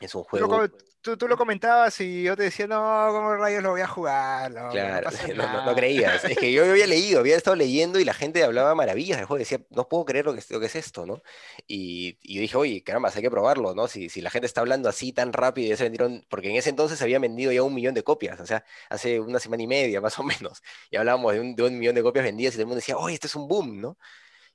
Es 0.00 0.14
un 0.14 0.22
juego. 0.22 0.68
Tú, 1.00 1.16
tú, 1.16 1.26
lo 1.26 1.36
comentabas 1.36 2.00
y 2.00 2.22
yo 2.22 2.36
te 2.36 2.44
decía, 2.44 2.66
no, 2.66 3.08
¿cómo 3.10 3.34
rayos 3.36 3.62
lo 3.62 3.70
voy 3.70 3.80
a 3.80 3.88
jugar? 3.88 4.50
No, 4.50 4.68
claro, 4.68 5.10
no, 5.66 5.74
creías. 5.74 6.24
Es 6.24 6.36
que 6.36 6.52
yo 6.52 6.64
había 6.64 6.86
leído, 6.86 7.18
había 7.18 7.36
estado 7.36 7.56
leyendo 7.56 7.98
y 7.98 8.04
la 8.04 8.14
gente 8.14 8.44
hablaba 8.44 8.74
maravillas 8.76 9.16
del 9.16 9.26
juego. 9.26 9.38
Decía, 9.38 9.60
no 9.70 9.88
puedo 9.88 10.04
creer 10.04 10.26
lo 10.26 10.34
que, 10.34 10.42
lo 10.50 10.60
que 10.60 10.66
es 10.66 10.76
esto, 10.76 11.06
¿no? 11.06 11.22
Y, 11.66 12.18
y, 12.22 12.34
yo 12.34 12.40
dije, 12.42 12.56
oye, 12.56 12.82
caramba, 12.84 13.10
hay 13.12 13.22
que 13.22 13.30
probarlo, 13.30 13.74
¿no? 13.74 13.88
Si, 13.88 14.08
si 14.08 14.20
la 14.20 14.30
gente 14.30 14.46
está 14.46 14.60
hablando 14.60 14.88
así 14.88 15.12
tan 15.12 15.32
rápido 15.32 15.72
y 15.72 15.76
se 15.76 15.84
vendieron. 15.84 16.24
Porque 16.28 16.50
en 16.50 16.56
ese 16.56 16.70
entonces 16.70 16.98
se 16.98 17.04
había 17.04 17.18
vendido 17.18 17.50
ya 17.50 17.62
un 17.62 17.74
millón 17.74 17.94
de 17.94 18.04
copias, 18.04 18.38
o 18.38 18.46
sea, 18.46 18.64
hace 18.88 19.18
una 19.18 19.40
semana 19.40 19.62
y 19.64 19.66
media 19.66 20.00
más 20.00 20.16
o 20.18 20.22
menos. 20.22 20.62
Y 20.90 20.96
hablábamos 20.96 21.32
de 21.32 21.40
un, 21.40 21.56
de 21.56 21.62
un 21.64 21.78
millón 21.78 21.96
de 21.96 22.02
copias 22.02 22.24
vendidas 22.24 22.54
y 22.54 22.56
todo 22.56 22.62
el 22.62 22.66
mundo 22.68 22.76
decía, 22.80 22.96
oye, 22.98 23.14
esto 23.14 23.26
es 23.26 23.34
un 23.34 23.48
boom, 23.48 23.80
¿no? 23.80 23.98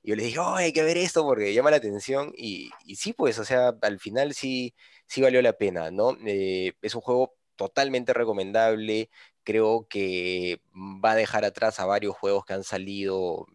Y 0.04 0.10
yo 0.10 0.16
les 0.16 0.26
dije, 0.26 0.38
oh, 0.38 0.54
hay 0.56 0.72
que 0.74 0.82
ver 0.82 0.98
esto 0.98 1.24
porque 1.24 1.54
llama 1.54 1.70
la 1.70 1.78
atención. 1.78 2.32
Y, 2.36 2.70
sí, 2.94 3.14
pues, 3.14 3.38
o 3.38 3.44
sea, 3.44 3.72
al 3.80 3.98
final 3.98 4.34
sí, 4.34 4.74
sí 5.06 5.22
valió 5.22 5.40
la 5.42 5.54
pena, 5.54 5.90
¿no? 5.90 6.16
Eh, 6.26 6.74
es 6.82 6.94
un 6.94 7.00
juego 7.00 7.34
totalmente 7.56 8.12
recomendable. 8.12 9.08
Creo 9.44 9.86
que 9.88 10.60
va 10.74 11.12
a 11.12 11.16
dejar 11.16 11.44
atrás 11.46 11.80
a 11.80 11.86
varios 11.86 12.14
juegos 12.16 12.44
que 12.44 12.52
han 12.52 12.64
salido 12.64 13.46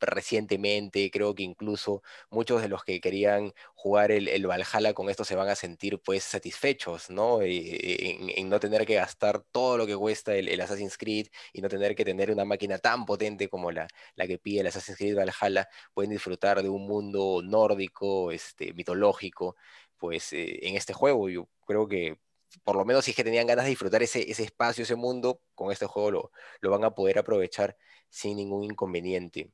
recientemente, 0.00 1.10
creo 1.10 1.34
que 1.34 1.42
incluso 1.42 2.02
muchos 2.30 2.62
de 2.62 2.68
los 2.68 2.84
que 2.84 3.00
querían 3.00 3.52
jugar 3.74 4.10
el, 4.10 4.28
el 4.28 4.46
Valhalla 4.46 4.92
con 4.94 5.08
esto 5.10 5.24
se 5.24 5.36
van 5.36 5.48
a 5.48 5.54
sentir 5.54 6.00
pues 6.00 6.24
satisfechos, 6.24 7.10
¿no? 7.10 7.40
Eh, 7.42 8.18
en, 8.36 8.48
no 8.48 8.60
tener 8.60 8.86
que 8.86 8.94
gastar 8.94 9.42
todo 9.50 9.76
lo 9.76 9.86
que 9.86 9.96
cuesta 9.96 10.34
el, 10.34 10.60
Assassin's 10.60 10.96
Creed 10.98 11.28
y 11.52 11.60
no 11.62 11.68
tener 11.68 11.94
que 11.94 12.04
tener 12.04 12.30
una 12.30 12.44
máquina 12.44 12.78
tan 12.78 13.04
potente 13.06 13.48
como 13.48 13.70
la, 13.70 13.88
la 14.14 14.26
que 14.26 14.38
pide 14.38 14.60
el 14.60 14.66
Assassin's 14.68 14.98
Creed 14.98 15.16
Valhalla, 15.16 15.68
pueden 15.94 16.10
disfrutar 16.10 16.62
de 16.62 16.68
un 16.68 16.86
mundo 16.86 17.40
nórdico, 17.44 18.30
este, 18.32 18.72
mitológico, 18.74 19.56
pues 19.98 20.32
eh, 20.32 20.66
en 20.68 20.76
este 20.76 20.92
juego 20.92 21.28
yo 21.28 21.48
creo 21.66 21.88
que 21.88 22.18
por 22.64 22.76
lo 22.76 22.84
menos 22.84 23.04
si 23.04 23.10
es 23.12 23.16
que 23.16 23.24
tenían 23.24 23.46
ganas 23.46 23.64
de 23.64 23.70
disfrutar 23.70 24.02
ese, 24.02 24.30
ese 24.30 24.44
espacio, 24.44 24.84
ese 24.84 24.96
mundo, 24.96 25.40
con 25.54 25.72
este 25.72 25.86
juego 25.86 26.10
lo, 26.10 26.32
lo 26.60 26.70
van 26.70 26.84
a 26.84 26.94
poder 26.94 27.18
aprovechar 27.18 27.76
sin 28.08 28.36
ningún 28.36 28.64
inconveniente. 28.64 29.50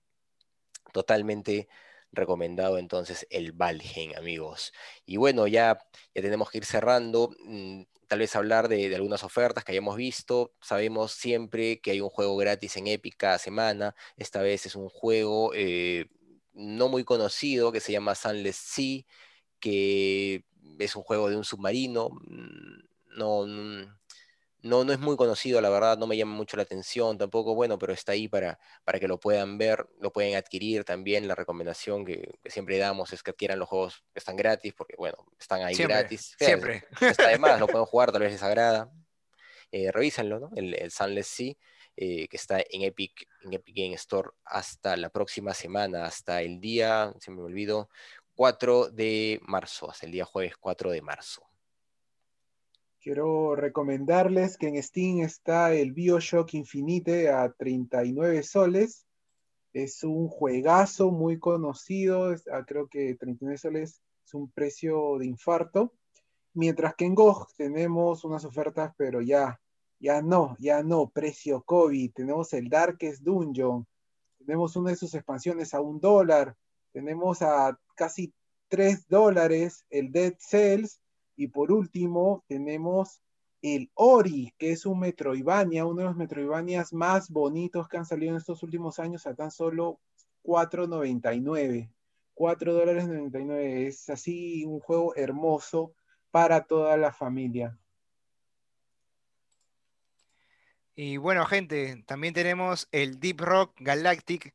Totalmente 0.93 1.69
recomendado 2.13 2.79
entonces 2.79 3.27
el 3.31 3.53
Valheim, 3.53 4.13
amigos. 4.17 4.73
Y 5.07 5.17
bueno, 5.17 5.47
ya, 5.47 5.79
ya 6.15 6.23
tenemos 6.23 6.51
que 6.51 6.59
ir 6.59 6.65
cerrando. 6.65 7.31
Mm, 7.45 7.83
tal 8.07 8.19
vez 8.19 8.37
hablar 8.37 8.69
de, 8.69 8.95
algunas 8.95 9.25
ofertas 9.25 9.65
que 9.65 9.73
hayamos 9.73 9.97
visto. 9.97 10.53
Sabemos 10.61 11.13
siempre 11.13 11.81
que 11.81 11.93
hay 11.93 12.01
un 12.01 12.11
juego 12.11 12.37
gratis 12.37 12.77
en 12.77 12.87
Epic 12.87 13.17
cada 13.17 13.39
semana. 13.39 13.95
Esta 14.17 14.43
vez 14.43 14.67
es 14.67 14.77
un 14.77 14.89
juego 14.89 15.53
eh, 15.55 16.07
no 16.53 16.89
muy 16.89 17.05
conocido 17.05 17.73
que 17.73 17.81
se 17.81 17.93
llama 17.93 18.15
Sunless 18.15 18.57
Sea, 18.57 19.03
que 19.61 20.45
es 20.79 20.97
un 20.97 21.03
juego 21.03 21.31
de 21.31 21.37
un 21.37 21.45
submarino. 21.45 22.11
Mm, 22.11 22.83
no, 23.17 23.47
mm, 23.47 24.02
no, 24.63 24.85
no 24.85 24.93
es 24.93 25.01
muy 25.01 25.17
conocido, 25.17 25.61
la 25.61 25.69
verdad, 25.69 25.99
no 25.99 26.07
me 26.07 26.17
llama 26.17 26.35
mucho 26.35 26.57
la 26.57 26.63
atención 26.63 27.19
tampoco, 27.19 27.55
bueno, 27.55 27.79
pero 27.79 27.93
está 27.93 28.13
ahí 28.13 28.29
para, 28.29 28.59
para 28.85 29.01
que 29.01 29.09
lo 29.09 29.19
puedan 29.19 29.59
ver, 29.59 29.87
lo 30.01 30.13
pueden 30.13 30.37
adquirir 30.37 30.85
también. 30.85 31.27
La 31.27 31.35
recomendación 31.35 32.05
que, 32.05 32.39
siempre 32.47 32.79
damos 32.79 33.13
es 33.13 33.23
que 33.23 33.33
adquieran 33.33 33.59
los 33.59 33.69
juegos 33.69 34.05
que 34.13 34.21
están 34.21 34.37
gratis, 34.37 34.73
porque 34.75 34.95
bueno, 34.97 35.19
están 35.39 35.63
ahí 35.63 35.75
gratis. 35.75 36.37
Siempre. 36.39 36.85
Está 37.01 37.25
además, 37.25 37.59
lo 37.59 37.67
pueden 37.69 37.87
jugar, 37.87 38.13
tal 38.13 38.23
vez 38.23 38.33
les 38.33 38.43
agrada. 38.43 38.91
Eh, 39.73 39.91
revísenlo, 39.91 40.39
¿no? 40.39 40.51
El, 40.55 40.75
el 40.75 40.91
Sunless 40.91 41.27
Sea, 41.27 41.55
eh, 41.97 42.29
que 42.29 42.37
está 42.37 42.61
en 42.71 42.83
Epic, 42.83 43.29
en 43.43 43.53
Epic 43.53 43.77
Game 43.77 43.95
Store 43.95 44.31
hasta 44.45 44.97
la 44.97 45.11
próxima 45.11 45.55
semana, 45.55 46.05
hasta 46.05 46.41
el 46.41 46.61
día, 46.61 47.13
se 47.21 47.31
me 47.31 47.43
olvido, 47.43 47.91
4 48.35 48.89
de 48.89 49.41
marzo, 49.43 49.91
hasta 49.91 50.07
el 50.07 50.13
día 50.13 50.25
jueves 50.25 50.57
4 50.57 50.91
de 50.91 51.03
marzo. 51.03 51.52
Quiero 53.03 53.57
recomendarles 53.57 54.57
que 54.57 54.69
en 54.69 54.81
Steam 54.81 55.23
está 55.23 55.75
el 55.75 55.91
Bioshock 55.91 56.55
Infinite 56.55 57.31
a 57.31 57.51
39 57.51 58.45
soles. 58.45 59.09
Es 59.73 60.05
un 60.05 60.29
juegazo 60.29 61.11
muy 61.11 61.41
conocido, 61.41 62.33
ah, 62.53 62.65
creo 62.65 62.87
que 62.87 63.17
39 63.17 63.59
soles 63.59 64.01
es 64.25 64.35
un 64.35 64.49
precio 64.53 65.19
de 65.19 65.27
infarto. 65.27 65.93
Mientras 66.55 66.95
que 66.95 67.07
en 67.07 67.17
GOG 67.17 67.49
tenemos 67.57 68.23
unas 68.23 68.45
ofertas, 68.45 68.93
pero 68.97 69.21
ya, 69.21 69.61
ya 69.99 70.23
no, 70.23 70.57
ya 70.61 70.85
no, 70.85 71.11
precio 71.11 71.61
COVID. 71.63 72.13
Tenemos 72.13 72.53
el 72.53 72.69
Darkest 72.69 73.23
Dungeon, 73.23 73.85
tenemos 74.39 74.77
una 74.77 74.91
de 74.91 74.97
sus 74.97 75.13
expansiones 75.15 75.75
a 75.75 75.81
un 75.81 75.99
dólar, 75.99 76.55
tenemos 76.93 77.43
a 77.43 77.77
casi 77.97 78.33
3 78.69 79.09
dólares 79.09 79.85
el 79.91 80.13
Dead 80.13 80.35
Cells 80.39 81.02
y 81.43 81.49
por 81.49 81.73
último, 81.73 82.45
tenemos 82.47 83.21
el 83.63 83.91
Ori, 83.95 84.55
que 84.59 84.71
es 84.71 84.87
un 84.87 85.01
Metroidvania, 85.01 85.85
uno 85.85 86.03
de 86.03 86.07
los 86.07 86.17
Metroidvanias 86.17 86.93
más 86.93 87.31
bonitos 87.31 87.89
que 87.89 87.97
han 87.97 88.07
salido 88.07 88.31
en 88.31 88.39
estos 88.39 88.63
últimos 88.63 89.01
años 89.01 89.27
a 89.27 89.35
tan 89.35 89.51
solo 89.51 89.99
4.99. 90.45 91.91
4 92.35 92.73
dólares 92.73 93.09
99. 93.09 93.89
Es 93.89 94.09
así 94.09 94.65
un 94.65 94.79
juego 94.79 95.17
hermoso 95.17 95.95
para 96.31 96.63
toda 96.63 96.97
la 96.97 97.13
familia. 97.13 97.77
Y 100.95 101.17
bueno, 101.17 101.45
gente, 101.47 102.05
también 102.07 102.35
tenemos 102.35 102.87
el 102.93 103.19
Deep 103.19 103.41
Rock 103.41 103.75
Galactic 103.81 104.55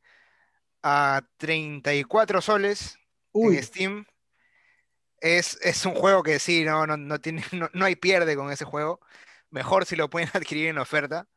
a 0.82 1.28
34 1.36 2.40
soles 2.40 2.98
en 3.34 3.62
Steam 3.62 4.06
Es, 5.20 5.58
es 5.62 5.84
un 5.84 5.94
juego 5.94 6.22
que 6.22 6.38
sí, 6.38 6.64
no, 6.64 6.86
no, 6.86 6.96
no 6.96 7.20
tiene, 7.20 7.42
no, 7.74 7.84
hay 7.84 7.96
pierde 7.96 8.36
con 8.36 8.50
ese 8.50 8.64
juego. 8.64 9.00
Mejor 9.50 9.86
si 9.86 9.96
lo 9.96 10.10
pueden 10.10 10.28
adquirir 10.34 10.68
en 10.68 10.78
oferta, 10.78 11.28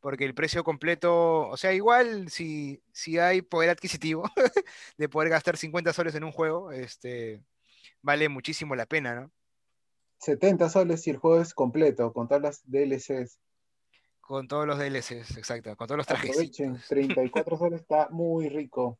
porque 0.00 0.24
el 0.24 0.34
precio 0.34 0.64
completo, 0.64 1.48
o 1.48 1.56
sea, 1.56 1.72
igual 1.72 2.30
si, 2.30 2.82
si 2.92 3.18
hay 3.18 3.42
poder 3.42 3.70
adquisitivo 3.70 4.24
de 4.96 5.08
poder 5.08 5.30
gastar 5.30 5.56
50 5.56 5.92
soles 5.92 6.14
en 6.14 6.24
un 6.24 6.32
juego, 6.32 6.72
este, 6.72 7.42
vale 8.02 8.28
muchísimo 8.28 8.74
la 8.74 8.86
pena, 8.86 9.14
¿no? 9.14 9.32
70 10.20 10.68
soles 10.68 11.02
si 11.02 11.10
el 11.10 11.16
juego 11.16 11.40
es 11.40 11.54
completo, 11.54 12.12
con 12.12 12.26
todas 12.26 12.42
las 12.42 12.62
DLCs. 12.64 13.38
Con 14.20 14.48
todos 14.48 14.66
los 14.66 14.78
DLCs, 14.78 15.36
exacto, 15.38 15.74
con 15.76 15.86
todos 15.86 15.98
los 15.98 16.06
trajes. 16.06 16.36
34 16.88 17.56
soles 17.56 17.80
está 17.80 18.08
muy 18.10 18.48
rico. 18.48 18.98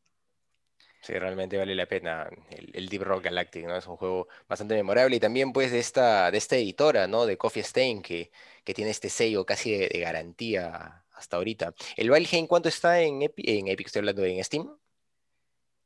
Sí, 1.00 1.12
realmente 1.14 1.56
vale 1.56 1.74
la 1.74 1.86
pena 1.86 2.28
el, 2.50 2.88
Deep 2.88 3.02
Rock 3.02 3.24
Galactic, 3.24 3.66
¿no? 3.66 3.76
Es 3.76 3.86
un 3.86 3.96
juego 3.96 4.28
bastante 4.48 4.74
memorable 4.74 5.16
y 5.16 5.20
también 5.20 5.52
pues 5.52 5.70
de 5.70 5.78
esta, 5.78 6.30
de 6.30 6.38
esta 6.38 6.56
editora, 6.56 7.06
¿no? 7.06 7.24
De 7.24 7.38
Coffee 7.38 7.62
Stain, 7.62 8.02
que, 8.02 8.30
que 8.64 8.74
tiene 8.74 8.90
este 8.90 9.08
sello 9.08 9.46
casi 9.46 9.76
de, 9.76 9.88
garantía 10.00 11.04
hasta 11.12 11.36
ahorita. 11.36 11.74
¿El 11.96 12.10
Valheim 12.10 12.46
cuánto 12.46 12.68
está 12.68 13.00
en, 13.00 13.22
en 13.22 13.68
Epic? 13.68 13.86
Estoy 13.86 14.00
hablando 14.00 14.24
en 14.24 14.42
Steam. 14.44 14.76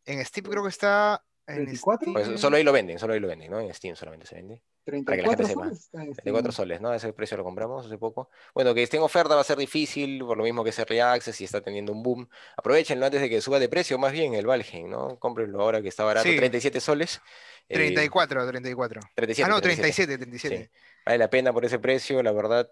En 0.06 0.24
Steam 0.24 0.46
creo 0.46 0.62
que 0.62 0.70
está 0.70 1.24
pues 1.44 2.40
solo 2.40 2.56
ahí 2.56 2.62
lo 2.62 2.72
venden, 2.72 2.98
solo 2.98 3.14
ahí 3.14 3.20
lo 3.20 3.28
venden, 3.28 3.50
¿no? 3.50 3.60
En 3.60 3.72
Steam 3.74 3.96
solamente 3.96 4.26
se 4.26 4.36
vende. 4.36 4.62
34 4.84 5.46
soles. 5.46 5.90
34 5.90 6.52
soles, 6.52 6.80
¿no? 6.80 6.94
Ese 6.94 7.12
precio 7.12 7.36
lo 7.36 7.44
compramos 7.44 7.86
hace 7.86 7.98
poco. 7.98 8.30
Bueno, 8.54 8.74
que 8.74 8.82
esté 8.82 8.96
en 8.96 9.02
oferta 9.02 9.34
va 9.34 9.40
a 9.40 9.44
ser 9.44 9.58
difícil, 9.58 10.20
por 10.20 10.36
lo 10.36 10.44
mismo 10.44 10.64
que 10.64 10.70
es 10.70 10.78
Access 10.78 11.40
y 11.40 11.44
está 11.44 11.60
teniendo 11.60 11.92
un 11.92 12.02
boom. 12.02 12.28
Aprovechenlo 12.56 13.06
antes 13.06 13.20
de 13.20 13.28
que 13.28 13.40
suba 13.40 13.58
de 13.58 13.68
precio, 13.68 13.98
más 13.98 14.12
bien 14.12 14.34
el 14.34 14.46
Valheim, 14.46 14.88
¿no? 14.88 15.18
Cómprenlo 15.18 15.60
ahora 15.60 15.82
que 15.82 15.88
está 15.88 16.04
barato, 16.04 16.28
37 16.28 16.80
soles. 16.80 17.20
34, 17.68 18.46
34. 18.46 19.00
37, 19.14 19.50
ah, 19.50 19.54
no, 19.54 19.60
37, 19.60 20.18
37. 20.18 20.70
Vale 21.06 21.18
la 21.18 21.30
pena 21.30 21.52
por 21.52 21.64
ese 21.64 21.78
precio, 21.78 22.22
la 22.22 22.32
verdad, 22.32 22.70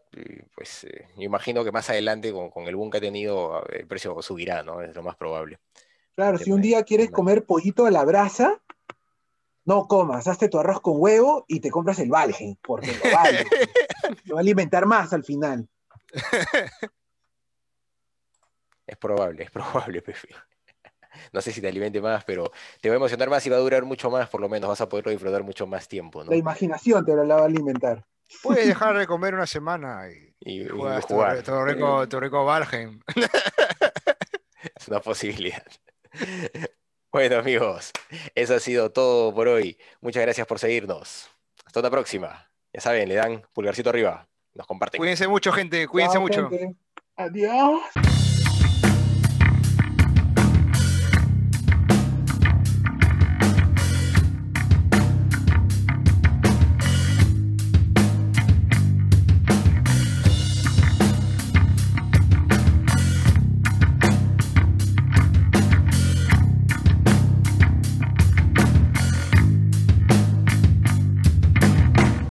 pues 0.54 0.84
eh, 0.84 1.06
imagino 1.16 1.64
que 1.64 1.72
más 1.72 1.88
adelante 1.90 2.32
con, 2.32 2.50
con 2.50 2.66
el 2.68 2.76
boom 2.76 2.90
que 2.90 2.98
ha 2.98 3.00
tenido 3.00 3.64
el 3.68 3.86
precio 3.86 4.20
subirá, 4.22 4.62
¿no? 4.62 4.82
Es 4.82 4.94
lo 4.94 5.02
más 5.02 5.16
probable. 5.16 5.58
Claro, 6.14 6.38
si 6.38 6.52
un 6.52 6.60
día 6.60 6.82
quieres 6.82 7.10
comer 7.10 7.44
pollito 7.44 7.86
a 7.86 7.90
la 7.90 8.04
brasa, 8.04 8.60
no 9.64 9.86
comas, 9.86 10.26
hazte 10.26 10.48
tu 10.48 10.58
arroz 10.58 10.80
con 10.80 10.94
huevo 10.96 11.44
y 11.48 11.60
te 11.60 11.70
compras 11.70 11.98
el 11.98 12.10
Valgen, 12.10 12.58
porque 12.62 12.92
lo 12.92 13.14
vale. 13.14 13.44
lo 14.24 14.34
va 14.34 14.40
a 14.40 14.42
alimentar 14.42 14.86
más 14.86 15.12
al 15.12 15.24
final. 15.24 15.68
Es 18.86 18.96
probable, 18.96 19.44
es 19.44 19.50
probable, 19.50 20.02
Pepe. 20.02 20.28
No 21.32 21.40
sé 21.40 21.52
si 21.52 21.60
te 21.60 21.68
alimente 21.68 22.00
más, 22.00 22.24
pero 22.24 22.50
te 22.80 22.88
va 22.88 22.94
a 22.94 22.96
emocionar 22.96 23.30
más 23.30 23.44
y 23.46 23.50
va 23.50 23.56
a 23.56 23.60
durar 23.60 23.84
mucho 23.84 24.10
más, 24.10 24.28
por 24.28 24.40
lo 24.40 24.48
menos 24.48 24.68
vas 24.68 24.80
a 24.80 24.88
poderlo 24.88 25.10
disfrutar 25.10 25.42
mucho 25.42 25.66
más 25.66 25.86
tiempo. 25.88 26.24
¿no? 26.24 26.30
La 26.30 26.36
imaginación 26.36 27.04
te 27.04 27.14
lo 27.14 27.26
va 27.26 27.42
a 27.42 27.44
alimentar. 27.44 28.04
Puedes 28.42 28.66
dejar 28.66 28.96
de 28.96 29.06
comer 29.06 29.34
una 29.34 29.46
semana 29.46 30.08
y, 30.40 30.64
jugar. 30.66 31.04
Tu, 31.42 31.64
rico, 31.64 32.08
tu 32.08 32.20
rico 32.20 32.44
Valheim. 32.44 33.00
Es 34.76 34.88
una 34.88 35.00
posibilidad. 35.00 35.64
Bueno, 37.12 37.38
amigos, 37.38 37.90
eso 38.36 38.54
ha 38.54 38.60
sido 38.60 38.92
todo 38.92 39.34
por 39.34 39.48
hoy. 39.48 39.76
Muchas 40.00 40.22
gracias 40.22 40.46
por 40.46 40.60
seguirnos. 40.60 41.28
Hasta 41.66 41.82
la 41.82 41.90
próxima. 41.90 42.48
Ya 42.72 42.80
saben, 42.80 43.08
le 43.08 43.16
dan 43.16 43.42
pulgarcito 43.52 43.90
arriba. 43.90 44.28
Nos 44.54 44.64
comparten. 44.64 44.98
Cuídense 44.98 45.26
mucho, 45.26 45.50
gente. 45.50 45.88
Cuídense 45.88 46.20
mucho. 46.20 46.48
Adiós. 47.16 47.82